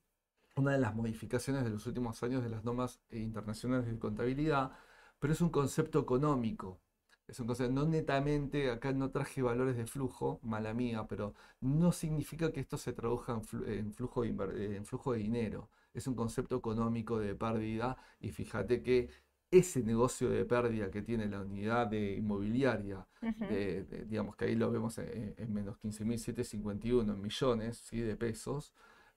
una 0.57 0.73
de 0.73 0.79
las 0.79 0.95
modificaciones 0.95 1.65
de 1.65 1.71
los 1.71 1.87
últimos 1.87 2.23
años 2.23 2.43
de 2.43 2.51
las 2.51 2.65
normas 2.65 3.01
eh, 3.11 3.19
internacionales 3.21 3.87
de 3.87 3.99
contabilidad, 3.99 4.73
pero 5.19 5.33
es 5.33 5.41
un 5.41 5.51
concepto 5.51 6.01
económico. 6.01 6.81
Es 7.27 7.39
un 7.41 7.47
concepto, 7.47 7.73
no 7.73 7.87
netamente, 7.87 8.71
acá 8.71 8.93
no 8.93 9.11
traje 9.11 9.43
valores 9.43 9.77
de 9.77 9.87
flujo, 9.87 10.41
mala 10.43 10.73
mía, 10.75 11.07
pero 11.09 11.35
no 11.61 11.93
significa 11.93 12.53
que 12.53 12.61
esto 12.61 12.79
se 12.79 12.93
traduzca 12.93 13.33
en, 13.33 13.43
flu- 13.43 13.69
en 13.69 13.93
flujo 13.93 14.25
eh, 14.25 14.77
en 14.77 14.85
flujo 14.87 15.13
de 15.13 15.19
dinero. 15.19 15.69
Es 15.95 16.07
un 16.07 16.15
concepto 16.15 16.57
económico 16.57 17.19
de 17.19 17.35
pérdida 17.35 17.97
y 18.21 18.31
fíjate 18.31 18.83
que 18.83 19.11
ese 19.51 19.83
negocio 19.83 20.29
de 20.31 20.45
pérdida 20.45 20.91
que 20.91 21.03
tiene 21.03 21.27
la 21.27 21.41
unidad 21.41 21.87
de 21.89 22.13
inmobiliaria, 22.17 23.07
Ujú. 23.23 23.45
de- 23.47 23.85
de- 23.85 24.05
digamos 24.05 24.37
que 24.37 24.45
ahí 24.47 24.55
lo 24.55 24.71
vemos 24.71 24.99
en, 24.99 25.35
en 25.37 25.55
menos 25.55 25.79
15.751 25.79 27.17
millones 27.17 27.79
¿sí? 27.79 28.01
de 28.01 28.17
pesos, 28.17 28.73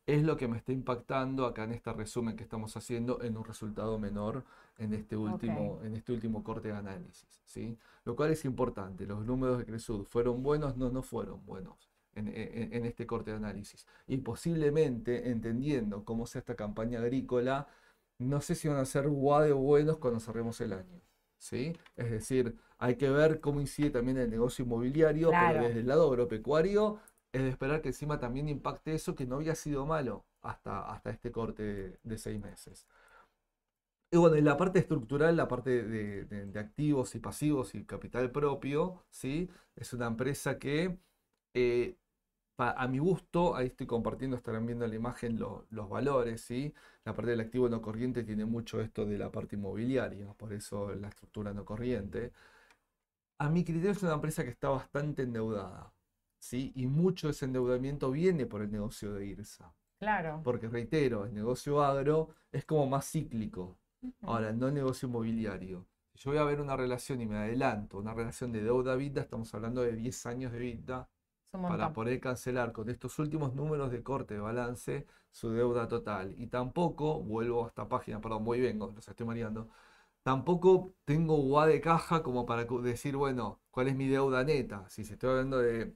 es 0.06 0.24
lo 0.24 0.36
que 0.38 0.48
me 0.48 0.58
está 0.58 0.72
impactando 0.72 1.46
acá 1.46 1.64
en 1.64 1.72
este 1.74 1.94
resumen 1.94 2.36
que 2.36 2.44
estamos 2.44 2.76
haciendo 2.76 3.22
en 3.22 3.38
un 3.38 3.46
resultado 3.46 4.00
menor 4.00 4.44
en 4.78 4.94
este 4.94 5.16
último, 5.16 5.80
en 5.84 5.96
este 5.96 6.12
último 6.12 6.44
corte 6.44 6.70
de 6.70 6.74
análisis, 6.76 7.42
¿sí? 7.46 7.78
Lo 8.06 8.16
cual 8.16 8.32
es 8.32 8.44
importante. 8.46 9.06
Los 9.06 9.24
números 9.26 9.60
de 9.60 9.66
Cresud 9.66 10.06
fueron 10.06 10.42
buenos, 10.42 10.76
no, 10.76 10.90
no 10.90 11.04
fueron 11.04 11.46
buenos 11.46 11.90
en, 12.16 12.28
en- 12.30 12.74
en 12.74 12.86
este 12.86 13.06
corte 13.06 13.32
de 13.32 13.38
análisis. 13.38 13.86
Y 14.08 14.18
posiblemente, 14.18 15.30
entendiendo 15.30 16.04
cómo 16.04 16.26
sea 16.26 16.40
esta 16.40 16.56
campaña 16.56 17.00
agrícola, 17.00 17.68
no 18.22 18.42
sé 18.42 18.56
si 18.56 18.68
van 18.68 18.78
a 18.80 18.86
ser 18.86 19.06
de 19.10 19.54
buenos 19.54 19.98
cuando 19.98 20.20
cerremos 20.20 20.62
el 20.62 20.74
año. 20.74 21.02
¿Sí? 21.38 21.74
Es 21.96 22.12
decir, 22.12 22.56
hay 22.78 22.96
que 22.98 23.10
ver 23.10 23.40
cómo 23.42 23.62
incide 23.62 23.90
también 23.90 24.18
el 24.18 24.30
negocio 24.30 24.64
inmobiliario, 24.66 25.30
Claro. 25.30 25.60
pero 25.60 25.68
desde 25.68 25.80
el 25.82 25.88
lado 25.88 26.08
agropecuario 26.08 27.00
es 27.32 27.42
de 27.42 27.50
esperar 27.50 27.82
que 27.82 27.90
encima 27.90 28.20
también 28.20 28.48
impacte 28.50 28.94
eso 28.94 29.16
que 29.16 29.26
no 29.26 29.36
había 29.38 29.56
sido 29.56 29.86
malo 29.86 30.26
hasta, 30.42 30.82
hasta 30.92 31.10
este 31.10 31.32
corte 31.32 31.64
de, 31.64 32.00
de 32.04 32.18
seis 32.18 32.40
meses. 32.40 32.88
Y 34.12 34.18
bueno, 34.18 34.36
en 34.36 34.44
la 34.46 34.58
parte 34.58 34.80
estructural, 34.80 35.38
la 35.38 35.48
parte 35.48 35.84
de, 35.84 36.26
de- 36.26 36.46
de 36.48 36.60
activos 36.60 37.16
y 37.16 37.20
pasivos 37.20 37.76
y 37.76 37.86
capital 37.86 38.32
propio, 38.32 39.06
¿sí? 39.10 39.50
Es 39.76 39.94
una 39.94 40.08
empresa 40.08 40.60
que, 40.60 40.98
eh, 41.54 41.98
a 42.70 42.88
mi 42.88 43.00
gusto, 43.00 43.56
ahí 43.56 43.68
estoy 43.68 43.88
compartiendo, 43.88 44.38
estarán 44.38 44.66
viendo 44.66 44.86
en 44.86 44.92
la 44.92 44.98
imagen 44.98 45.40
lo- 45.40 45.66
los 45.70 45.90
valores, 45.90 46.42
¿sí? 46.42 46.74
La 47.06 47.14
parte 47.14 47.32
del 47.32 47.40
activo 47.42 47.70
no 47.70 47.82
corriente 47.82 48.24
tiene 48.24 48.46
mucho 48.46 48.80
esto 48.82 49.06
de 49.06 49.18
la 49.18 49.32
parte 49.32 49.56
inmobiliaria, 49.56 50.34
por 50.34 50.54
eso 50.54 50.94
la 50.96 51.08
estructura 51.10 51.54
no 51.54 51.66
corriente. 51.66 52.32
A 53.40 53.50
mi 53.50 53.64
criterio 53.64 53.92
es 53.92 54.04
una 54.04 54.14
empresa 54.14 54.44
que 54.44 54.50
está 54.52 54.70
bastante 54.70 55.24
endeudada, 55.24 55.92
¿sí? 56.40 56.72
Y 56.76 56.86
mucho 56.88 57.28
de 57.28 57.32
ese 57.32 57.46
endeudamiento 57.46 58.10
viene 58.12 58.46
por 58.46 58.62
el 58.62 58.72
negocio 58.72 59.14
de 59.14 59.26
IRSA. 59.26 59.74
Claro. 60.00 60.42
Porque 60.44 60.68
reitero, 60.70 61.26
el 61.26 61.34
negocio 61.34 61.84
agro 61.84 62.30
es 62.52 62.66
como 62.66 62.88
más 62.88 63.10
cíclico. 63.12 63.78
Ahora, 64.22 64.54
no 64.54 64.68
el 64.68 64.74
negocio 64.76 65.08
inmobiliario. 65.08 65.88
Si 66.16 66.24
yo 66.26 66.32
voy 66.32 66.40
a 66.40 66.44
ver 66.46 66.62
una 66.62 66.76
relación 66.78 67.22
y 67.22 67.26
me 67.26 67.38
adelanto, 67.38 67.98
una 68.00 68.14
relación 68.14 68.52
de 68.52 68.64
deuda 68.64 68.96
vida, 68.96 69.22
estamos 69.22 69.54
hablando 69.56 69.82
de 69.82 69.94
10 69.94 70.26
años 70.26 70.52
de 70.52 70.60
vida 70.60 71.10
para 71.52 71.92
poder 71.94 72.20
cancelar 72.20 72.72
con 72.72 72.90
estos 72.90 73.20
últimos 73.20 73.54
números 73.54 73.92
de 73.92 74.02
corte 74.02 74.36
de 74.36 74.40
balance 74.40 75.06
su 75.32 75.52
deuda 75.52 75.88
total. 75.88 76.34
Y 76.38 76.48
tampoco, 76.48 77.22
vuelvo 77.22 77.66
a 77.66 77.68
esta 77.68 77.88
página, 77.88 78.22
perdón, 78.22 78.44
muy 78.44 78.60
bien, 78.60 78.80
los 78.80 79.08
estoy 79.08 79.26
mareando. 79.26 79.70
Tampoco 80.24 80.94
tengo 81.04 81.36
UA 81.36 81.68
de 81.68 81.82
caja 81.82 82.24
como 82.24 82.46
para 82.46 82.66
decir, 82.66 83.18
bueno, 83.18 83.60
¿cuál 83.72 83.88
es 83.88 83.96
mi 83.96 84.08
deuda 84.08 84.44
neta? 84.44 84.88
Si 84.90 85.04
se 85.04 85.14
estoy 85.14 85.32
hablando 85.32 85.60
de 85.60 85.96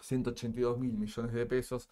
182 0.00 0.78
mil 0.78 0.96
millones 0.96 1.32
de 1.32 1.46
pesos, 1.46 1.88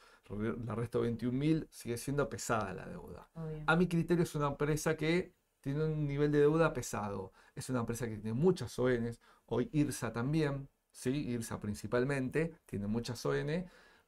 la 0.65 0.75
resto 0.75 1.01
21 1.01 1.37
mil, 1.37 1.69
sigue 1.71 1.97
siendo 1.97 2.29
pesada 2.29 2.73
la 2.73 2.87
deuda. 2.87 3.29
Obvio. 3.35 3.65
A 3.67 3.77
mi 3.77 3.89
criterio 3.89 4.23
es 4.23 4.35
una 4.35 4.47
empresa 4.49 4.97
que 4.97 5.35
tiene 5.61 5.85
un 5.85 6.07
nivel 6.07 6.33
de 6.33 6.41
deuda 6.41 6.73
pesado. 6.73 7.33
Es 7.55 7.69
una 7.69 7.81
empresa 7.81 8.07
que 8.09 8.17
tiene 8.17 8.33
muchas 8.33 8.79
ONs, 8.79 9.21
hoy 9.47 9.69
IRSA 9.73 10.13
también, 10.13 10.69
¿sí? 10.93 11.11
IRSA 11.31 11.59
principalmente, 11.59 12.55
tiene 12.67 12.87
muchas 12.87 13.25
ON, 13.27 13.65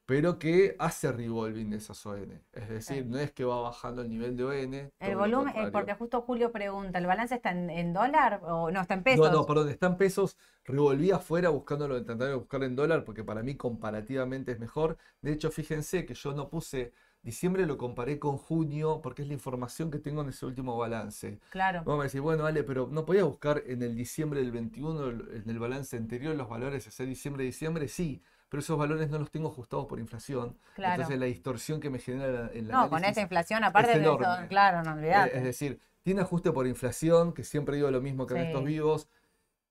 pero 0.06 0.38
que 0.38 0.76
hace 0.78 1.10
revolving 1.10 1.70
de 1.70 1.78
esas 1.78 2.04
ON. 2.06 2.40
Es 2.52 2.68
decir, 2.68 3.06
no 3.06 3.18
es 3.18 3.32
que 3.32 3.44
va 3.44 3.60
bajando 3.62 4.02
el 4.02 4.10
nivel 4.10 4.36
de 4.36 4.44
ON. 4.44 4.92
El 5.00 5.16
volumen, 5.16 5.54
eh, 5.56 5.70
porque 5.72 5.94
justo 5.94 6.20
Julio 6.22 6.52
pregunta, 6.52 6.98
¿el 6.98 7.06
balance 7.06 7.34
está 7.34 7.50
en, 7.50 7.70
en 7.70 7.92
dólar 7.92 8.40
o 8.44 8.70
no 8.70 8.80
está 8.80 8.94
en 8.94 9.02
pesos? 9.02 9.26
No, 9.26 9.38
no, 9.38 9.46
perdón, 9.46 9.70
está 9.70 9.86
en 9.86 9.96
pesos. 9.96 10.36
Revolví 10.64 11.10
afuera 11.10 11.48
buscándolo, 11.48 11.98
intentando 11.98 12.38
buscarlo 12.38 12.66
en 12.66 12.76
dólar 12.76 13.04
porque 13.04 13.24
para 13.24 13.42
mí 13.42 13.56
comparativamente 13.56 14.52
es 14.52 14.60
mejor. 14.60 14.98
De 15.22 15.32
hecho, 15.32 15.50
fíjense 15.50 16.04
que 16.04 16.14
yo 16.14 16.32
no 16.32 16.48
puse 16.48 16.92
diciembre, 17.24 17.66
lo 17.66 17.78
comparé 17.78 18.18
con 18.18 18.36
junio 18.36 19.00
porque 19.02 19.22
es 19.22 19.28
la 19.28 19.34
información 19.34 19.90
que 19.90 19.98
tengo 19.98 20.22
en 20.22 20.28
ese 20.28 20.46
último 20.46 20.76
balance. 20.76 21.40
Claro. 21.50 21.82
Vamos 21.84 22.00
a 22.00 22.04
decir, 22.04 22.20
bueno, 22.20 22.46
Ale, 22.46 22.62
pero 22.62 22.86
no 22.90 23.04
podía 23.04 23.24
buscar 23.24 23.62
en 23.66 23.82
el 23.82 23.96
diciembre 23.96 24.40
del 24.40 24.52
21, 24.52 25.08
el- 25.08 25.42
en 25.42 25.50
el 25.50 25.58
balance 25.58 25.96
anterior, 25.96 26.34
los 26.36 26.48
valores 26.48 26.86
hacia 26.86 27.06
diciembre, 27.06 27.44
diciembre, 27.44 27.88
sí, 27.88 28.22
pero 28.48 28.60
esos 28.60 28.78
valores 28.78 29.08
no 29.10 29.18
los 29.18 29.30
tengo 29.30 29.48
ajustados 29.48 29.86
por 29.86 29.98
inflación. 29.98 30.56
Claro. 30.74 30.94
Entonces 31.02 31.18
la 31.18 31.26
distorsión 31.26 31.80
que 31.80 31.90
me 31.90 31.98
genera 31.98 32.28
la- 32.28 32.46
el 32.48 32.68
No, 32.68 32.88
con 32.90 33.04
esta 33.04 33.20
inflación, 33.22 33.64
aparte 33.64 33.98
de 33.98 34.04
eso, 34.04 34.18
claro, 34.48 34.82
no 34.82 34.92
olvidate. 34.94 35.36
Es 35.38 35.42
decir, 35.44 35.80
tiene 36.02 36.20
ajuste 36.20 36.52
por 36.52 36.66
inflación, 36.66 37.32
que 37.32 37.42
siempre 37.42 37.76
digo 37.76 37.90
lo 37.90 38.02
mismo 38.02 38.26
que 38.26 38.34
en 38.34 38.40
estos 38.48 38.64
vivos. 38.64 39.08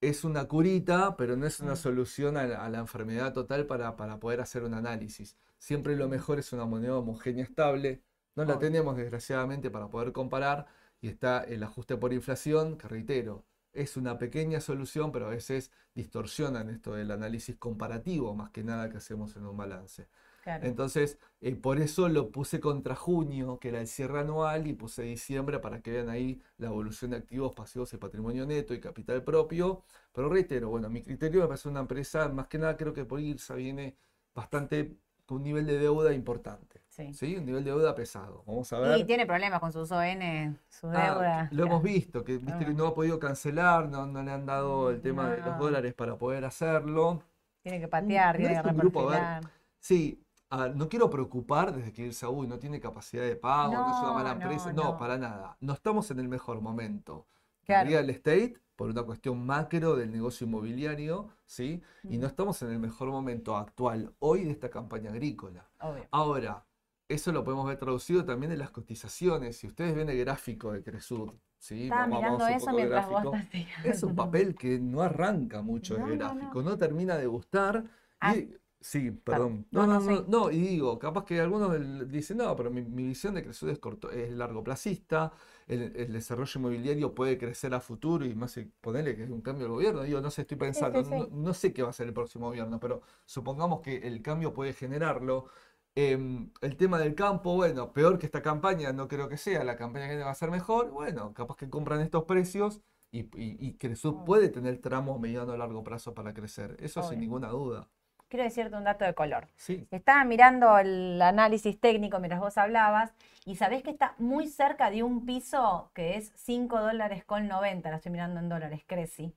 Es 0.07 0.23
una 0.23 0.47
curita, 0.47 1.15
pero 1.17 1.37
no 1.37 1.45
es 1.47 1.61
una 1.61 1.73
Mm. 1.73 1.77
solución 1.77 2.35
a 2.37 2.45
la, 2.45 2.65
a 2.65 2.69
la 2.69 2.79
enfermedad 2.79 3.33
total 3.33 3.65
para, 3.65 3.95
para 3.95 4.19
poder 4.19 4.41
hacer 4.41 4.63
un 4.63 4.73
análisis. 4.73 5.37
Siempre 5.59 5.95
lo 5.95 6.09
mejor 6.09 6.39
es 6.39 6.51
una 6.53 6.65
moneda 6.65 6.97
homogénea 6.97 7.43
estable. 7.43 8.03
No 8.35 8.43
la 8.45 8.59
tenemos, 8.59 8.97
desgraciadamente, 8.97 9.71
para 9.71 9.89
poder 9.89 10.11
comparar. 10.11 10.65
Y 11.01 11.07
está 11.07 11.43
el 11.43 11.63
ajuste 11.63 11.95
por 11.97 12.11
inflación, 12.13 12.77
que 12.77 12.87
reitero, 12.87 13.45
es 13.73 13.95
una 13.97 14.17
pequeña 14.17 14.59
solución, 14.61 15.11
pero 15.11 15.27
a 15.27 15.29
veces 15.29 15.71
distorsionan 15.95 16.69
esto 16.69 16.93
del 16.95 17.11
análisis 17.11 17.55
comparativo, 17.57 18.35
más 18.35 18.49
que 18.51 18.63
nada 18.63 18.89
que 18.89 18.97
hacemos 18.97 19.35
en 19.37 19.45
un 19.45 19.55
balance. 19.57 20.07
Claro. 20.43 20.63
Entonces, 20.67 21.17
eh, 21.43 21.55
por 21.55 21.79
eso 21.79 22.09
lo 22.09 22.31
puse 22.31 22.59
contra 22.59 22.95
junio, 22.95 23.59
que 23.59 23.69
era 23.69 23.81
el 23.81 23.87
cierre 23.87 24.19
anual, 24.21 24.67
y 24.67 24.73
puse 24.73 25.03
diciembre 25.03 25.59
para 25.59 25.81
que 25.81 25.91
vean 25.91 26.09
ahí 26.09 26.41
la 26.57 26.67
evolución 26.67 27.11
de 27.11 27.17
activos, 27.17 27.53
pasivos 27.53 27.93
y 27.93 27.97
patrimonio 27.97 28.45
neto 28.45 28.73
y 28.73 28.79
capital 28.79 29.23
propio. 29.23 29.83
Pero 30.13 30.29
reitero, 30.29 30.69
bueno, 30.69 30.89
mi 30.89 31.01
criterio 31.03 31.41
me 31.41 31.47
parece 31.47 31.69
una 31.69 31.81
empresa, 31.81 32.29
más 32.29 32.47
que 32.47 32.57
nada 32.57 32.77
creo 32.77 32.93
que 32.93 33.05
por 33.05 33.19
IRSA 33.19 33.55
viene 33.55 33.95
bastante 34.33 34.97
con 35.25 35.37
un 35.37 35.43
nivel 35.43 35.65
de 35.65 35.77
deuda 35.79 36.13
importante. 36.13 36.81
Sí. 36.89 37.13
¿Sí? 37.13 37.35
Un 37.37 37.45
nivel 37.45 37.63
de 37.63 37.71
deuda 37.71 37.95
pesado. 37.95 38.43
Vamos 38.45 38.71
a 38.73 38.77
Y 38.79 38.81
ver. 38.81 39.07
tiene 39.07 39.25
problemas 39.25 39.59
con 39.59 39.71
sus 39.71 39.91
ON, 39.91 40.59
su 40.69 40.87
Ah, 40.87 40.91
deuda. 40.91 41.49
lo 41.51 41.63
hemos 41.65 41.81
visto, 41.83 42.23
que 42.23 42.37
viste 42.37 42.65
que 42.65 42.73
no 42.73 42.87
ha 42.87 42.93
podido 42.93 43.19
cancelar, 43.19 43.89
no, 43.89 44.05
no 44.05 44.21
le 44.23 44.31
han 44.31 44.45
dado 44.45 44.91
el 44.91 45.01
tema 45.01 45.29
de 45.29 45.41
los 45.41 45.57
dólares 45.57 45.93
para 45.93 46.17
poder 46.17 46.45
hacerlo. 46.45 47.23
Tiene 47.61 47.79
que 47.79 47.87
patear, 47.87 48.37
tiene 48.37 48.61
que 48.61 48.67
un 48.69 48.77
grupo, 48.77 49.09
a 49.09 49.39
ver. 49.39 49.47
Sí, 49.79 50.22
a 50.53 50.57
ver, 50.67 50.75
no 50.75 50.87
quiero 50.89 51.09
preocupar 51.09 51.73
desde 51.75 51.91
que 51.93 52.03
irse 52.05 52.27
uy, 52.27 52.47
no 52.47 52.59
tiene 52.59 52.79
capacidad 52.79 53.23
de 53.23 53.35
pago, 53.35 53.73
no, 53.73 53.89
es 53.95 54.01
una 54.03 54.13
mala 54.13 54.31
empresa. 54.33 54.71
No, 54.73 54.83
no. 54.83 54.97
para 54.97 55.17
nada. 55.17 55.57
No 55.61 55.73
estamos 55.73 56.09
en 56.11 56.19
el 56.19 56.27
mejor 56.27 56.61
momento. 56.61 57.25
Claro. 57.65 57.89
Real 57.89 58.09
estate, 58.09 58.55
por 58.75 58.89
una 58.89 59.03
cuestión 59.03 59.45
macro 59.45 59.95
del 59.95 60.11
negocio 60.11 60.45
inmobiliario, 60.45 61.29
¿sí? 61.45 61.81
Y 62.03 62.17
no 62.17 62.27
estamos 62.27 62.61
en 62.61 62.71
el 62.71 62.79
mejor 62.79 63.09
momento 63.09 63.55
actual 63.55 64.13
hoy 64.19 64.43
de 64.43 64.51
esta 64.51 64.69
campaña 64.69 65.11
agrícola. 65.11 65.65
Obvio. 65.79 66.05
Ahora, 66.11 66.65
eso 67.07 67.31
lo 67.31 67.43
podemos 67.43 67.65
ver 67.67 67.77
traducido 67.77 68.25
también 68.25 68.51
en 68.51 68.59
las 68.59 68.71
cotizaciones. 68.71 69.57
Si 69.57 69.67
ustedes 69.67 69.95
ven 69.95 70.09
el 70.09 70.17
gráfico 70.19 70.71
de 70.71 70.83
Cresud, 70.83 71.31
¿sí? 71.57 71.83
Estaba 71.83 72.01
Vamos- 72.01 72.17
mirando 72.19 72.37
vamos 72.39 72.51
un 72.51 72.57
eso 72.57 72.65
poco 72.65 72.77
mientras 72.77 73.09
vos 73.09 73.21
gráfico. 73.23 73.35
hacías. 73.35 73.85
Es 73.85 74.03
un 74.03 74.15
papel 74.15 74.55
que 74.55 74.79
no 74.79 75.01
arranca 75.01 75.61
mucho 75.61 75.97
No, 75.97 76.07
el 76.07 76.17
no, 76.17 76.25
no. 76.27 76.35
gráfico, 76.35 76.61
no 76.63 76.77
termina 76.77 77.15
de 77.17 77.27
gustar. 77.27 77.85
Ah, 78.19 78.35
y- 78.35 78.55
sí, 78.83 79.11
perdón. 79.11 79.65
No, 79.71 79.87
No, 79.87 79.99
no, 79.99 80.25
no, 80.27 80.51
y 80.51 80.59
digo, 80.59 80.99
capaz 80.99 81.25
que 81.25 81.39
algunos 81.39 81.71
dicen, 82.11 82.37
no, 82.37 82.55
pero 82.55 82.69
mi, 82.69 82.81
visión 82.81 83.33
de 83.33 83.43
Cresud 83.43 83.69
es, 83.69 83.79
corto, 83.79 84.11
es 84.11 84.31
largoplacista, 84.31 85.31
el, 85.67 85.95
el 85.95 86.13
desarrollo 86.13 86.59
inmobiliario 86.59 87.15
puede 87.15 87.37
crecer 87.37 87.73
a 87.73 87.79
futuro 87.79 88.25
y 88.25 88.35
más 88.35 88.51
si 88.51 88.65
ponerle 88.81 89.15
que 89.15 89.23
es 89.23 89.29
un 89.29 89.41
cambio 89.41 89.65
de 89.65 89.73
gobierno. 89.73 90.03
Digo, 90.03 90.21
no 90.21 90.29
sé, 90.29 90.41
estoy 90.41 90.57
pensando. 90.57 91.01
No, 91.31 91.53
sé 91.53 91.73
qué 91.73 91.83
va 91.83 91.89
a 91.89 91.93
ser 91.93 92.07
el 92.07 92.13
próximo 92.13 92.47
gobierno, 92.47 92.79
pero 92.79 93.01
supongamos 93.25 93.81
que 93.81 93.97
el 93.97 94.21
cambio 94.21 94.53
puede 94.53 94.73
generarlo. 94.73 95.47
Em, 95.95 96.51
el 96.61 96.75
tema 96.75 96.99
del 96.99 97.15
campo, 97.15 97.55
bueno, 97.55 97.93
peor 97.93 98.17
que 98.17 98.25
esta 98.25 98.41
campaña 98.41 98.91
no 98.93 99.07
creo 99.07 99.29
que 99.29 99.37
sea, 99.37 99.63
la 99.63 99.75
campaña 99.75 100.05
que 100.05 100.11
viene 100.11 100.25
va 100.25 100.31
a 100.31 100.35
ser 100.35 100.49
mejor, 100.49 100.89
bueno, 100.89 101.33
capaz 101.33 101.55
que 101.55 101.69
compran 101.69 102.01
estos 102.01 102.23
precios 102.23 102.81
y, 103.11 103.29
y, 103.35 103.77
puede 104.25 104.49
tener 104.49 104.81
tramos 104.81 105.19
mediano 105.19 105.53
a 105.53 105.57
largo 105.57 105.83
plazo 105.83 106.15
para 106.15 106.33
crecer, 106.33 106.75
eso 106.79 107.03
sin 107.03 107.19
ninguna 107.19 107.49
duda. 107.49 107.91
Quiero 108.33 108.45
decirte 108.45 108.75
un 108.75 108.83
dato 108.83 109.05
de 109.05 109.13
color. 109.13 109.47
Sí, 109.57 109.87
Estaba 109.91 110.23
mirando 110.23 110.79
el 110.79 111.21
análisis 111.21 111.79
técnico 111.79 112.17
mientras 112.17 112.41
vos 112.41 112.57
hablabas 112.57 113.13
y 113.45 113.57
sabés 113.57 113.83
que 113.83 113.91
está 113.91 114.15
muy 114.17 114.47
cerca 114.47 114.89
de 114.89 115.03
un 115.03 115.23
piso 115.23 115.91
que 115.93 116.17
es 116.17 116.33
5 116.37 116.79
dólares 116.79 117.23
con 117.25 117.47
90, 117.47 117.91
la 117.91 117.97
estoy 117.97 118.11
mirando 118.11 118.39
en 118.39 118.49
dólares, 118.49 118.81
Creci. 118.87 119.35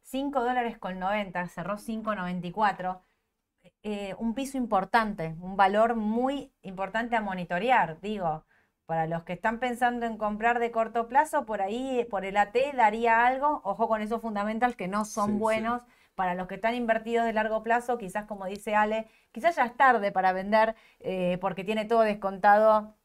5 0.00 0.42
dólares 0.42 0.76
con 0.76 0.98
90, 0.98 1.46
cerró 1.46 1.76
5.94. 1.76 2.98
Eh, 3.84 4.16
un 4.18 4.34
piso 4.34 4.58
importante, 4.58 5.36
un 5.40 5.56
valor 5.56 5.94
muy 5.94 6.50
importante 6.62 7.14
a 7.14 7.20
monitorear, 7.20 8.00
digo. 8.00 8.44
Para 8.86 9.06
los 9.06 9.22
que 9.22 9.34
están 9.34 9.60
pensando 9.60 10.04
en 10.04 10.16
comprar 10.18 10.58
de 10.58 10.72
corto 10.72 11.06
plazo, 11.06 11.46
por 11.46 11.62
ahí, 11.62 12.04
por 12.10 12.24
el 12.24 12.36
AT 12.36 12.56
daría 12.74 13.24
algo. 13.24 13.60
Ojo 13.62 13.86
con 13.86 14.02
esos 14.02 14.20
fundamentals 14.20 14.74
que 14.74 14.88
no 14.88 15.04
son 15.04 15.38
Sí, 15.38 15.38
sí. 15.38 15.92
Para 16.14 16.34
los 16.34 16.46
que 16.46 16.56
están 16.56 16.74
invertidos 16.74 17.24
de 17.26 17.32
largo 17.32 17.62
plazo, 17.62 17.98
quizás 17.98 18.26
como 18.26 18.46
dice 18.46 18.74
Ale, 18.74 19.08
quizás 19.32 19.56
ya 19.56 19.64
es 19.64 19.76
tarde 19.76 20.12
para 20.12 20.32
vender 20.32 20.74
eh, 21.00 21.38
porque 21.40 21.64
tiene 21.64 21.84
todo 21.86 22.00
descontado. 22.02 22.96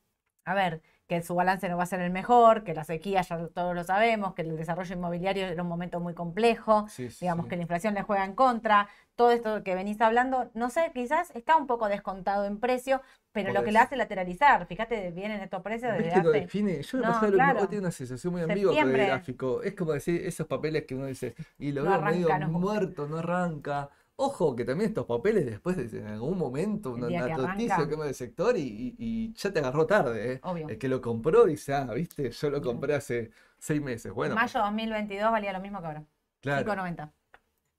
A 0.45 0.53
ver, 0.53 0.81
que 1.07 1.21
su 1.23 1.35
balance 1.35 1.69
no 1.69 1.77
va 1.77 1.83
a 1.83 1.85
ser 1.87 2.01
el 2.01 2.11
mejor, 2.11 2.63
que 2.63 2.73
la 2.73 2.83
sequía 2.83 3.21
ya 3.21 3.47
todos 3.47 3.73
lo 3.75 3.83
sabemos, 3.83 4.33
que 4.33 4.41
el 4.41 4.55
desarrollo 4.57 4.93
inmobiliario 4.95 5.45
era 5.47 5.63
un 5.63 5.69
momento 5.69 5.99
muy 5.99 6.13
complejo, 6.13 6.85
sí, 6.89 7.09
sí, 7.09 7.19
digamos 7.21 7.45
sí. 7.45 7.49
que 7.49 7.55
la 7.55 7.61
inflación 7.63 7.93
le 7.93 8.01
juega 8.03 8.25
en 8.25 8.33
contra, 8.35 8.87
todo 9.15 9.31
esto 9.31 9.63
que 9.63 9.73
venís 9.75 9.99
hablando, 10.01 10.51
no 10.53 10.69
sé, 10.69 10.91
quizás 10.93 11.31
está 11.31 11.55
un 11.55 11.65
poco 11.67 11.87
descontado 11.87 12.45
en 12.45 12.59
precio, 12.59 13.01
pero 13.31 13.53
lo 13.53 13.63
que 13.63 13.71
le 13.71 13.79
hace 13.79 13.95
lateralizar, 13.95 14.65
fíjate, 14.67 15.11
vienen 15.11 15.41
estos 15.41 15.61
precios 15.61 15.91
¿Ves 15.95 16.05
desde 16.05 16.23
lo 16.23 16.29
hace... 16.29 16.41
define? 16.41 16.81
Yo 16.81 16.97
No, 16.99 17.07
lo 17.21 17.31
claro. 17.31 17.53
mismo, 17.53 17.69
tengo 17.69 17.81
una 17.81 17.91
sensación 17.91 18.33
muy 18.33 18.41
ambigua 18.41 18.73
con 18.73 18.89
el 18.89 19.05
gráfico. 19.05 19.61
Es 19.61 19.75
como 19.75 19.91
decir 19.93 20.21
esos 20.25 20.47
papeles 20.47 20.85
que 20.85 20.95
uno 20.95 21.05
dice, 21.05 21.35
y 21.57 21.71
lo 21.71 21.83
No 21.83 21.91
veo 21.91 22.01
medio 22.01 22.27
arranca, 22.27 22.47
no. 22.47 22.59
muerto, 22.59 23.07
no 23.07 23.17
arranca. 23.17 23.89
Ojo, 24.19 24.55
que 24.55 24.65
también 24.65 24.89
estos 24.89 25.05
papeles 25.05 25.45
después 25.45 25.77
de 25.77 25.99
en 25.99 26.07
algún 26.07 26.37
momento 26.39 26.91
una, 26.93 27.07
día 27.07 27.19
que 27.27 27.33
una 27.35 27.37
noticia 27.49 27.75
arranca. 27.75 27.89
cambia 27.91 28.07
de 28.07 28.13
sector 28.15 28.57
y, 28.57 28.61
y- 28.61 28.95
y 28.97 29.33
ya 29.33 29.53
te 29.53 29.59
agarró 29.59 29.85
tarde, 29.85 30.33
¿eh? 30.33 30.39
Obvio. 30.43 30.67
El 30.69 30.77
que 30.79 30.87
lo 30.89 31.01
compró 31.01 31.45
dice, 31.45 31.75
ah, 31.75 31.85
viste, 31.93 32.31
yo 32.31 32.49
lo 32.49 32.61
compré 32.61 32.95
hace 32.95 33.29
seis 33.59 33.79
meses. 33.81 34.11
Bueno, 34.11 34.33
Mayo 34.33 34.59
2022 34.59 35.31
valía 35.31 35.53
lo 35.53 35.59
mismo 35.59 35.79
que 35.81 35.85
ahora, 35.87 36.03
claro, 36.41 36.65
5.90. 36.73 37.11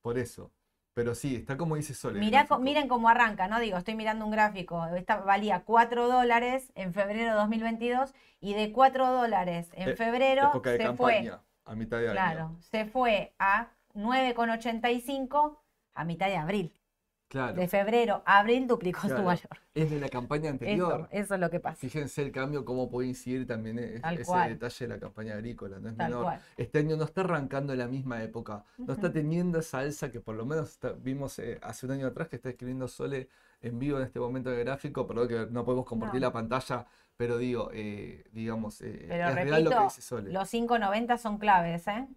por 0.01 0.17
eso. 0.19 0.53
Pero 0.95 1.15
sí, 1.15 1.37
está 1.37 1.57
como 1.57 1.77
dice 1.77 1.95
Sol. 1.95 2.15
el 2.15 2.21
Mirá 2.21 2.47
miren 2.61 2.89
cómo 2.89 3.09
arranca, 3.09 3.47
¿no? 3.47 3.61
Digo, 3.61 3.77
estoy 3.79 3.95
mirando 3.95 4.25
un 4.25 4.33
gráfico. 4.33 4.85
Esta 4.87 5.19
valía 5.19 5.63
4 5.65 6.09
dólares 6.09 6.73
en 6.75 6.93
febrero 6.93 7.31
de 7.33 7.37
2022 7.37 8.15
y 8.41 8.55
de 8.55 8.73
4 8.73 9.07
dólares 9.13 9.71
en 9.75 9.91
Eh, 9.91 9.97
febrero 9.97 10.51
de 10.61 10.79
se 10.79 10.93
fue, 10.95 11.31
a 11.65 11.75
mitad 11.77 11.99
de 11.99 12.09
año. 12.09 12.13
claro, 12.15 12.57
se 12.61 12.85
fue 12.87 13.33
a 13.39 13.69
9,85 13.95 15.59
a 15.99 16.05
mitad 16.05 16.27
de 16.29 16.37
abril. 16.37 16.73
Claro, 17.31 17.57
De 17.57 17.69
febrero 17.69 18.23
a 18.25 18.39
abril 18.39 18.67
duplicó 18.67 19.03
su 19.03 19.09
Claro. 19.09 19.25
valor. 19.25 19.49
es 19.75 19.91
de 19.91 20.01
la 20.01 20.09
campaña 20.09 20.49
anterior. 20.49 21.09
Eso, 21.13 21.25
eso 21.25 21.35
es 21.35 21.41
lo 21.41 21.51
que 21.51 21.61
pasa. 21.61 21.77
Fíjense 21.77 22.23
el 22.23 22.33
cambio, 22.33 22.65
cómo 22.65 22.89
puede 22.91 23.09
incidir 23.09 23.47
también 23.47 23.79
e- 23.79 23.95
ese 23.97 24.25
cual. 24.25 24.49
detalle 24.49 24.87
de 24.89 24.95
la 24.95 24.99
campaña 24.99 25.35
agrícola, 25.35 25.79
no 25.79 25.91
es 25.91 25.97
Tal 25.97 26.09
menor. 26.09 26.25
cual. 26.25 26.41
Este 26.57 26.79
año 26.79 26.97
no 26.97 27.05
está 27.05 27.21
arrancando 27.21 27.75
en 27.75 27.81
la 27.81 27.87
misma 27.87 28.23
época, 28.23 28.65
no 28.79 28.95
está 28.95 29.13
teniendo 29.13 29.59
esa 29.59 29.81
alza 29.81 30.11
que 30.11 30.21
por 30.21 30.37
lo 30.37 30.47
menos 30.47 30.71
está- 30.71 30.93
vimos 30.93 31.39
eh, 31.39 31.59
hace 31.63 31.85
un 31.85 31.93
año 31.93 32.07
atrás 32.07 32.29
que 32.29 32.37
está 32.37 32.49
escribiendo 32.49 32.89
Sole 32.89 33.29
en 33.61 33.79
vivo 33.79 33.99
en 33.99 34.05
este 34.05 34.19
momento 34.21 34.49
de 34.51 34.65
gráfico, 34.65 35.07
perdón 35.07 35.29
que 35.29 35.47
no 35.51 35.65
podemos 35.67 35.85
compartir 35.85 36.21
No. 36.23 36.29
la 36.29 36.33
pantalla, 36.33 36.87
pero 37.17 37.37
digo, 37.37 37.69
eh, 37.75 38.25
digamos, 38.33 38.81
eh, 38.81 39.05
Pero 39.07 39.29
es 39.29 39.35
real 39.35 39.65
lo 39.65 39.71
que 39.71 39.83
dice 39.85 40.01
Sole, 40.01 40.33
los 40.33 40.49
5,90 40.49 41.19
son 41.19 41.37
claves, 41.39 41.87
¿eh? 41.89 42.09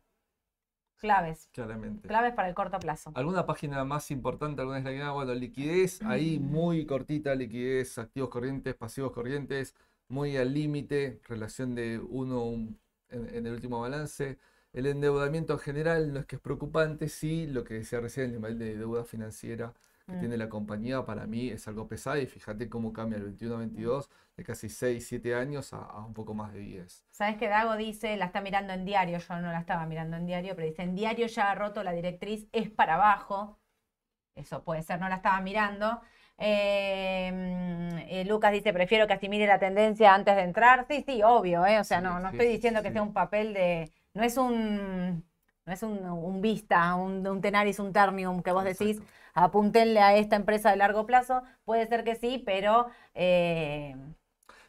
Claves. 1.01 1.49
claramente. 1.51 2.07
Claves 2.07 2.33
para 2.33 2.47
el 2.47 2.53
corto 2.53 2.79
plazo. 2.79 3.11
¿Alguna 3.15 3.45
página 3.47 3.83
más 3.83 4.11
importante, 4.11 4.61
alguna 4.61 4.77
vez 4.77 4.85
la 4.85 4.91
que? 4.91 5.09
Bueno, 5.09 5.33
liquidez, 5.33 5.99
ahí 6.03 6.39
Mm. 6.39 6.43
muy 6.43 6.85
cortita, 6.85 7.33
liquidez, 7.33 7.97
activos 7.97 8.29
corrientes, 8.29 8.75
pasivos 8.75 9.11
corrientes, 9.11 9.73
muy 10.09 10.37
al 10.37 10.53
límite, 10.53 11.19
relación 11.27 11.73
de 11.73 11.99
uno 11.99 12.43
un- 12.45 12.79
en, 13.09 13.27
en 13.35 13.47
el 13.47 13.53
último 13.53 13.81
balance. 13.81 14.37
El 14.73 14.85
endeudamiento 14.85 15.53
en 15.53 15.59
general 15.59 16.13
no 16.13 16.19
es 16.19 16.25
que 16.27 16.35
es 16.35 16.41
preocupante, 16.41 17.09
sí, 17.09 17.47
lo 17.47 17.63
que 17.63 17.73
decía 17.75 17.99
recién, 17.99 18.27
el 18.27 18.33
nivel 18.33 18.59
de 18.59 18.77
deuda 18.77 19.03
financiera 19.03 19.73
que 20.09 20.15
Mm. 20.15 20.19
tiene 20.19 20.37
la 20.37 20.49
compañía 20.49 21.05
para 21.05 21.25
mí 21.27 21.49
es 21.49 21.67
algo 21.67 21.87
pesado 21.87 22.17
y 22.17 22.25
fíjate 22.27 22.69
cómo 22.69 22.93
cambia 22.93 23.17
el 23.17 23.23
21-22 23.23 24.09
de 24.37 24.43
casi 24.43 24.69
6, 24.69 25.07
7 25.07 25.35
años 25.35 25.73
a, 25.73 25.77
a 25.83 26.05
un 26.05 26.13
poco 26.13 26.33
más 26.33 26.53
de 26.53 26.59
10. 26.59 27.05
¿Sabes 27.11 27.37
que 27.37 27.47
Dago 27.49 27.75
dice, 27.75 28.15
la 28.17 28.25
está 28.25 28.41
mirando 28.41 28.73
en 28.73 28.85
diario? 28.85 29.17
Yo 29.19 29.35
no 29.41 29.51
la 29.51 29.59
estaba 29.59 29.85
mirando 29.85 30.17
en 30.17 30.25
diario, 30.25 30.55
pero 30.55 30.67
dice, 30.67 30.83
en 30.83 30.95
diario 30.95 31.27
ya 31.27 31.51
ha 31.51 31.55
roto 31.55 31.83
la 31.83 31.91
directriz, 31.91 32.47
es 32.51 32.69
para 32.69 32.95
abajo. 32.95 33.59
Eso 34.35 34.63
puede 34.63 34.83
ser, 34.83 34.99
no 34.99 35.09
la 35.09 35.17
estaba 35.17 35.41
mirando. 35.41 36.01
Eh, 36.37 37.31
mm, 37.33 37.97
eh, 38.09 38.25
Lucas 38.25 38.53
dice, 38.53 38.73
prefiero 38.73 39.07
que 39.07 39.13
asimile 39.13 39.47
la 39.47 39.59
tendencia 39.59 40.13
antes 40.15 40.35
de 40.35 40.43
entrar. 40.43 40.85
Sí, 40.89 41.03
sí, 41.07 41.21
obvio, 41.23 41.65
¿eh? 41.65 41.79
O 41.79 41.83
sea, 41.83 42.01
no, 42.01 42.19
no 42.19 42.29
sí, 42.29 42.37
estoy 42.37 42.47
sí, 42.47 42.53
diciendo 42.53 42.81
que 42.83 42.89
sí. 42.89 42.93
sea 42.93 43.03
un 43.03 43.13
papel 43.13 43.53
de... 43.53 43.91
No 44.13 44.23
es 44.23 44.37
un... 44.37 45.25
No 45.65 45.73
es 45.73 45.83
un, 45.83 46.03
un 46.05 46.41
Vista, 46.41 46.95
un, 46.95 47.25
un 47.27 47.41
Tenaris, 47.41 47.79
un 47.79 47.93
Termium 47.93 48.41
que 48.41 48.51
vos 48.51 48.63
decís, 48.63 48.97
Exacto. 48.97 49.11
apúntenle 49.33 49.99
a 50.01 50.15
esta 50.17 50.35
empresa 50.35 50.71
de 50.71 50.77
largo 50.77 51.05
plazo. 51.05 51.43
Puede 51.65 51.87
ser 51.87 52.03
que 52.03 52.15
sí, 52.15 52.41
pero 52.45 52.87
eh, 53.13 53.95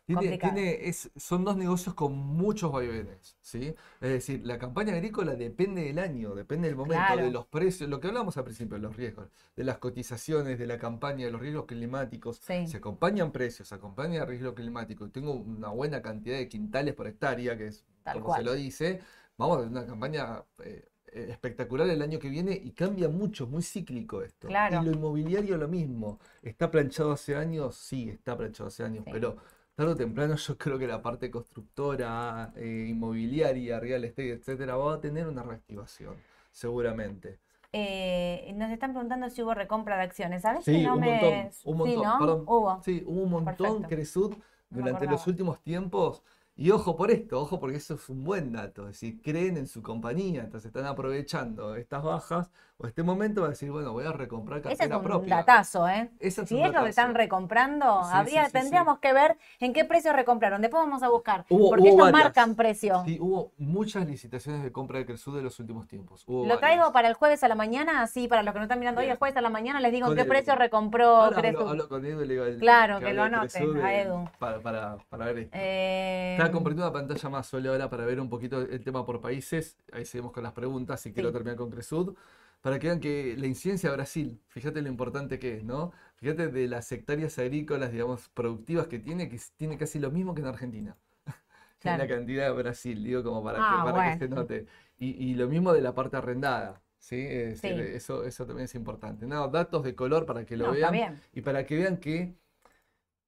Tiene, 0.05 0.21
complicado. 0.21 0.53
tiene- 0.55 0.89
es, 0.89 1.11
son 1.17 1.45
dos 1.45 1.57
negocios 1.57 1.95
con 1.95 2.13
muchos 2.17 2.73
vaivenes, 2.73 3.37
¿sí? 3.41 3.75
Es 4.01 4.09
decir, 4.11 4.43
la 4.45 4.59
campaña 4.59 4.95
agrícola 4.95 5.37
depende 5.37 5.83
del 5.85 5.99
año, 6.01 6.35
depende 6.35 6.67
del 6.69 6.77
momento, 6.77 7.15
Claro. 7.15 7.23
de 7.23 7.31
los 7.31 7.47
precios, 7.47 7.89
lo 7.89 8.01
que 8.01 8.09
hablamos 8.09 8.37
al 8.37 8.45
principio, 8.45 8.79
los 8.79 8.97
riesgos, 8.97 9.29
de 9.57 9.65
las 9.65 9.79
cotizaciones, 9.79 10.59
de 10.59 10.67
la 10.67 10.77
campaña, 10.79 11.25
de 11.27 11.31
los 11.33 11.41
riesgos 11.41 11.67
climáticos. 11.67 12.41
Sí. 12.41 12.67
Se 12.67 12.79
acompañan 12.79 13.31
precios, 13.33 13.69
se 13.69 13.75
acompaña 13.77 14.25
riesgo 14.25 14.55
climático. 14.55 15.09
Tengo 15.11 15.35
una 15.35 15.69
buena 15.69 16.03
cantidad 16.03 16.37
de 16.37 16.49
quintales 16.49 16.95
por 16.95 17.07
hectárea, 17.07 17.57
que 17.57 17.69
es 17.69 17.85
Tal 18.05 18.15
como 18.15 18.27
cual. 18.27 18.41
se 18.41 18.45
lo 18.45 18.55
dice. 18.55 19.01
Vamos 19.43 19.59
a 19.59 19.61
tener 19.63 19.73
una 19.79 19.87
campaña 19.87 20.45
eh, 20.65 20.85
eh, 21.13 21.27
espectacular 21.31 21.89
el 21.89 22.01
año 22.03 22.19
que 22.19 22.29
viene 22.29 22.53
y 22.53 22.73
cambia 22.73 23.09
mucho, 23.09 23.47
muy 23.47 23.63
cíclico 23.63 24.23
esto. 24.23 24.47
Claro. 24.49 24.81
Y 24.83 24.85
lo 24.85 24.93
inmobiliario 24.93 25.57
lo 25.57 25.69
mismo. 25.69 26.21
¿Está 26.43 26.71
planchado 26.71 27.13
hace 27.13 27.35
años? 27.37 27.75
Sí, 27.77 28.09
está 28.11 28.37
planchado 28.37 28.69
hace 28.69 28.85
años, 28.85 29.05
Sí. 29.05 29.11
pero 29.11 29.37
tarde 29.75 29.93
o 29.93 29.97
temprano 29.97 30.37
yo 30.37 30.57
creo 30.59 30.79
que 30.79 30.87
la 30.87 31.03
parte 31.03 31.31
constructora, 31.31 32.53
eh, 32.57 32.87
inmobiliaria, 32.91 33.81
real 33.81 34.05
estate, 34.05 34.33
etcétera, 34.33 34.77
va 34.77 34.95
a 34.95 35.01
tener 35.01 35.27
una 35.27 35.43
reactivación, 35.43 36.17
seguramente. 36.53 37.41
Eh, 37.73 38.53
nos 38.57 38.71
están 38.71 38.93
preguntando 38.93 39.31
si 39.31 39.43
hubo 39.43 39.55
recompra 39.55 39.97
de 39.97 40.03
acciones. 40.05 40.43
¿Sabes 40.43 40.65
Sí, 40.65 40.75
si 40.75 40.83
no 40.83 40.95
un 40.95 41.01
me... 41.01 41.11
montón, 41.11 41.51
un 41.65 41.77
Sí, 41.89 41.97
¿no? 41.97 42.19
perdón. 42.19 42.43
Hubo. 42.47 42.83
Sí, 42.83 43.03
hubo 43.07 43.23
un 43.23 43.31
montón 43.31 43.57
Perfecto. 43.57 43.89
Cresud 43.89 44.35
No 44.71 44.77
durante 44.77 45.07
los 45.07 45.27
acordaba. 45.27 45.31
últimos 45.31 45.63
tiempos. 45.63 46.23
Y 46.57 46.71
ojo 46.71 46.97
por 46.97 47.11
esto, 47.11 47.41
ojo 47.41 47.59
porque 47.59 47.79
eso 47.79 47.95
es 47.95 48.09
un 48.09 48.25
buen 48.25 48.53
dato. 48.53 48.83
Es 48.89 49.01
decir, 49.01 49.21
creen 49.23 49.57
en 49.57 49.67
su 49.67 49.83
compañía, 49.83 50.43
entonces 50.45 50.67
están 50.69 50.87
aprovechando 50.87 51.75
estas 51.77 52.03
bajas 52.03 52.51
o 52.83 52.87
este 52.87 53.03
momento 53.03 53.41
para 53.43 53.51
decir, 53.51 53.71
bueno, 53.71 53.93
voy 53.93 54.05
a 54.05 54.13
recomprar 54.13 54.59
Ese 54.61 54.73
es 54.73 54.79
cartera 54.79 54.97
un 54.99 55.05
propia. 55.05 55.37
datazo, 55.37 55.89
¿eh? 55.89 56.11
Ese 56.19 56.43
es 56.43 56.49
Si 56.49 56.55
un 56.55 56.61
ellos 56.63 56.87
están 56.89 57.09
datazo. 57.09 57.19
recomprando, 57.19 58.03
Sí, 58.05 58.11
habría, 58.13 58.41
sí, 58.45 58.51
sí, 58.51 58.53
sí. 58.57 58.59
tendríamos 58.61 58.99
que 58.99 59.13
ver 59.13 59.37
en 59.61 59.73
qué 59.73 59.85
precio 59.85 60.13
recompraron. 60.13 60.61
Después 60.61 60.83
vamos 60.83 61.03
a 61.03 61.09
buscar. 61.09 61.45
Hubo- 61.49 61.71
porque 61.71 61.83
hubo 61.83 61.89
ellos 61.95 62.13
varias. 62.13 62.25
marcan 62.25 62.55
precio. 62.57 63.03
Sí, 63.05 63.19
hubo 63.21 63.53
muchas 63.59 64.07
licitaciones 64.07 64.63
de 64.63 64.73
compra 64.73 64.99
de 64.99 65.07
Cresud 65.07 65.39
en 65.39 65.45
los 65.45 65.59
últimos 65.61 65.87
tiempos. 65.87 66.25
Hubo 66.27 66.47
Lo 66.47 66.59
traigo 66.59 66.93
para 66.93 67.09
el 67.09 67.15
jueves 67.15 67.45
a 67.45 67.49
la 67.49 67.55
mañana, 67.55 68.03
así 68.03 68.27
para 68.29 68.43
los 68.43 68.53
que 68.53 68.59
no 68.59 68.65
están 68.65 68.79
mirando 68.81 69.01
hoy, 69.01 69.07
Bien. 69.07 69.13
el 69.13 69.19
jueves 69.19 69.37
a 69.37 69.41
la 69.41 69.51
mañana 69.51 69.81
les 69.81 69.93
digo 69.93 70.09
en 70.09 70.15
qué 70.15 70.23
el- 70.23 70.29
precio 70.29 70.55
recompró 70.57 71.07
Ahora 71.09 71.37
Cresud. 71.41 71.59
hablo, 71.61 71.71
hablo 71.71 71.89
con 71.89 72.05
Edu 72.05 72.23
y 72.23 72.27
le 72.27 72.35
digo 72.35 72.45
el- 72.47 72.59
Claro, 72.59 72.99
que 72.99 73.13
lo 73.13 73.23
de 73.23 73.29
anote, 73.29 73.49
Cresud, 73.59 73.77
a 73.81 73.95
Edu. 73.95 74.29
Para, 74.39 74.61
para, 74.61 74.97
para 75.09 75.25
ver 75.27 75.39
esto. 75.39 75.57
Eh, 75.61 76.33
Estaba 76.33 76.51
compartiendo 76.51 76.87
una 76.89 76.93
pantalla 76.93 77.29
más 77.29 77.47
solo 77.47 77.71
ahora 77.71 77.89
para 77.89 78.05
ver 78.07 78.19
un 78.21 78.29
poquito 78.29 78.61
el 78.61 78.83
tema 78.83 79.05
por 79.07 79.21
países. 79.21 79.77
Ahí 79.93 80.05
seguimos 80.05 80.33
con 80.33 80.43
las 80.43 80.53
preguntas 80.53 81.05
y 81.07 81.13
quiero 81.13 81.31
terminar 81.33 81.57
con 81.57 81.71
Cresud. 81.71 82.15
Para 82.63 82.79
que 82.81 82.89
vean 82.89 83.01
que 83.01 83.37
la 83.39 83.47
incidencia 83.49 83.91
de 83.91 83.97
Brasil, 83.97 84.43
fíjate 84.49 84.83
lo 84.83 84.89
importante 84.89 85.39
que 85.41 85.59
es, 85.59 85.65
¿no? 85.65 85.93
Fíjate 86.17 86.49
de 86.49 86.69
las 86.69 86.91
hectáreas 86.93 87.39
agrícolas, 87.39 87.93
digamos, 87.93 88.29
productivas 88.31 88.89
que 88.89 89.01
tiene, 89.01 89.29
que 89.29 89.41
tiene 89.57 89.79
casi 89.79 89.99
lo 90.01 90.11
mismo 90.13 90.35
que 90.35 90.43
en 90.43 90.49
Argentina. 90.49 90.99
En 91.85 91.99
la 91.99 92.07
cantidad 92.09 92.47
de 92.47 92.53
Brasil, 92.53 93.03
digo, 93.05 93.25
como 93.25 93.43
para, 93.45 93.59
Ah, 93.61 93.85
que, 93.85 93.93
para 93.93 94.13
que 94.13 94.19
se 94.19 94.29
note. 94.29 94.67
Y, 94.99 95.11
y 95.33 95.35
lo 95.35 95.49
mismo 95.49 95.73
de 95.73 95.81
la 95.83 95.95
parte 95.95 96.17
arrendada, 96.17 96.83
¿sí? 96.99 97.17
Es 97.19 97.63
decir, 97.63 97.75
Sí. 97.75 97.93
eso, 97.97 98.25
eso 98.25 98.47
también 98.47 98.67
es 98.67 98.75
importante. 98.77 99.27
No, 99.27 99.49
datos 99.49 99.83
de 99.83 99.95
color 99.97 100.25
para 100.27 100.45
que 100.47 100.57
lo 100.57 100.67
no, 100.67 100.73
vean. 100.73 101.21
Y 101.33 101.41
para 101.43 101.67
que 101.67 101.77
vean 101.77 101.97
que 101.99 102.37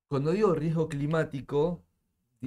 cuando 0.09 0.33
digo 0.33 0.55
riesgo 0.55 0.89
climático, 0.89 1.84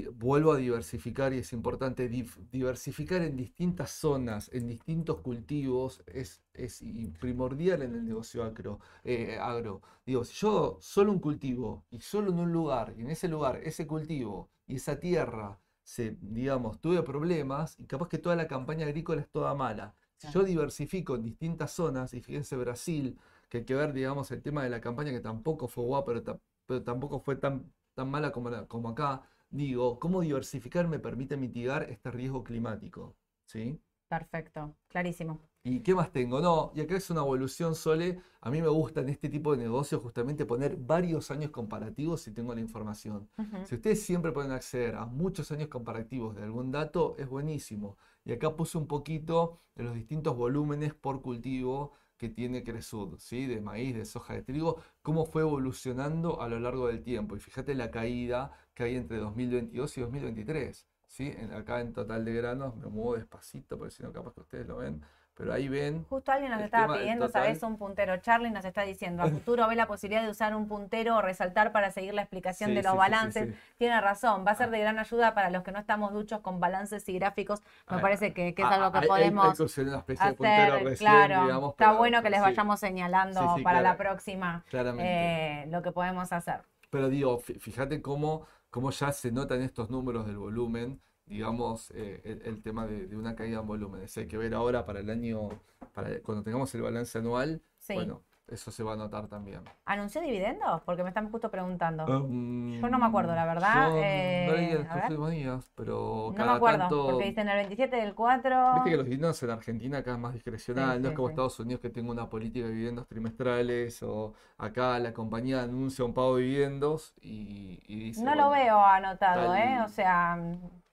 vuelvo 0.06 0.54
a 0.54 0.58
diversificar 0.58 1.34
y 1.34 1.40
es 1.40 1.54
importante 1.54 2.08
diversificar 2.10 3.22
en 3.22 3.36
distintas 3.36 3.92
zonas, 3.92 4.50
en 4.54 4.68
distintos 4.68 5.22
cultivos, 5.22 6.04
es, 6.08 6.42
es 6.54 6.82
primordial 7.20 7.82
en 7.82 7.94
el 7.96 8.06
negocio 8.06 8.44
agro, 8.44 8.80
eh, 9.04 9.38
agro. 9.40 9.82
Digo, 10.06 10.24
si 10.24 10.34
yo 10.36 10.78
solo 10.82 11.12
un 11.12 11.20
cultivo 11.20 11.86
y 11.90 12.00
solo 12.00 12.32
en 12.32 12.40
un 12.40 12.52
lugar, 12.52 12.94
y 12.98 13.02
en 13.02 13.10
ese 13.12 13.28
lugar, 13.28 13.60
ese 13.64 13.88
cultivo 13.88 14.50
y 14.68 14.76
esa 14.78 15.00
tierra, 15.00 15.60
se, 15.84 16.18
digamos, 16.22 16.80
tuve 16.82 17.02
problemas, 17.04 17.80
y 17.80 17.86
capaz 17.86 18.10
que 18.10 18.18
toda 18.18 18.36
la 18.36 18.48
campaña 18.48 18.86
agrícola 18.86 19.22
es 19.22 19.30
toda 19.30 19.54
mala. 19.56 19.96
Si 20.18 20.28
yo 20.28 20.44
diversifico 20.44 21.16
en 21.16 21.24
distintas 21.24 21.72
zonas, 21.72 22.14
y 22.14 22.22
fíjense 22.22 22.56
Brasil, 22.58 23.18
que 23.50 23.60
hay 23.60 23.66
que 23.66 23.76
ver, 23.76 23.94
digamos, 23.94 24.32
el 24.32 24.42
tema 24.42 24.64
de 24.64 24.70
la 24.70 24.82
campaña 24.82 25.12
que 25.12 25.20
tampoco 25.22 25.68
fue 25.68 25.84
guapa, 25.86 26.14
pero, 26.14 26.42
pero 26.66 26.84
tampoco 26.84 27.20
fue 27.20 27.36
tan, 27.38 27.72
tan 27.94 28.10
mala 28.12 28.32
como, 28.32 28.50
la- 28.50 28.66
como 28.68 28.90
acá. 28.90 29.22
Digo, 29.50 30.00
cómo 30.00 30.22
diversificar 30.22 30.88
me 30.88 31.00
permite 31.00 31.38
mitigar 31.38 31.84
este 31.90 32.12
riesgo 32.12 32.44
climático, 32.44 33.16
¿sí? 33.46 33.80
Perfecto, 34.10 34.76
clarísimo. 34.88 35.42
¿Y 35.64 35.82
qué 35.82 35.94
más 35.94 36.12
tengo? 36.14 36.40
No, 36.40 36.72
y 36.76 36.82
acá 36.82 36.96
es 36.96 37.10
una 37.10 37.20
evolución, 37.20 37.76
Sole. 37.76 38.22
A 38.40 38.50
mí 38.50 38.62
me 38.62 38.70
gusta 38.70 39.02
en 39.02 39.10
este 39.10 39.28
tipo 39.28 39.52
de 39.52 39.64
negocios 39.64 40.02
justamente 40.02 40.46
poner 40.46 40.78
varios 40.78 41.30
años 41.30 41.52
comparativos 41.52 42.22
si 42.22 42.32
tengo 42.32 42.56
la 42.56 42.62
información. 42.62 43.30
Si 43.66 43.76
ustedes 43.76 44.02
siempre 44.02 44.32
pueden 44.32 44.52
acceder 44.52 44.96
a 44.96 45.06
muchos 45.06 45.52
años 45.52 45.68
comparativos 45.68 46.36
de 46.36 46.44
algún 46.44 46.72
dato, 46.72 47.16
es 47.18 47.28
buenísimo. 47.28 47.98
Y 48.24 48.32
acá 48.32 48.56
puse 48.56 48.78
un 48.78 48.88
poquito 48.88 49.60
de 49.76 49.84
los 49.84 49.94
distintos 49.94 50.38
volúmenes 50.38 50.94
por 50.94 51.22
cultivo 51.22 51.92
que 52.16 52.30
tiene 52.30 52.64
Cresud, 52.64 53.16
¿sí? 53.20 53.46
De 53.46 53.60
maíz, 53.60 53.94
de 53.94 54.06
soja, 54.06 54.36
de 54.36 54.44
trigo, 54.44 54.82
cómo 55.02 55.26
fue 55.26 55.42
evolucionando 55.42 56.42
a 56.42 56.48
lo 56.48 56.60
largo 56.62 56.88
del 56.88 57.04
tiempo. 57.04 57.36
Y 57.36 57.40
fíjate 57.40 57.76
la 57.76 57.92
caída 57.92 58.54
que 58.78 58.84
hay 58.84 58.96
entre 58.96 59.18
2022 59.18 59.98
y 59.98 60.02
2023, 60.02 60.86
¿sí? 61.08 61.34
En- 61.36 61.52
acá 61.52 61.80
en 61.82 61.94
total 61.94 62.24
de 62.24 62.32
granos, 62.36 62.76
me 62.76 62.86
muevo 62.86 63.16
despacito, 63.16 63.76
porque 63.76 63.90
si 63.90 64.04
no 64.04 64.14
capaz 64.14 64.36
que 64.36 64.42
ustedes 64.42 64.68
lo 64.68 64.78
ven, 64.78 65.04
pero 65.34 65.52
ahí 65.52 65.68
ven. 65.68 66.04
Justo 66.04 66.32
alguien 66.32 66.52
nos 66.52 66.62
estaba 66.62 66.96
pidiendo. 66.96 67.28
¿sabes? 67.28 67.62
Un 67.64 67.78
puntero. 67.80 68.18
Charlie 68.18 68.52
nos 68.52 68.66
está 68.66 68.84
diciendo, 68.84 69.24
a 69.24 69.26
futuro 69.48 69.68
ve 69.68 69.76
la 69.76 69.88
posibilidad 69.88 70.22
de 70.22 70.30
usar 70.30 70.56
un 70.56 70.68
puntero 70.68 71.16
o 71.18 71.22
resaltar 71.24 71.72
para 71.72 71.90
seguir 71.90 72.14
la 72.14 72.22
explicación 72.22 72.70
Sí, 72.70 72.76
de 72.76 72.84
los 72.84 72.92
sí, 72.92 72.98
balances. 73.00 73.50
sí. 73.56 73.60
Tiene 73.80 74.00
razón, 74.00 74.46
va 74.46 74.52
a 74.52 74.56
ser 74.56 74.68
Ah. 74.68 74.72
de 74.72 74.80
gran 74.80 75.00
ayuda 75.00 75.34
para 75.34 75.50
los 75.50 75.64
que 75.64 75.72
no 75.72 75.80
estamos 75.80 76.14
duchos 76.14 76.42
con 76.42 76.60
balances 76.60 77.10
y 77.10 77.14
gráficos. 77.18 77.62
Me 77.90 77.98
Ah, 77.98 78.02
parece 78.02 78.32
que, 78.32 78.54
que 78.54 78.62
es 78.62 78.68
Ah, 78.68 78.76
algo 78.76 78.92
que 78.92 78.98
hay- 79.00 79.04
hay- 79.06 79.10
hay 79.24 79.32
podemos 79.32 79.60
una 79.60 79.98
especie 79.98 80.26
de 80.28 80.34
puntero 80.36 80.74
hacer. 80.76 80.84
recién, 80.88 81.12
Claro, 81.12 81.42
digamos, 81.46 81.72
está 81.72 81.86
pero- 81.86 81.98
bueno 81.98 82.22
que 82.22 82.30
les 82.30 82.42
vayamos 82.42 82.80
señalando 82.80 83.56
para 83.64 83.82
la 83.82 83.98
próxima 83.98 84.64
eh, 84.72 85.66
lo 85.70 85.82
que 85.82 85.92
podemos 85.92 86.32
hacer. 86.32 86.62
Pero 86.90 87.10
digo, 87.10 87.38
fí- 87.42 87.60
fíjate 87.60 88.02
cómo, 88.02 88.48
cómo 88.70 88.92
ya 88.92 89.12
se 89.12 89.32
notan 89.32 89.62
estos 89.62 89.90
números 89.90 90.26
del 90.28 90.38
volumen, 90.38 91.02
digamos, 91.26 91.92
eh, 91.96 92.22
el, 92.24 92.42
el 92.44 92.62
tema 92.62 92.88
de, 92.88 93.08
de 93.08 93.18
una 93.18 93.36
caída 93.36 93.60
en 93.60 93.68
volumen. 93.68 94.02
Eso 94.04 94.20
hay 94.22 94.28
que 94.28 94.38
ver 94.38 94.54
ahora 94.54 94.86
para 94.86 95.00
el 95.02 95.10
año, 95.10 95.50
para 95.94 96.22
cuando 96.22 96.44
tengamos 96.44 96.74
el 96.76 96.82
balance 96.82 97.18
anual, 97.18 97.62
Sí. 97.80 97.94
bueno, 97.94 98.24
eso 98.48 98.72
se 98.72 98.84
va 98.84 98.94
a 98.94 98.96
notar 98.96 99.28
también. 99.28 99.62
¿Anunció 99.86 100.22
dividendos? 100.22 100.82
Porque 100.84 101.04
me 101.04 101.10
están 101.10 101.30
justo 101.32 101.52
preguntando. 101.52 102.06
Um, 102.06 102.80
Yo 102.80 102.90
no 102.90 102.98
me 103.00 103.06
acuerdo, 103.06 103.36
la 103.36 103.46
verdad, 103.46 103.86
Yo 103.90 103.92
no 103.92 104.04
eh, 104.04 104.48
leí 104.56 104.72
a 104.90 104.96
ver. 104.96 105.04
últimos 105.04 105.32
días, 105.32 105.72
pero 105.76 106.28
no 106.28 106.32
me 106.32 106.38
cada 106.38 106.54
acuerdo, 106.56 106.80
tanto. 106.80 107.06
porque 107.08 107.26
dicen 107.26 107.50
el 107.50 107.58
27 107.58 107.96
del 107.98 108.16
4. 108.16 108.74
Viste 108.76 108.90
que 108.92 108.98
los 108.98 109.06
dividendos 109.06 109.44
en 109.44 109.50
Argentina 109.50 109.98
acá 110.00 110.12
es 110.14 110.18
más 110.20 110.34
discrecional, 110.34 110.98
Sí, 110.98 111.04
no 111.04 111.08
sí, 111.08 111.12
es 111.12 111.16
como 111.16 111.28
sí. 111.28 111.32
Estados 111.34 111.60
Unidos 111.60 111.82
que 111.82 111.90
tenga 111.90 112.12
una 112.12 112.30
política 112.30 112.66
de 112.68 112.72
dividendos 112.72 113.08
trimestrales 113.08 114.02
o 114.04 114.34
acá 114.58 114.98
la 115.00 115.14
compañía 115.14 115.64
anuncia 115.64 116.06
un 116.06 116.14
pago 116.14 116.38
de 116.38 116.44
dividendos 116.44 117.14
y, 117.22 117.80
y 117.88 118.00
dice, 118.00 118.24
No 118.24 118.36
lo 118.36 118.48
bueno, 118.50 118.64
veo 118.64 118.80
anotado, 118.86 119.48
tal- 119.52 119.58
¿eh? 119.58 119.80
O 119.84 119.90
sea, 119.90 120.38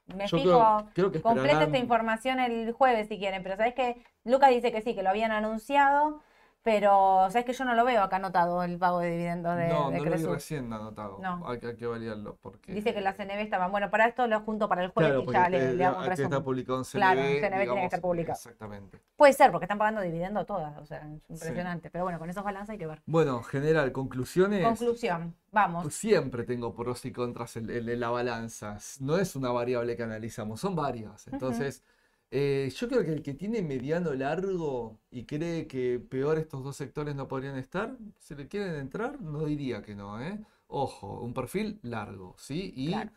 me 0.07 0.27
yo 0.27 0.39
fijo. 0.39 0.43
creo, 0.51 0.87
creo 0.95 1.13
que 1.13 1.23
Completa 1.23 1.53
esta 1.53 1.65
esperarán- 1.65 1.83
información 1.83 2.41
el 2.41 2.73
jueves 2.73 3.09
si 3.09 3.19
quieren, 3.19 3.43
pero 3.43 3.57
sabes 3.57 3.75
que 3.75 4.03
Lucas 4.25 4.51
dice 4.51 4.73
que 4.73 4.83
sí, 4.83 4.95
que 4.95 5.03
lo 5.03 5.11
habían 5.11 5.33
anunciado, 5.33 6.21
pero 6.65 7.27
sabes 7.31 7.45
que 7.45 7.53
yo 7.53 7.63
no 7.67 7.75
lo 7.75 7.85
veo 7.85 8.03
acá 8.03 8.17
anotado 8.17 8.63
el 8.63 8.79
pago 8.79 9.01
de 9.01 9.11
dividendos 9.11 9.55
de, 9.55 9.69
No, 9.69 9.91
de 9.91 9.99
no 9.99 10.05
lo 10.07 10.17
vi 10.17 10.25
recién 10.25 10.73
anotado. 10.73 11.19
No. 11.21 11.47
Hay 11.47 11.59
que, 11.61 11.67
hay 11.69 11.77
que 11.77 11.87
validarlo 11.87 12.39
porque... 12.41 12.73
Dice 12.73 12.95
que 12.95 13.03
la 13.03 13.13
CNB 13.13 13.39
estaban. 13.43 13.71
Bueno, 13.71 13.91
para 13.91 14.07
esto 14.07 14.27
lo 14.27 14.41
junto 14.41 14.67
para 14.67 14.83
el 14.83 14.91
jueves 14.91 15.13
Claro, 15.13 15.31
y 15.31 15.33
ya 15.35 15.49
le, 15.51 15.59
este- 15.59 15.75
le 15.75 15.85
hago 15.85 15.99
un 16.03 16.11
está 16.13 16.43
publicado 16.43 16.79
en 16.79 16.85
CNB, 16.87 16.97
Claro, 16.99 17.21
en 17.21 17.41
CNB 17.43 17.63
tiene 17.65 17.75
que 17.81 17.85
estar 17.85 18.01
publicado. 18.01 18.37
Exactamente. 18.39 18.99
Puede 19.15 19.33
ser, 19.35 19.51
porque 19.53 19.67
están 19.67 19.77
pagando 19.77 20.01
dividendo 20.01 20.47
todas, 20.47 20.77
o 20.79 20.87
sea, 20.87 21.01
es 21.01 21.31
impresionante. 21.31 21.91
Pero 21.91 22.05
bueno, 22.05 22.19
con 22.19 22.31
esos 22.31 22.43
balances 22.43 22.71
hay 22.71 22.79
que 22.79 22.87
ver. 22.87 23.03
Bueno, 23.05 23.43
general, 23.43 23.93
conclusiones. 23.93 24.65
Conclusión, 24.65 25.37
vamos. 25.53 25.83
Pues 25.83 25.95
siempre 25.95 26.45
tengo 26.45 26.75
pros 26.75 27.05
y 27.05 27.13
contras 27.13 27.57
en, 27.57 27.69
en- 27.69 27.89
en 27.91 28.01
la 28.01 28.09
balanza. 28.09 28.79
No 29.01 29.19
es 29.19 29.37
una 29.37 29.51
variable 29.53 29.97
que 29.99 30.03
analizamos, 30.03 30.61
son 30.61 30.75
varias. 30.75 31.29
Entonces, 31.29 31.85
eh, 32.31 32.71
yo 32.77 32.89
creo 32.89 33.05
que 33.05 33.13
el 33.13 33.23
que 33.23 33.35
tiene 33.35 33.63
mediano 33.63 34.13
largo 34.15 35.01
y 35.11 35.25
cree 35.27 35.67
que 35.67 36.01
peor 36.01 36.39
estos 36.39 36.65
dos 36.65 36.77
sectores 36.77 37.15
no 37.15 37.29
podrían 37.29 37.57
estar, 37.57 37.97
si 38.19 38.35
le 38.35 38.49
quieren 38.49 38.75
entrar, 38.77 39.21
no 39.21 39.45
diría 39.45 39.83
que 39.83 39.95
no, 39.95 40.21
¿eh? 40.23 40.41
Ojo, 40.69 41.21
un 41.21 41.35
perfil 41.35 41.79
largo, 41.83 42.35
¿sí? 42.39 42.73
Y 42.77 42.91
Claro. 42.91 43.11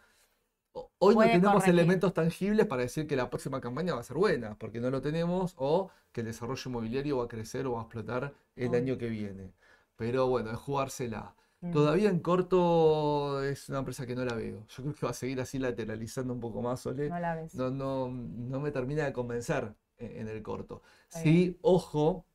hoy 1.00 1.16
no 1.16 1.30
tenemos 1.32 1.64
corregir. 1.64 1.70
elementos 1.74 2.14
tangibles 2.14 2.66
para 2.68 2.84
decir 2.84 3.08
que 3.08 3.16
la 3.16 3.30
próxima 3.30 3.62
campaña 3.62 3.94
va 3.96 4.02
a 4.02 4.04
ser 4.04 4.18
buena, 4.18 4.58
porque 4.58 4.80
no 4.82 4.90
lo 4.92 5.02
tenemos, 5.02 5.54
o 5.58 5.90
que 6.12 6.22
el 6.22 6.28
desarrollo 6.28 6.62
inmobiliario 6.70 7.18
va 7.18 7.26
a 7.26 7.28
crecer 7.28 7.66
o 7.68 7.74
va 7.74 7.80
a 7.82 7.84
explotar 7.84 8.36
el 8.56 8.76
año 8.76 8.98
que 8.98 9.10
viene. 9.10 9.54
Pero 9.96 10.28
bueno, 10.28 10.52
es 10.52 10.58
jugársela. 10.58 11.36
Mm. 11.62 11.72
Todavía 11.72 12.10
en 12.10 12.20
corto 12.20 13.44
es 13.44 13.70
una 13.70 13.80
empresa 13.80 14.06
que 14.06 14.16
no 14.16 14.24
la 14.26 14.36
veo. 14.36 14.66
Yo 14.68 14.84
creo 14.84 14.96
que 14.96 15.06
va 15.06 15.12
a 15.12 15.14
seguir 15.14 15.42
así 15.42 15.60
lateralizando 15.60 16.34
un 16.34 16.40
poco 16.40 16.62
más, 16.62 16.82
Sole. 16.82 17.10
No 17.10 17.20
la 17.20 17.36
ves. 17.36 17.56
No, 17.56 17.72
no, 17.72 18.10
no 18.10 18.60
me 18.60 18.72
termina 18.72 19.06
de 19.06 19.14
convencer 19.14 19.74
en, 19.98 20.22
en 20.22 20.28
el 20.28 20.42
corto. 20.44 20.84
Está 21.08 21.22
Sí, 21.22 21.58
ojo, 21.62 22.26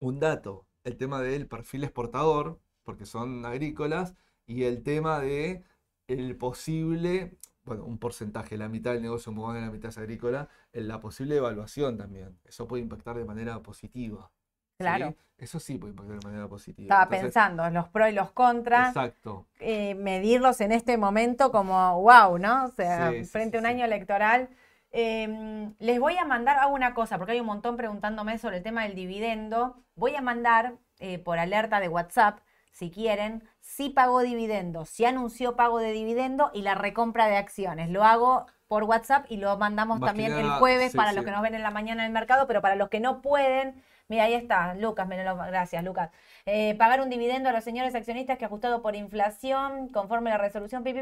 un 0.00 0.20
dato, 0.20 0.66
el 0.84 0.96
tema 0.96 1.22
del 1.22 1.46
perfil 1.48 1.84
exportador, 1.84 2.60
porque 2.84 3.06
son 3.06 3.44
agrícolas, 3.44 4.14
y 4.46 4.64
el 4.64 4.82
tema 4.82 5.20
de 5.20 5.64
el 6.06 6.36
posible, 6.36 7.36
bueno, 7.64 7.84
un 7.84 7.98
porcentaje, 7.98 8.56
la 8.56 8.68
mitad 8.68 8.92
del 8.92 9.02
negocio, 9.02 9.30
un 9.30 9.36
poco 9.36 9.48
más 9.48 9.56
de 9.56 9.62
la 9.62 9.72
mitad 9.72 9.88
es 9.90 9.98
agrícola, 9.98 10.48
en 10.72 10.88
la 10.88 11.00
posible 11.00 11.36
evaluación 11.36 11.96
también. 11.96 12.38
Eso 12.44 12.68
puede 12.68 12.82
impactar 12.82 13.16
de 13.16 13.24
manera 13.24 13.60
positiva. 13.62 14.30
¿Sí? 14.78 14.84
Claro. 14.84 15.14
Eso 15.38 15.60
sí 15.60 15.76
puede 15.76 15.90
impactar 15.90 16.18
de 16.18 16.26
manera 16.26 16.48
positiva. 16.48 16.86
Estaba 16.86 17.02
Entonces, 17.02 17.24
pensando 17.24 17.68
los 17.70 17.88
pros 17.88 18.08
y 18.08 18.12
los 18.12 18.30
contras. 18.30 18.88
Exacto. 18.88 19.46
eh, 19.60 19.94
medirlos 19.94 20.60
en 20.62 20.72
este 20.72 20.96
momento 20.96 21.52
como 21.52 22.00
wow, 22.00 22.38
¿no? 22.38 22.64
O 22.64 22.68
sea, 22.68 23.10
Sí, 23.10 23.24
sí, 23.24 23.30
frente 23.30 23.58
a 23.58 23.60
un 23.60 23.66
año 23.66 23.84
electoral. 23.84 24.48
Eh, 24.92 25.74
les 25.78 26.00
voy 26.00 26.16
a 26.16 26.24
mandar, 26.24 26.58
hago 26.58 26.74
una 26.74 26.94
cosa, 26.94 27.18
porque 27.18 27.32
hay 27.32 27.40
un 27.40 27.46
montón 27.46 27.76
preguntándome 27.76 28.38
sobre 28.38 28.58
el 28.58 28.62
tema 28.62 28.84
del 28.84 28.94
dividendo. 28.94 29.76
Voy 29.94 30.14
a 30.14 30.22
mandar 30.22 30.78
eh, 31.00 31.18
por 31.18 31.38
alerta 31.38 31.80
de 31.80 31.88
WhatsApp, 31.88 32.38
si 32.72 32.90
quieren, 32.90 33.46
si 33.60 33.90
pagó 33.90 34.20
dividendo, 34.22 34.86
si 34.86 35.04
anunció 35.04 35.54
pago 35.54 35.80
de 35.80 35.92
dividendo 35.92 36.50
y 36.54 36.62
la 36.62 36.74
recompra 36.74 37.26
de 37.26 37.36
acciones. 37.36 37.90
Lo 37.90 38.04
hago 38.04 38.46
por 38.68 38.84
WhatsApp 38.84 39.26
y 39.28 39.36
lo 39.36 39.56
mandamos 39.58 40.00
Más 40.00 40.08
también 40.08 40.32
el 40.32 40.48
jueves 40.52 40.94
para 40.94 41.12
los 41.12 41.24
que 41.26 41.30
nos 41.30 41.42
ven 41.42 41.54
en 41.54 41.62
la 41.62 41.70
mañana 41.70 42.02
en 42.02 42.06
el 42.06 42.12
mercado, 42.12 42.46
pero 42.46 42.62
para 42.62 42.74
los 42.74 42.88
que 42.88 43.00
no 43.00 43.20
pueden, 43.20 43.82
mira, 44.08 44.24
ahí 44.24 44.34
está, 44.34 44.74
Lucas, 44.74 45.06
me 45.08 45.22
lo- 45.24 45.36
gracias, 45.36 45.82
Lucas. 45.84 46.10
Eh, 46.44 46.74
pagar 46.76 47.00
un 47.00 47.10
dividendo 47.10 47.48
a 47.48 47.52
los 47.52 47.64
señores 47.64 47.94
accionistas 47.94 48.38
que 48.38 48.44
ajustado 48.44 48.82
por 48.82 48.94
inflación, 48.96 49.88
conforme 49.88 50.30
la 50.30 50.38
resolución 50.38 50.82
pi, 50.84 50.94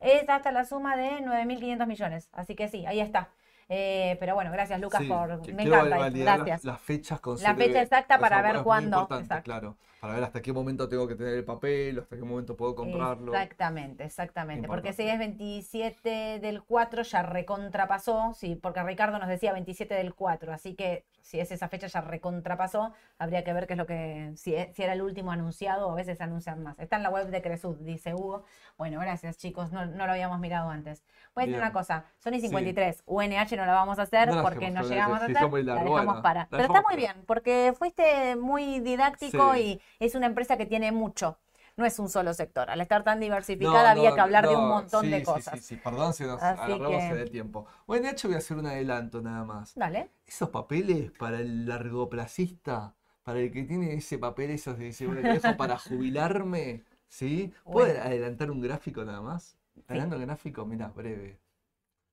es 0.00 0.28
hasta 0.28 0.52
la 0.52 0.64
suma 0.64 0.96
de 0.96 1.20
9.500 1.22 1.86
millones. 1.86 2.28
Así 2.32 2.54
que 2.54 2.68
sí, 2.68 2.84
ahí 2.86 3.00
está. 3.00 3.30
Eh, 3.68 4.16
pero 4.20 4.34
bueno, 4.36 4.52
gracias 4.52 4.80
Lucas 4.80 5.02
Sí, 5.02 5.08
por... 5.08 5.52
Me 5.52 5.64
encanta, 5.64 5.96
validar 5.96 6.38
las- 6.38 6.46
gracias. 6.46 6.64
Las, 6.64 6.80
fechas 6.80 7.20
con 7.20 7.42
La 7.42 7.54
fecha 7.56 7.82
exacta 7.82 8.18
para 8.18 8.40
ver 8.42 8.62
cuándo, 8.62 9.08
claro. 9.42 9.76
Para 10.00 10.14
ver 10.14 10.24
hasta 10.24 10.40
qué 10.42 10.52
momento 10.52 10.88
tengo 10.88 11.08
que 11.08 11.16
tener 11.16 11.34
el 11.34 11.44
papel, 11.44 11.98
hasta 11.98 12.14
qué 12.16 12.22
momento 12.22 12.56
puedo 12.56 12.76
comprarlo. 12.76 13.32
Exactamente, 13.34 14.04
exactamente. 14.04 14.68
Porque 14.68 14.92
si 14.92 15.02
es 15.08 15.18
27 15.18 16.38
del 16.38 16.62
4 16.62 17.02
ya 17.02 17.22
recontrapasó, 17.22 18.32
sí, 18.34 18.54
porque 18.54 18.82
Ricardo 18.84 19.18
nos 19.18 19.28
decía 19.28 19.52
27 19.52 19.94
del 19.94 20.14
4, 20.14 20.52
así 20.52 20.74
que 20.74 21.04
si 21.26 21.40
es 21.40 21.50
esa 21.50 21.68
fecha 21.68 21.88
ya 21.88 22.00
recontrapasó, 22.02 22.92
habría 23.18 23.42
que 23.42 23.52
ver 23.52 23.66
qué 23.66 23.72
es 23.72 23.78
lo 23.78 23.84
que, 23.86 24.30
si, 24.36 24.54
es- 24.54 24.72
si 24.76 24.84
era 24.84 24.92
el 24.92 25.02
último 25.02 25.32
anunciado 25.32 25.88
o 25.88 25.92
a 25.92 25.94
veces 25.96 26.20
anuncian 26.20 26.62
más. 26.62 26.78
Está 26.78 26.96
en 26.96 27.02
la 27.02 27.10
web 27.10 27.26
de 27.30 27.42
Cresud, 27.42 27.76
dice 27.80 28.14
Hugo. 28.14 28.44
Bueno, 28.78 29.00
gracias 29.00 29.36
chicos, 29.36 29.72
no, 29.72 29.86
no 29.86 30.06
lo 30.06 30.12
habíamos 30.12 30.38
mirado 30.38 30.70
antes. 30.70 31.02
Voy 31.34 31.42
a 31.42 31.46
decir 31.48 31.60
una 31.60 31.72
cosa, 31.72 32.04
Sony 32.18 32.34
Sí. 32.34 32.42
53, 32.42 33.02
UNH 33.06 33.56
no 33.56 33.66
la 33.66 33.72
vamos 33.74 33.98
a 33.98 34.02
hacer 34.02 34.28
No 34.28 34.40
porque 34.42 34.70
no 34.70 34.82
llegamos 34.82 35.20
a 35.20 35.26
sí, 35.26 35.32
hacer, 35.32 35.48
muy 35.48 35.64
la 35.64 35.74
dejamos 35.82 36.20
para. 36.20 36.46
Pero 36.48 36.62
está 36.62 36.80
muy 36.82 36.94
bien, 36.94 37.24
porque 37.26 37.74
fuiste 37.76 38.36
muy 38.36 38.78
didáctico 38.78 39.54
Sí. 39.54 39.80
y 39.98 40.04
es 40.04 40.14
una 40.14 40.26
empresa 40.26 40.56
que 40.56 40.66
tiene 40.66 40.92
mucho. 40.92 41.38
No 41.76 41.84
es 41.84 41.98
un 41.98 42.08
solo 42.08 42.32
sector. 42.32 42.70
Al 42.70 42.80
estar 42.80 43.04
tan 43.04 43.20
diversificada 43.20 43.82
No, 43.94 44.00
había 44.00 44.10
no, 44.10 44.14
que 44.14 44.20
hablar 44.22 44.48
de 44.48 44.56
un 44.56 44.68
montón 44.68 45.02
sí, 45.04 45.10
de 45.10 45.18
sí, 45.18 45.24
cosas. 45.24 45.58
Sí, 45.60 45.60
sí, 45.60 45.76
perdón, 45.76 46.14
se 46.14 46.24
nos 46.26 46.42
Así 46.42 46.72
agarramos 46.72 47.02
que- 47.02 47.08
en 47.08 47.16
el 47.18 47.30
tiempo. 47.30 47.66
Bueno, 47.86 48.06
de 48.06 48.12
hecho 48.12 48.28
voy 48.28 48.34
a 48.36 48.38
hacer 48.38 48.56
un 48.56 48.66
adelanto 48.66 49.20
nada 49.20 49.44
más. 49.44 49.74
Dale. 49.74 50.08
Esos 50.26 50.48
papeles 50.48 51.10
para 51.12 51.38
el 51.40 51.66
largoplacista, 51.66 52.94
para 53.22 53.40
el 53.40 53.52
que 53.52 53.64
tiene 53.64 53.92
ese 53.94 54.18
papel, 54.18 54.50
esos 54.50 54.78
de 54.78 54.86
dice, 54.86 55.06
bueno, 55.06 55.20
para 55.58 55.76
jubilarme, 55.78 56.84
¿sí? 57.08 57.52
¿Puede 57.64 57.92
Bueno. 57.94 58.04
adelantar 58.06 58.50
un 58.50 58.60
gráfico 58.62 59.04
nada 59.04 59.20
más? 59.20 59.58
Ganando 59.86 60.18
gráfico, 60.18 60.64
mirá, 60.64 60.88
breve. 60.88 61.38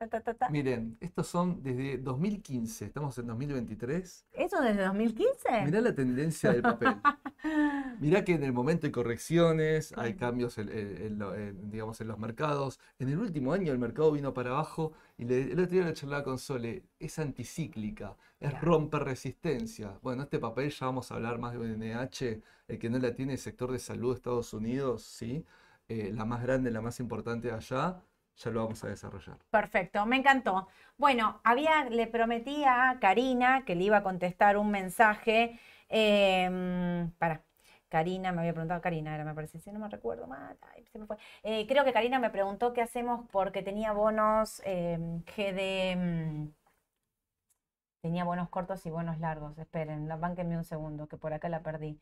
Ta, 0.03 0.09
ta, 0.09 0.21
ta, 0.21 0.33
ta. 0.33 0.49
Miren, 0.49 0.97
estos 0.99 1.27
son 1.27 1.63
desde 1.63 1.97
2015, 1.97 2.85
estamos 2.85 3.17
en 3.17 3.27
2023. 3.27 4.25
¿Eso 4.33 4.61
desde 4.61 4.83
2015? 4.83 5.65
Mirá 5.65 5.79
la 5.81 5.95
tendencia 5.95 6.51
del 6.51 6.61
papel. 6.61 6.95
Mirá 7.99 8.23
que 8.25 8.33
en 8.33 8.43
el 8.43 8.51
momento 8.53 8.85
hay 8.87 8.91
correcciones, 8.91 9.93
hay 9.97 10.15
cambios 10.15 10.57
en, 10.57 10.69
en- 10.69 10.97
en 11.03 11.19
lo- 11.19 11.35
en, 11.35 11.69
digamos, 11.69 12.01
en 12.01 12.07
los 12.09 12.17
mercados. 12.19 12.79
En 12.99 13.09
el 13.09 13.17
último 13.17 13.53
año 13.53 13.71
el 13.71 13.79
mercado 13.79 14.11
vino 14.11 14.33
para 14.33 14.49
abajo 14.51 14.93
y 15.17 15.25
le- 15.25 15.51
el 15.51 15.59
otro 15.59 15.73
día 15.75 15.85
le 15.85 15.93
charlaba 15.93 16.23
con 16.23 16.37
Sole, 16.37 16.83
es 16.99 17.19
anticíclica, 17.19 18.15
es 18.39 18.49
Claro. 18.51 18.65
romper 18.65 19.03
resistencia. 19.03 19.97
Bueno, 20.01 20.23
este 20.23 20.39
papel 20.39 20.69
ya 20.69 20.85
vamos 20.87 21.11
a 21.11 21.15
hablar 21.15 21.39
más 21.39 21.53
de 21.53 21.59
UNH, 21.59 22.41
el 22.67 22.79
que 22.79 22.89
no 22.89 22.97
la 22.99 23.13
tiene 23.13 23.33
el 23.33 23.39
sector 23.39 23.71
de 23.71 23.79
salud 23.79 24.09
de 24.11 24.15
Estados 24.15 24.53
Unidos, 24.53 25.03
¿sí? 25.03 25.45
Eh, 25.89 26.11
la 26.13 26.25
más 26.25 26.41
grande, 26.43 26.71
la 26.71 26.81
más 26.81 26.99
importante 27.01 27.51
allá, 27.51 28.01
ya 28.37 28.51
lo 28.51 28.63
vamos 28.63 28.83
a 28.83 28.87
desarrollar. 28.89 29.37
Perfecto, 29.49 30.05
me 30.07 30.17
encantó. 30.17 30.67
Bueno, 30.97 31.39
había, 31.43 31.85
le 31.89 32.07
prometí 32.07 32.63
a 32.65 32.97
Karina 32.99 33.63
que 33.65 33.75
le 33.75 33.83
iba 33.85 33.97
a 33.97 34.03
contestar 34.03 34.57
un 34.57 34.71
mensaje. 34.71 35.59
Eh, 35.89 36.49
para, 37.19 37.43
Karina, 37.89 38.31
me 38.31 38.39
había 38.41 38.53
preguntado 38.53 38.81
Karina, 38.81 39.13
era, 39.13 39.23
me 39.23 39.35
parece, 39.35 39.59
si 39.59 39.71
no 39.71 39.79
me 39.79 39.89
recuerdo 39.89 40.25
mal. 40.27 40.57
Eh, 41.43 41.67
creo 41.67 41.85
que 41.85 41.93
Karina 41.93 42.19
me 42.19 42.31
preguntó 42.31 42.73
qué 42.73 42.81
hacemos 42.81 43.27
porque 43.31 43.61
tenía 43.61 43.91
bonos 43.93 44.61
eh, 44.65 44.97
GD. 45.25 45.95
mm, 45.97 46.47
Tenía 48.01 48.23
bonos 48.23 48.49
cortos 48.49 48.85
y 48.85 48.91
bonos 48.91 49.19
largos. 49.19 49.57
Esperen, 49.57 50.07
bánquenme 50.19 50.57
un 50.57 50.63
segundo, 50.63 51.07
que 51.07 51.17
por 51.17 51.33
acá 51.33 51.49
la 51.49 51.63
perdí. 51.63 51.99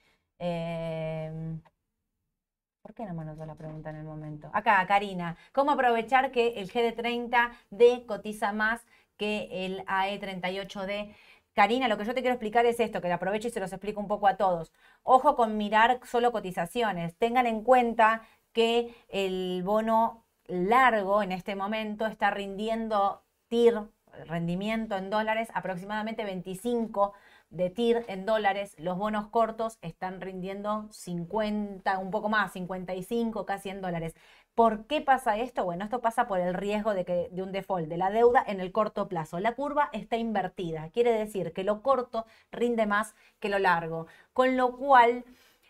¿Por 2.82 2.96
qué 2.96 3.06
no 3.06 3.14
me 3.14 3.22
anotó 3.22 3.46
la 3.46 3.56
pregunta 3.56 3.92
en 3.92 3.98
el 3.98 4.04
momento? 4.04 4.50
Acá, 4.54 4.84
Karina, 4.88 5.38
¿cómo 5.54 5.72
aprovechar 5.72 6.32
que 6.32 6.60
el 6.60 6.72
GD30D 6.72 8.06
cotiza 8.08 8.54
más 8.54 8.82
que 9.18 9.66
el 9.66 9.86
AE38D? 9.86 11.14
Karina, 11.54 11.88
lo 11.88 11.98
que 11.98 12.06
yo 12.06 12.16
te 12.16 12.22
quiero 12.22 12.34
explicar 12.34 12.66
es 12.66 12.80
esto, 12.80 13.00
que 13.02 13.08
lo 13.08 13.16
aprovecho 13.16 13.48
y 13.50 13.52
se 13.52 13.60
los 13.60 13.72
explico 13.72 14.00
un 14.00 14.08
poco 14.08 14.28
a 14.28 14.36
todos. 14.36 14.74
Ojo 15.04 15.36
con 15.36 15.58
mirar 15.58 16.00
solo 16.06 16.32
cotizaciones. 16.32 17.16
Tengan 17.18 17.46
en 17.46 17.64
cuenta 17.64 18.24
que 18.52 18.96
el 19.10 19.62
bono 19.64 20.26
largo 20.48 21.22
en 21.22 21.32
este 21.34 21.56
momento 21.56 22.08
está 22.08 22.32
rindiendo 22.32 23.24
TIR, 23.48 23.90
rendimiento 24.26 24.98
en 24.98 25.10
dólares, 25.10 25.50
aproximadamente 25.54 26.24
25 26.24 27.14
de 27.52 27.70
TIR 27.70 28.06
en 28.08 28.26
dólares. 28.26 28.76
Los 28.80 28.98
bonos 28.98 29.28
cortos 29.28 29.78
están 29.82 30.22
rindiendo 30.22 30.88
50, 30.92 32.00
un 32.00 32.12
poco 32.12 32.30
más, 32.30 32.54
55 32.54 33.46
casi 33.46 33.70
en 33.70 33.82
dólares. 33.82 34.16
¿Por 34.56 34.86
qué 34.88 35.02
pasa 35.02 35.38
esto? 35.38 35.64
Bueno, 35.64 35.86
esto 35.86 36.02
pasa 36.02 36.28
por 36.28 36.40
el 36.40 36.54
riesgo 36.54 36.94
de, 36.94 37.06
que, 37.06 37.30
de 37.32 37.42
un 37.44 37.52
default 37.52 37.88
de 37.88 37.98
la 37.98 38.10
deuda 38.10 38.44
en 38.46 38.60
el 38.60 38.72
corto 38.72 39.08
plazo. 39.08 39.40
La 39.40 39.54
curva 39.56 39.90
está 39.94 40.18
invertida, 40.18 40.90
quiere 40.90 41.12
decir 41.14 41.54
que 41.54 41.64
lo 41.64 41.82
corto 41.82 42.26
rinde 42.52 42.86
más 42.86 43.16
que 43.40 43.50
lo 43.50 43.60
largo. 43.60 44.08
Con 44.34 44.58
lo 44.58 44.76
cual, 44.78 45.24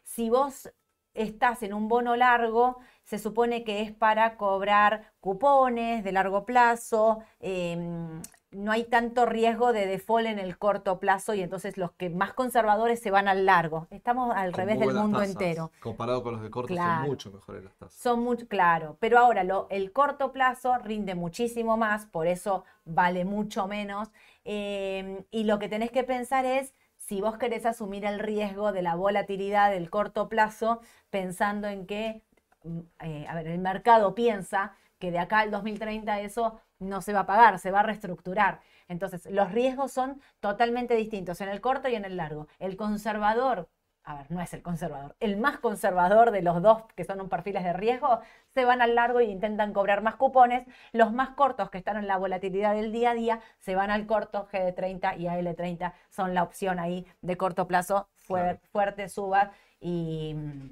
si 0.03 0.29
vos 0.29 0.71
estás 1.13 1.63
en 1.63 1.73
un 1.73 1.87
bono 1.87 2.15
largo, 2.15 2.79
se 3.03 3.19
supone 3.19 3.63
que 3.63 3.81
es 3.81 3.91
para 3.91 4.37
cobrar 4.37 5.13
cupones 5.19 6.03
de 6.03 6.11
largo 6.11 6.45
plazo, 6.45 7.19
em, 7.39 8.21
no 8.51 8.71
hay 8.71 8.83
tanto 8.83 9.25
riesgo 9.25 9.71
de 9.71 9.85
default 9.85 10.27
en 10.27 10.37
el 10.39 10.57
corto 10.57 10.99
plazo 10.99 11.33
y 11.33 11.41
entonces 11.41 11.77
los 11.77 11.91
que 11.93 12.09
más 12.09 12.33
conservadores 12.33 12.99
se 12.99 13.09
van 13.09 13.27
al 13.27 13.45
largo. 13.45 13.87
Estamos 13.91 14.35
al 14.35 14.51
revés 14.53 14.79
del 14.79 14.93
mundo 14.93 15.19
tasas, 15.19 15.31
entero. 15.31 15.71
Comparado 15.79 16.21
con 16.21 16.33
los 16.33 16.41
de 16.43 16.49
Claro. 16.49 17.01
son 17.01 17.09
mucho 17.09 17.31
mejores 17.31 17.63
las 17.63 17.75
tasas. 17.77 17.95
Son 17.99 18.19
muy, 18.19 18.37
claro, 18.37 18.97
pero 18.99 19.19
ahora 19.19 19.43
lo, 19.43 19.67
el 19.69 19.93
corto 19.93 20.31
plazo 20.33 20.77
rinde 20.79 21.15
muchísimo 21.15 21.77
más, 21.77 22.05
por 22.05 22.27
eso 22.27 22.65
vale 22.85 23.25
mucho 23.25 23.67
menos. 23.67 24.09
em, 24.43 25.23
y 25.31 25.43
lo 25.43 25.59
que 25.59 25.69
tenés 25.69 25.91
que 25.91 26.03
pensar 26.03 26.45
es 26.45 26.73
si 26.97 27.21
vos 27.21 27.37
querés 27.37 27.65
asumir 27.65 28.05
el 28.05 28.19
riesgo 28.19 28.71
de 28.71 28.81
la 28.81 28.95
volatilidad 28.95 29.71
del 29.71 29.89
corto 29.89 30.29
plazo, 30.29 30.81
pensando 31.09 31.67
en 31.67 31.85
que, 31.85 32.23
mm, 32.63 32.79
eh, 33.01 33.25
a 33.29 33.35
ver, 33.35 33.47
el 33.47 33.59
mercado 33.59 34.13
piensa 34.15 34.75
que 34.99 35.11
de 35.11 35.19
acá 35.19 35.39
al 35.39 35.51
2030 35.51 36.19
eso 36.21 36.59
no 36.81 37.01
se 37.01 37.13
va 37.13 37.21
a 37.21 37.25
pagar, 37.25 37.59
se 37.59 37.71
va 37.71 37.79
a 37.81 37.83
reestructurar. 37.83 38.59
Entonces, 38.89 39.25
los 39.31 39.51
riesgos 39.51 39.91
son 39.93 40.19
totalmente 40.41 40.95
distintos 40.95 41.39
en 41.41 41.49
el 41.49 41.61
corto 41.61 41.87
y 41.87 41.95
en 41.95 42.03
el 42.05 42.17
largo. 42.17 42.47
El 42.59 42.75
conservador, 42.75 43.69
a 44.03 44.15
ver, 44.15 44.31
no 44.31 44.41
es 44.41 44.53
el 44.53 44.61
conservador, 44.63 45.15
el 45.19 45.37
más 45.37 45.59
conservador 45.59 46.31
de 46.31 46.41
los 46.41 46.61
dos 46.61 46.83
que 46.95 47.03
son 47.05 47.21
un 47.21 47.29
perfiles 47.29 47.63
de 47.63 47.71
riesgo, 47.73 48.19
se 48.49 48.65
van 48.65 48.81
al 48.81 48.95
largo 48.95 49.19
e 49.19 49.25
intentan 49.25 49.73
cobrar 49.73 50.01
más 50.01 50.15
cupones. 50.15 50.67
Los 50.91 51.13
más 51.13 51.29
cortos 51.29 51.69
que 51.69 51.77
están 51.77 51.97
en 51.97 52.07
la 52.07 52.17
volatilidad 52.17 52.73
del 52.73 52.91
día 52.91 53.11
a 53.11 53.13
día 53.13 53.39
se 53.59 53.75
van 53.75 53.91
al 53.91 54.07
corto, 54.07 54.47
GD30 54.51 55.15
y 55.17 55.27
AL30 55.27 55.93
son 56.09 56.33
la 56.33 56.43
opción 56.43 56.79
ahí 56.79 57.05
de 57.21 57.37
corto 57.37 57.67
plazo, 57.67 58.09
fuer- 58.27 58.41
Claro. 58.57 58.59
fuerte 58.71 59.07
suba 59.09 59.51
y, 59.79 60.33
mm, 60.35 60.69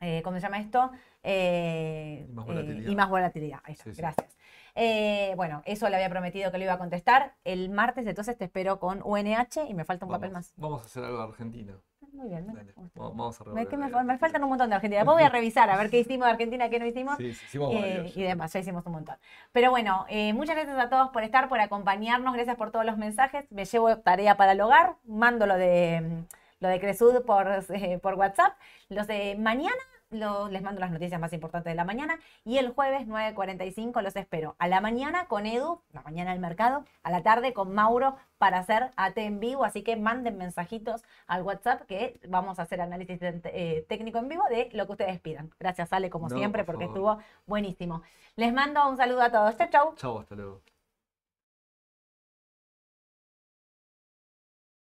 eh, 0.00 0.22
¿cómo 0.24 0.36
se 0.36 0.42
llama 0.42 0.58
esto? 0.58 0.90
Eh, 1.22 2.26
Y 2.28 2.32
más 2.32 2.44
eh, 2.44 2.48
volatilidad. 2.48 2.90
y 2.90 2.96
más 2.96 3.08
volatilidad. 3.10 3.60
Ahí 3.64 3.72
está, 3.74 3.84
Sí, 3.84 3.94
sí. 3.94 4.00
gracias. 4.00 4.36
Eh, 4.74 5.32
bueno, 5.36 5.62
eso 5.66 5.88
le 5.88 5.96
había 5.96 6.08
prometido 6.08 6.50
que 6.52 6.58
le 6.58 6.64
iba 6.64 6.74
a 6.74 6.78
contestar. 6.78 7.34
El 7.44 7.70
martes, 7.70 8.06
entonces 8.06 8.36
te 8.38 8.44
espero 8.44 8.78
con 8.78 9.00
UNH 9.04 9.64
y 9.68 9.74
me 9.74 9.84
falta 9.84 10.06
un 10.06 10.12
papel 10.12 10.30
Vamos, 10.30 10.46
más. 10.48 10.54
vamos 10.56 10.82
a 10.82 10.84
hacer 10.86 11.04
algo 11.04 11.18
de 11.18 11.24
Argentina. 11.24 11.72
Muy 12.12 12.28
bien, 12.28 12.46
me 12.46 12.54
Dale, 12.54 12.74
vamos 12.96 13.40
a 13.40 13.44
Me, 13.44 13.66
que 13.66 13.76
me, 13.76 13.88
me 13.88 14.18
faltan 14.18 14.42
un 14.42 14.50
montón 14.50 14.68
de 14.68 14.76
Argentina. 14.76 15.00
Después 15.00 15.14
voy 15.16 15.22
a 15.24 15.28
revisar 15.30 15.70
a 15.70 15.76
ver 15.76 15.90
qué 15.90 16.00
hicimos 16.00 16.26
de 16.26 16.32
Argentina, 16.32 16.68
qué 16.68 16.78
no 16.78 16.86
hicimos. 16.86 17.16
Sí, 17.16 17.32
sí, 17.34 17.44
hicimos 17.46 17.72
eh, 17.74 18.12
y 18.14 18.22
demás, 18.22 18.52
ya 18.52 18.60
hicimos 18.60 18.84
un 18.86 18.92
montón. 18.92 19.16
Pero 19.52 19.70
bueno, 19.70 20.06
eh, 20.08 20.32
muchas 20.32 20.56
gracias 20.56 20.78
a 20.78 20.88
todos 20.88 21.10
por 21.10 21.22
estar, 21.22 21.48
por 21.48 21.60
acompañarnos, 21.60 22.34
gracias 22.34 22.56
por 22.56 22.70
todos 22.72 22.84
los 22.84 22.96
mensajes. 22.98 23.50
Me 23.50 23.64
llevo 23.64 23.96
tarea 23.98 24.36
para 24.36 24.52
el 24.52 24.60
hogar, 24.60 24.96
mando 25.04 25.46
lo 25.46 25.56
de 25.56 26.00
mm, 26.00 26.34
lo 26.60 26.68
de 26.68 26.80
Cresud 26.80 27.22
por, 27.24 27.48
eh, 27.70 27.98
por 27.98 28.14
WhatsApp. 28.14 28.54
Los 28.88 29.06
de 29.06 29.36
mañana 29.38 29.74
lo- 30.10 30.48
les 30.48 30.62
mando 30.62 30.80
las 30.80 30.90
noticias 30.90 31.20
más 31.20 31.32
importantes 31.32 31.70
de 31.70 31.74
la 31.76 31.84
mañana. 31.84 32.18
Y 32.44 32.58
el 32.58 32.70
jueves 32.70 33.06
9.45 33.06 34.02
los 34.02 34.16
espero. 34.16 34.56
A 34.58 34.68
la 34.68 34.80
mañana 34.80 35.26
con 35.26 35.46
Edu, 35.46 35.80
la 35.92 36.02
mañana 36.02 36.32
del 36.32 36.40
mercado. 36.40 36.84
A 37.02 37.10
la 37.10 37.22
tarde 37.22 37.52
con 37.52 37.72
Mauro 37.74 38.16
para 38.38 38.58
hacer 38.58 38.90
AT 38.96 39.16
en 39.24 39.40
vivo. 39.40 39.64
Así 39.64 39.82
que 39.82 39.96
manden 39.96 40.36
mensajitos 40.38 41.02
al 41.26 41.42
WhatsApp 41.42 41.82
que 41.82 42.18
vamos 42.28 42.58
a 42.58 42.62
hacer 42.62 42.80
análisis 42.80 43.18
eh, 43.22 43.84
técnico 43.88 44.18
en 44.18 44.28
vivo 44.28 44.42
de 44.50 44.68
lo 44.72 44.86
que 44.86 44.92
ustedes 44.92 45.20
pidan. 45.20 45.50
Gracias, 45.58 45.92
Ale, 45.92 46.10
como 46.10 46.28
No, 46.28 46.36
siempre, 46.36 46.64
por 46.64 46.74
porque 46.74 46.86
favor. 46.86 47.18
estuvo 47.18 47.30
buenísimo. 47.46 48.02
Les 48.36 48.52
mando 48.52 48.88
un 48.88 48.96
saludo 48.96 49.22
a 49.22 49.30
todos. 49.30 49.56
Chau, 49.56 49.68
chau. 49.70 49.94
Chau, 49.96 50.18
hasta 50.20 50.34
luego. 50.34 50.60